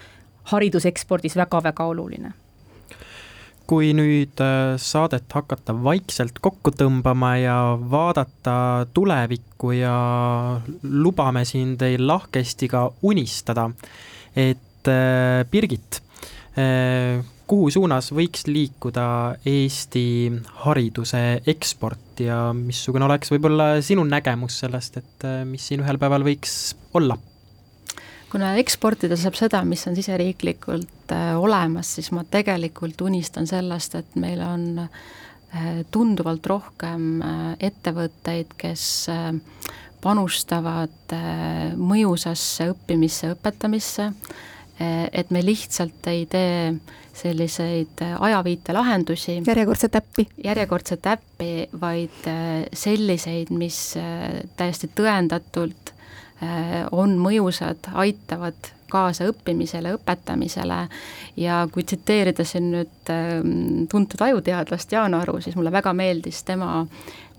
haridusekspordis 0.52 1.36
väga-väga 1.36 1.86
oluline 1.94 2.34
kui 3.68 3.92
nüüd 3.96 4.40
äh, 4.44 4.78
saadet 4.80 5.32
hakata 5.36 5.76
vaikselt 5.84 6.40
kokku 6.44 6.72
tõmbama 6.76 7.34
ja 7.42 7.58
vaadata 7.92 8.88
tulevikku 8.96 9.74
ja 9.76 9.96
lubame 10.84 11.44
siin 11.48 11.76
teil 11.80 12.06
lahkesti 12.08 12.70
ka 12.72 12.88
unistada, 13.08 13.68
et 14.36 14.92
äh, 14.92 15.44
Birgit, 15.52 16.02
äh, 16.56 17.20
kuhu 17.48 17.70
suunas 17.72 18.12
võiks 18.16 18.48
liikuda 18.48 19.08
Eesti 19.48 20.08
hariduse 20.64 21.24
eksport 21.48 22.24
ja 22.24 22.50
missugune 22.56 23.08
oleks 23.08 23.32
võib-olla 23.32 23.78
sinu 23.84 24.08
nägemus 24.08 24.62
sellest, 24.64 25.00
et 25.00 25.28
mis 25.48 25.64
siin 25.70 25.84
ühel 25.84 26.00
päeval 26.00 26.28
võiks 26.28 26.76
olla? 26.96 27.20
Kuna 28.32 28.54
eksportida 28.62 29.18
saab 29.20 29.38
seda, 29.40 29.62
mis 29.68 29.86
on 29.90 29.96
siseriiklikult 29.98 31.14
äh, 31.16 31.32
olemas, 31.40 31.96
siis 31.98 32.12
ma 32.16 32.26
tegelikult 32.28 33.02
unistan 33.06 33.48
sellest, 33.50 33.96
et 34.00 34.18
meil 34.20 34.42
on 34.44 34.84
äh, 34.84 35.82
tunduvalt 35.94 36.48
rohkem 36.50 37.10
äh, 37.22 37.48
ettevõtteid, 37.70 38.56
kes 38.60 39.08
panustavad 39.98 41.14
mõjusasse 41.76 42.68
õppimisse, 42.70 43.32
õpetamisse, 43.34 44.06
et 44.78 45.32
me 45.34 45.42
lihtsalt 45.42 46.06
ei 46.12 46.28
tee 46.30 46.70
selliseid 47.18 48.04
ajaviitelahendusi. 48.06 49.40
järjekordset 49.48 49.98
äppi. 49.98 50.28
järjekordset 50.46 51.10
äppi, 51.16 51.50
vaid 51.82 52.30
selliseid, 52.78 53.50
mis 53.50 53.82
täiesti 54.56 54.92
tõendatult 55.02 55.97
on 56.92 57.16
mõjusad, 57.18 57.88
aitavad 57.98 58.72
kaasa 58.90 59.28
õppimisele, 59.32 59.96
õpetamisele. 59.98 60.80
Ja 61.38 61.68
kui 61.72 61.84
tsiteerida 61.84 62.46
siin 62.48 62.72
nüüd 62.72 63.12
ähm, 63.12 63.86
tuntud 63.92 64.22
ajuteadlast 64.22 64.92
Jaan 64.92 65.18
Aru, 65.18 65.42
siis 65.42 65.58
mulle 65.58 65.72
väga 65.74 65.94
meeldis 65.98 66.44
tema 66.48 66.86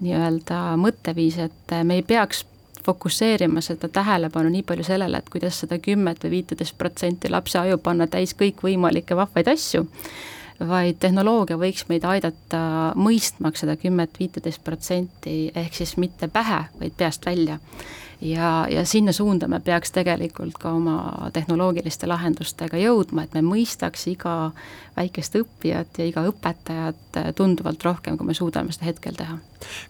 nii-öelda 0.00 0.76
mõtteviis, 0.80 1.38
et 1.48 1.76
me 1.84 1.98
ei 1.98 2.06
peaks 2.06 2.44
fokusseerima 2.88 3.60
seda 3.60 3.88
tähelepanu 3.92 4.48
nii 4.52 4.64
palju 4.64 4.86
sellele, 4.86 5.20
et 5.20 5.28
kuidas 5.32 5.60
seda 5.64 5.78
kümmet 5.82 6.22
või 6.24 6.38
viiteist 6.38 6.78
protsenti 6.78 7.30
lapse 7.30 7.58
aju 7.60 7.78
panna 7.82 8.06
täis 8.08 8.32
kõikvõimalikke 8.38 9.16
vahvaid 9.18 9.50
asju, 9.52 9.84
vaid 10.68 10.96
tehnoloogia 11.02 11.58
võiks 11.60 11.84
meid 11.90 12.06
aidata 12.08 12.60
mõistmaks 12.98 13.64
seda 13.64 13.76
kümmet-viiteist 13.78 14.64
protsenti, 14.64 15.36
ehk 15.54 15.76
siis 15.76 15.96
mitte 16.00 16.30
pähe, 16.32 16.64
vaid 16.80 16.96
peast 16.98 17.26
välja 17.26 17.58
ja, 18.20 18.66
ja 18.70 18.84
sinna 18.84 19.12
suunda 19.12 19.48
me 19.48 19.60
peaks 19.60 19.92
tegelikult 19.94 20.58
ka 20.58 20.72
oma 20.74 21.30
tehnoloogiliste 21.32 22.08
lahendustega 22.10 22.80
jõudma, 22.80 23.24
et 23.24 23.36
me 23.36 23.42
mõistaks 23.46 24.08
iga 24.10 24.34
väikest 24.96 25.38
õppijat 25.38 26.00
ja 26.00 26.08
iga 26.08 26.24
õpetajat 26.30 27.20
tunduvalt 27.38 27.84
rohkem, 27.84 28.18
kui 28.18 28.26
me 28.26 28.34
suudame 28.34 28.74
seda 28.74 28.90
hetkel 28.90 29.18
teha. 29.18 29.38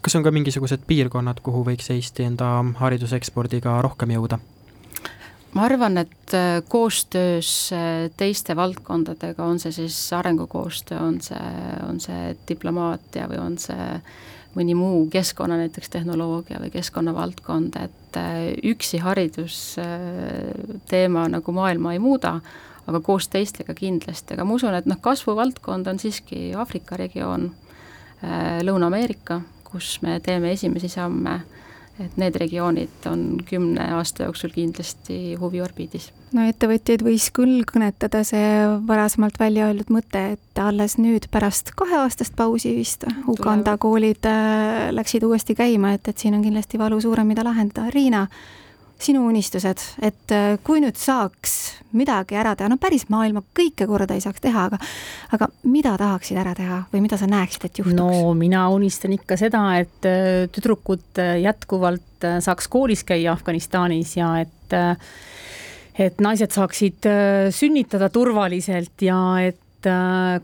kas 0.03 0.17
on 0.19 0.27
ka 0.27 0.35
mingisugused 0.35 0.85
piirkonnad, 0.87 1.41
kuhu 1.43 1.65
võiks 1.71 1.91
Eesti 1.95 2.29
enda 2.29 2.53
haridusekspordiga 2.81 3.81
rohkem 3.83 4.17
jõuda? 4.17 4.41
ma 5.57 5.65
arvan, 5.65 5.99
et 5.99 6.35
äh, 6.37 6.63
koostöös 6.69 7.71
äh, 7.73 8.11
teiste 8.17 8.57
valdkondadega, 8.57 9.45
on 9.45 9.59
see 9.59 9.73
siis 9.73 9.97
arengukoostöö, 10.13 10.99
on 11.01 11.21
see, 11.25 11.53
on 11.89 12.01
see 12.01 12.35
diplomaatia 12.49 13.29
või 13.31 13.41
on 13.43 13.57
see 13.59 13.89
mõni 14.57 14.75
muu 14.75 15.07
keskkonna, 15.13 15.57
näiteks 15.61 15.89
tehnoloogia 15.93 16.59
või 16.63 16.71
keskkonnavaldkond, 16.73 17.77
et 17.83 18.17
äh, 18.17 18.55
üksi 18.71 18.99
haridusteema 19.03 21.23
äh, 21.27 21.31
nagu 21.37 21.53
maailma 21.53 21.93
ei 21.95 22.01
muuda, 22.03 22.41
aga 22.89 22.99
koos 23.05 23.29
teistega 23.29 23.75
kindlasti, 23.77 24.35
aga 24.35 24.45
ma 24.49 24.55
usun, 24.57 24.75
et 24.79 24.87
noh, 24.89 24.99
kasvuvaldkond 25.05 25.85
on 25.91 25.99
siiski 26.01 26.39
Aafrika 26.57 26.97
regioon, 27.01 27.43
äh, 28.25 28.59
Lõuna-Ameerika, 28.65 29.41
kus 29.69 29.99
me 30.03 30.21
teeme 30.25 30.53
esimesi 30.57 30.89
samme 30.89 31.43
et 32.05 32.17
need 32.21 32.37
regioonid 32.41 33.07
on 33.11 33.25
kümne 33.49 33.89
aasta 33.99 34.27
jooksul 34.29 34.53
kindlasti 34.55 35.37
huviorbiidis. 35.41 36.11
no 36.37 36.45
ettevõtjaid 36.49 37.03
võis 37.07 37.29
küll 37.35 37.65
kõnetada 37.69 38.23
see 38.27 38.53
varasemalt 38.89 39.39
välja 39.41 39.69
öeldud 39.71 39.93
mõte, 39.95 40.25
et 40.37 40.63
alles 40.63 40.99
nüüd 40.99 41.29
pärast 41.33 41.73
kaheaastast 41.79 42.37
pausi 42.37 42.75
vist 42.77 43.07
Uganda 43.27 43.77
koolid 43.81 44.29
äh, 44.29 44.89
läksid 44.95 45.27
uuesti 45.27 45.57
käima, 45.59 45.95
et, 45.97 46.09
et 46.09 46.19
siin 46.19 46.39
on 46.39 46.45
kindlasti 46.45 46.81
valu 46.81 47.01
suurem, 47.01 47.29
mida 47.29 47.45
lahendada. 47.47 47.91
Riina, 47.95 48.27
sinu 48.99 49.27
unistused, 49.31 49.83
et 50.03 50.33
äh, 50.35 50.57
kui 50.67 50.81
nüüd 50.83 50.99
saaks 50.99 51.55
midagi 51.97 52.37
ära 52.39 52.55
teha, 52.59 52.69
no 52.71 52.79
päris 52.83 53.07
maailma 53.13 53.45
kõike 53.57 53.87
korda 53.89 54.17
ei 54.17 54.23
saaks 54.25 54.43
teha, 54.43 54.67
aga 54.69 54.79
aga 55.37 55.49
mida 55.71 55.95
tahaksid 56.01 56.41
ära 56.41 56.55
teha 56.59 56.81
või 56.93 57.05
mida 57.07 57.19
sa 57.21 57.29
näeksid, 57.31 57.69
et 57.69 57.81
juhtuks? 57.81 57.99
no 57.99 58.35
mina 58.39 58.67
unistan 58.75 59.15
ikka 59.15 59.39
seda, 59.41 59.63
et 59.79 60.09
äh, 60.09 60.49
tüdrukud 60.55 61.23
äh, 61.23 61.39
jätkuvalt 61.45 62.29
saaks 62.43 62.67
koolis 62.67 63.05
käia 63.07 63.33
Afganistanis 63.37 64.17
ja 64.19 64.33
et 64.43 64.75
et 65.99 66.19
naised 66.23 66.51
saaksid 66.55 67.07
sünnitada 67.55 68.09
turvaliselt 68.11 69.03
ja 69.03 69.19
et 69.47 69.87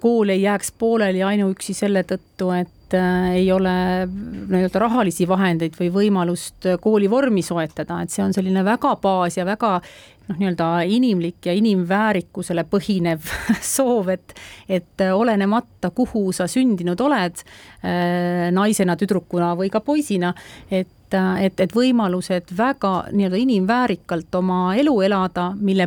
kool 0.01 0.31
ei 0.31 0.45
jääks 0.45 0.71
pooleli 0.79 1.25
ainuüksi 1.27 1.75
selle 1.75 2.05
tõttu, 2.07 2.53
et 2.55 2.84
et 2.95 3.01
äh, 3.01 3.35
ei 3.35 3.53
ole 3.53 4.07
nii-öelda 4.07 4.79
rahalisi 4.79 5.27
vahendeid 5.29 5.75
või 5.79 5.91
võimalust 5.93 6.69
koolivormi 6.81 7.43
soetada, 7.43 8.01
et 8.03 8.11
see 8.15 8.25
on 8.25 8.35
selline 8.35 8.65
väga 8.65 8.95
baas 9.03 9.39
ja 9.39 9.47
väga 9.47 9.77
noh, 9.81 10.39
nii-öelda 10.39 10.69
inimlik 10.87 11.49
ja 11.49 11.55
inimväärikusele 11.59 12.67
põhinev 12.71 13.31
soov, 13.75 14.13
et, 14.15 14.35
et 14.69 15.07
olenemata, 15.13 15.91
kuhu 15.91 16.31
sa 16.33 16.47
sündinud 16.51 17.01
oled, 17.01 17.45
äh, 17.83 18.51
naisena, 18.55 18.97
tüdrukuna 19.01 19.55
või 19.59 19.73
ka 19.73 19.83
poisina, 19.85 20.35
et 20.71 20.93
et, 21.15 21.61
et 21.63 21.71
võimalused 21.71 22.49
väga 22.59 23.05
nii-öelda 23.15 23.39
inimväärikalt 23.39 24.35
oma 24.35 24.73
elu 24.75 24.97
elada, 25.07 25.53
mille, 25.55 25.87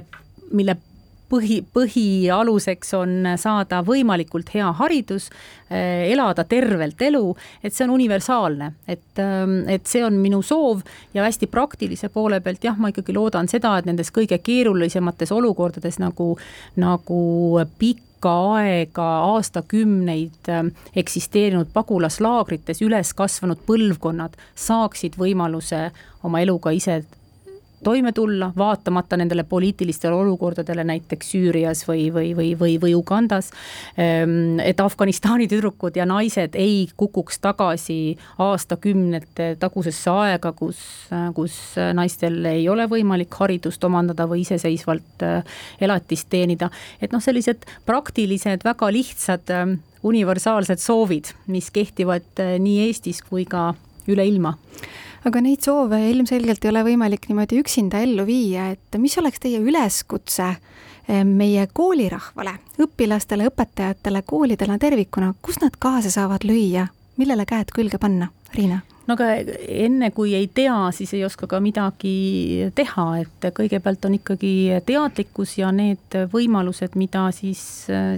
mille 0.55 0.77
põhi, 1.29 1.59
põhialuseks 1.73 2.93
on 2.97 3.29
saada 3.39 3.81
võimalikult 3.85 4.49
hea 4.53 4.69
haridus, 4.79 5.29
eh, 5.69 6.07
elada 6.11 6.43
tervelt 6.47 7.01
elu, 7.01 7.35
et 7.63 7.73
see 7.73 7.85
on 7.87 7.95
universaalne, 7.97 8.73
et, 8.87 9.19
ähm, 9.19 9.59
et 9.67 9.85
see 9.87 10.03
on 10.05 10.17
minu 10.21 10.41
soov 10.41 10.83
ja 11.13 11.23
hästi 11.23 11.47
praktilise 11.51 12.09
poole 12.09 12.39
pealt 12.41 12.63
jah, 12.63 12.77
ma 12.77 12.91
ikkagi 12.93 13.13
loodan 13.13 13.47
seda, 13.47 13.77
et 13.77 13.85
nendes 13.85 14.11
kõige 14.11 14.39
keerulisemates 14.39 15.31
olukordades 15.31 15.99
nagu, 15.99 16.35
nagu 16.75 17.23
pikk 17.79 18.03
pikka 18.17 18.57
aega, 18.57 19.05
aastakümneid 19.35 20.49
ähm, 20.49 20.67
eksisteerinud 20.95 21.67
pagulaslaagrites 21.73 22.81
üles 22.81 23.13
kasvanud 23.13 23.59
põlvkonnad 23.67 24.33
saaksid 24.55 25.13
võimaluse 25.17 25.91
oma 26.23 26.41
eluga 26.41 26.71
ise 26.73 27.03
toime 27.83 28.11
tulla, 28.11 28.51
vaatamata 28.57 29.17
nendele 29.17 29.43
poliitilistele 29.43 30.13
olukordadele 30.13 30.83
näiteks 30.83 31.31
Süürias 31.31 31.83
või, 31.87 32.07
või, 32.13 32.33
või, 32.35 32.53
või, 32.59 32.77
või 32.81 32.95
Ugandas. 32.97 33.51
Ehm, 33.97 34.59
et 34.63 34.79
Afganistani 34.79 35.47
tüdrukud 35.51 35.95
ja 35.97 36.05
naised 36.05 36.55
ei 36.55 36.87
kukuks 36.97 37.39
tagasi 37.43 38.17
aastakümnete 38.37 39.55
tagusesse 39.59 40.11
aega, 40.11 40.51
kus, 40.57 40.79
kus 41.35 41.59
naistel 41.93 42.45
ei 42.45 42.67
ole 42.69 42.87
võimalik 42.89 43.33
haridust 43.39 43.83
omandada 43.83 44.27
või 44.29 44.43
iseseisvalt 44.45 45.25
äh, 45.25 45.59
elatist 45.81 46.29
teenida. 46.29 46.69
et 47.01 47.11
noh, 47.11 47.23
sellised 47.23 47.65
praktilised, 47.85 48.65
väga 48.65 48.91
lihtsad 48.93 49.53
äh, 49.53 49.65
universaalsed 50.03 50.81
soovid, 50.81 51.33
mis 51.47 51.71
kehtivad 51.73 52.41
äh, 52.43 52.55
nii 52.61 52.87
Eestis 52.87 53.21
kui 53.25 53.45
ka 53.45 53.73
üle 54.11 54.25
ilma. 54.27 54.53
Aga 55.27 55.41
neid 55.43 55.65
soove 55.65 55.99
ilmselgelt 56.11 56.63
ei 56.63 56.71
ole 56.71 56.83
võimalik 56.87 57.27
niimoodi 57.27 57.59
üksinda 57.59 57.99
ellu 58.05 58.23
viia, 58.27 58.69
et 58.75 58.99
mis 59.01 59.17
oleks 59.19 59.41
teie 59.43 59.59
üleskutse 59.59 60.51
eh, 60.53 61.23
meie 61.27 61.65
koolirahvale, 61.73 62.53
õpilastele, 62.85 63.49
õpetajatele, 63.51 64.23
koolidele 64.27 64.77
tervikuna, 64.79 65.33
kus 65.41 65.59
nad 65.63 65.75
kaasa 65.79 66.13
saavad 66.13 66.47
lüüa, 66.47 66.87
millele 67.17 67.47
käed 67.49 67.73
külge 67.75 67.99
panna, 67.99 68.29
Riina? 68.55 68.83
no 69.07 69.15
aga 69.15 69.29
enne, 69.71 70.11
kui 70.15 70.33
ei 70.35 70.49
tea, 70.51 70.75
siis 70.95 71.13
ei 71.15 71.23
oska 71.25 71.47
ka 71.49 71.61
midagi 71.63 72.67
teha, 72.75 73.05
et 73.21 73.49
kõigepealt 73.55 74.07
on 74.07 74.17
ikkagi 74.19 74.53
teadlikkus 74.87 75.57
ja 75.61 75.71
need 75.75 76.17
võimalused, 76.33 76.97
mida 76.99 77.29
siis, 77.35 77.61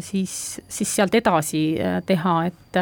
siis, 0.05 0.33
siis 0.65 0.95
sealt 0.95 1.15
edasi 1.19 1.63
teha, 2.09 2.35
et 2.49 2.81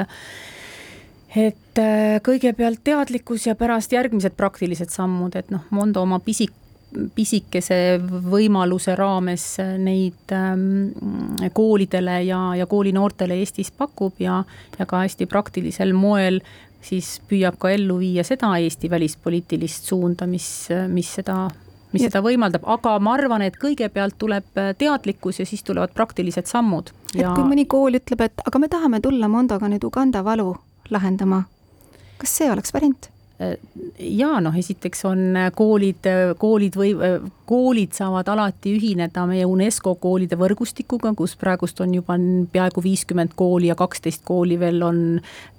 et 1.35 1.81
äh, 1.81 2.19
kõigepealt 2.23 2.83
teadlikkus 2.83 3.47
ja 3.47 3.55
pärast 3.55 3.91
järgmised 3.91 4.37
praktilised 4.37 4.93
sammud, 4.93 5.35
et 5.35 5.51
noh, 5.51 5.65
Mondo 5.75 6.05
oma 6.05 6.19
pisik, 6.23 6.53
pisikese 7.15 7.99
võimaluse 7.99 8.95
raames 8.95 9.57
neid 9.83 10.31
ähm, 10.31 11.49
koolidele 11.53 12.21
ja, 12.23 12.39
ja 12.55 12.65
koolinoortele 12.69 13.35
Eestis 13.41 13.73
pakub 13.75 14.21
ja, 14.23 14.39
ja 14.79 14.87
ka 14.87 15.03
hästi 15.03 15.27
praktilisel 15.27 15.91
moel 15.93 16.39
siis 16.87 17.17
püüab 17.27 17.57
ka 17.59 17.73
ellu 17.75 17.97
viia 17.99 18.23
seda 18.23 18.53
Eesti 18.61 18.89
välispoliitilist 18.89 19.89
suunda, 19.91 20.27
mis, 20.31 20.69
mis 20.87 21.09
seda 21.19 21.41
mis 21.91 22.03
ja. 22.03 22.11
seda 22.11 22.21
võimaldab, 22.23 22.63
aga 22.67 22.97
ma 23.03 23.13
arvan, 23.15 23.43
et 23.43 23.59
kõigepealt 23.59 24.17
tuleb 24.19 24.47
teadlikkus 24.79 25.41
ja 25.41 25.47
siis 25.47 25.63
tulevad 25.67 25.91
praktilised 25.95 26.47
sammud. 26.47 26.91
et 27.15 27.27
kui 27.27 27.43
mõni 27.47 27.67
kool 27.67 27.99
ütleb, 27.99 28.23
et 28.27 28.47
aga 28.47 28.59
me 28.59 28.71
tahame 28.71 29.01
tulla 29.03 29.27
Mondoga 29.31 29.67
nüüd 29.71 29.83
Uganda 29.87 30.23
valu 30.23 30.53
lahendama. 30.93 31.43
kas 32.17 32.37
see 32.39 32.51
oleks 32.51 32.73
variant? 32.73 33.11
ja 33.99 34.29
noh, 34.41 34.55
esiteks 34.57 35.03
on 35.05 35.35
koolid, 35.55 36.07
koolid 36.41 36.77
või 36.77 36.93
koolid 37.45 37.93
saavad 37.93 38.29
alati 38.33 38.73
ühineda 38.73 39.27
meie 39.29 39.45
UNESCO 39.45 39.93
koolide 40.01 40.39
võrgustikuga, 40.39 41.13
kus 41.17 41.35
praegust 41.37 41.77
on 41.85 41.93
juba 41.93 42.17
peaaegu 42.51 42.81
viiskümmend 42.83 43.35
kooli 43.37 43.69
ja 43.69 43.75
kaksteist 43.77 44.23
kooli 44.25 44.57
veel 44.59 44.81
on, 44.83 45.03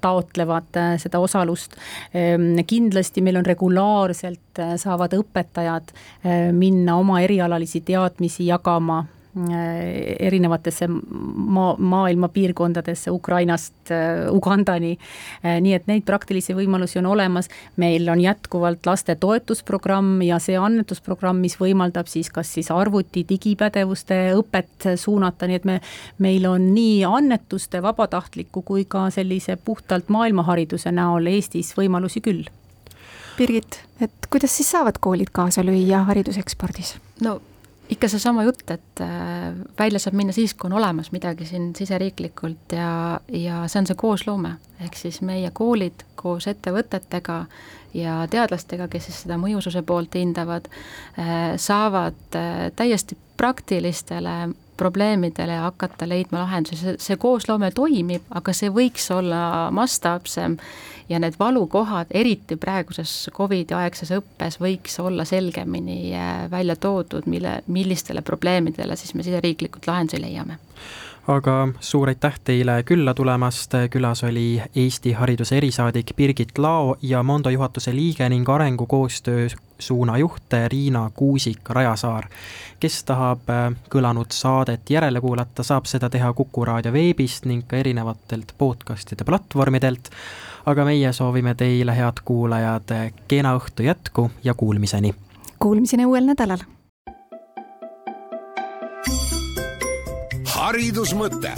taotlevad 0.02 0.78
äh, 0.78 0.96
seda 0.98 1.20
osalust. 1.22 1.78
Ehm, 2.14 2.58
kindlasti 2.66 3.22
meil 3.22 3.38
on 3.38 3.46
regulaarselt, 3.46 4.58
äh, 4.58 4.74
saavad 4.80 5.14
õpetajad 5.14 5.94
äh, 5.94 6.50
minna 6.52 6.98
oma 6.98 7.22
erialalisi 7.22 7.84
teadmisi 7.86 8.50
jagama 8.50 9.04
Äh, 9.04 9.17
erinevatesse 9.36 10.88
maa, 10.88 11.76
maailma 11.78 12.28
piirkondadesse, 12.28 13.10
Ukrainast 13.10 13.90
äh, 13.90 14.26
Ugandani. 14.32 14.98
Äh, 15.44 15.58
nii 15.60 15.74
et 15.76 15.86
neid 15.90 16.06
praktilisi 16.08 16.56
võimalusi 16.56 16.98
on 16.98 17.10
olemas, 17.12 17.50
meil 17.76 18.08
on 18.08 18.20
jätkuvalt 18.20 18.86
laste 18.88 19.18
toetusprogramm 19.20 20.22
ja 20.26 20.40
see 20.42 20.56
annetusprogramm, 20.58 21.42
mis 21.44 21.58
võimaldab 21.60 22.08
siis 22.10 22.32
kas 22.34 22.52
siis 22.56 22.70
arvuti, 22.74 23.26
digipädevuste 23.28 24.20
õpet 24.38 24.90
suunata, 24.96 25.48
nii 25.48 25.60
et 25.60 25.68
me, 25.68 25.80
meil 26.24 26.46
on 26.48 26.70
nii 26.74 27.02
annetuste, 27.08 27.82
vabatahtliku 27.84 28.62
kui 28.62 28.86
ka 28.88 29.08
sellise 29.14 29.58
puhtalt 29.64 30.08
maailmahariduse 30.12 30.92
näol 30.94 31.28
Eestis 31.30 31.74
võimalusi 31.76 32.24
küll 32.24 32.48
Birgit, 33.38 33.76
et 34.02 34.26
kuidas 34.30 34.56
siis 34.56 34.70
saavad 34.72 34.96
koolid 35.00 35.30
kaasa 35.32 35.62
lüüa 35.62 36.02
haridusekspordis? 36.08 36.96
no 37.22 37.36
ikka 37.88 38.08
seesama 38.08 38.44
jutt, 38.44 38.70
et 38.70 39.00
äh, 39.00 39.54
välja 39.78 40.00
saab 40.02 40.16
minna 40.18 40.32
siis, 40.36 40.54
kui 40.54 40.68
on 40.68 40.76
olemas 40.80 41.12
midagi 41.12 41.46
siin 41.48 41.70
siseriiklikult 41.76 42.76
ja, 42.76 43.20
ja 43.32 43.62
see 43.68 43.82
on 43.82 43.88
see 43.88 43.98
koosloome. 43.98 44.56
ehk 44.84 44.94
siis 44.94 45.20
meie 45.26 45.50
koolid 45.50 46.04
koos 46.14 46.46
ettevõtetega 46.46 47.38
ja 47.94 48.20
teadlastega, 48.30 48.88
kes 48.88 49.08
siis 49.08 49.22
seda 49.24 49.38
mõjususe 49.40 49.82
poolt 49.82 50.14
hindavad, 50.14 50.68
äh, 51.18 51.56
saavad 51.56 52.36
äh, 52.36 52.68
täiesti 52.76 53.16
praktilistele 53.36 54.48
probleemidele 54.78 55.56
hakata 55.58 56.06
leidma 56.08 56.44
lahendusi, 56.44 56.78
see, 56.78 56.98
see 57.02 57.16
koosloome 57.18 57.72
toimib, 57.74 58.22
aga 58.30 58.54
see 58.54 58.70
võiks 58.70 59.08
olla 59.14 59.40
mastaapsem 59.74 60.58
ja 61.08 61.18
need 61.18 61.38
valukohad, 61.38 62.06
eriti 62.10 62.56
praeguses 62.56 63.30
Covidi 63.34 63.74
aegses 63.74 64.12
õppes, 64.18 64.58
võiks 64.60 64.98
olla 65.00 65.24
selgemini 65.24 66.14
äh, 66.14 66.50
välja 66.50 66.76
toodud, 66.76 67.26
mille, 67.26 67.62
millistele 67.66 68.22
probleemidele 68.22 68.96
siis 68.96 69.14
me 69.14 69.26
siseriiklikult 69.26 69.86
lahendusi 69.86 70.20
leiame 70.22 70.58
aga 71.28 71.68
suur 71.80 72.08
aitäh 72.08 72.38
teile 72.44 72.82
külla 72.88 73.12
tulemast, 73.14 73.74
külas 73.90 74.24
oli 74.24 74.62
Eesti 74.76 75.12
hariduse 75.12 75.56
erisaadik 75.56 76.14
Birgit 76.16 76.58
Lao 76.58 76.96
ja 77.02 77.22
Mondo 77.22 77.50
juhatuse 77.50 77.92
liige 77.96 78.28
ning 78.28 78.48
arengukoostöö 78.48 79.48
suunajuht 79.78 80.52
Riina 80.68 81.10
Kuusik-Rajasaar. 81.14 82.24
kes 82.80 83.04
tahab 83.04 83.50
äh, 83.50 83.72
kõlanud 83.90 84.32
saadet 84.32 84.90
järele 84.90 85.20
kuulata, 85.20 85.62
saab 85.62 85.86
seda 85.86 86.10
teha 86.10 86.32
Kuku 86.32 86.64
raadio 86.64 86.92
veebist 86.92 87.44
ning 87.44 87.66
ka 87.66 87.76
erinevatelt 87.76 88.54
podcastide 88.58 89.24
platvormidelt. 89.24 90.10
Aga 90.68 90.84
meie 90.84 91.12
soovime 91.16 91.54
teile, 91.56 91.94
head 91.96 92.20
kuulajad, 92.24 92.92
kena 93.28 93.54
õhtu 93.56 93.86
jätku 93.86 94.30
ja 94.44 94.54
kuulmiseni. 94.54 95.14
Kuulmiseni 95.58 96.04
uuel 96.06 96.28
nädalal 96.28 96.66
haridusmõte 100.58 101.52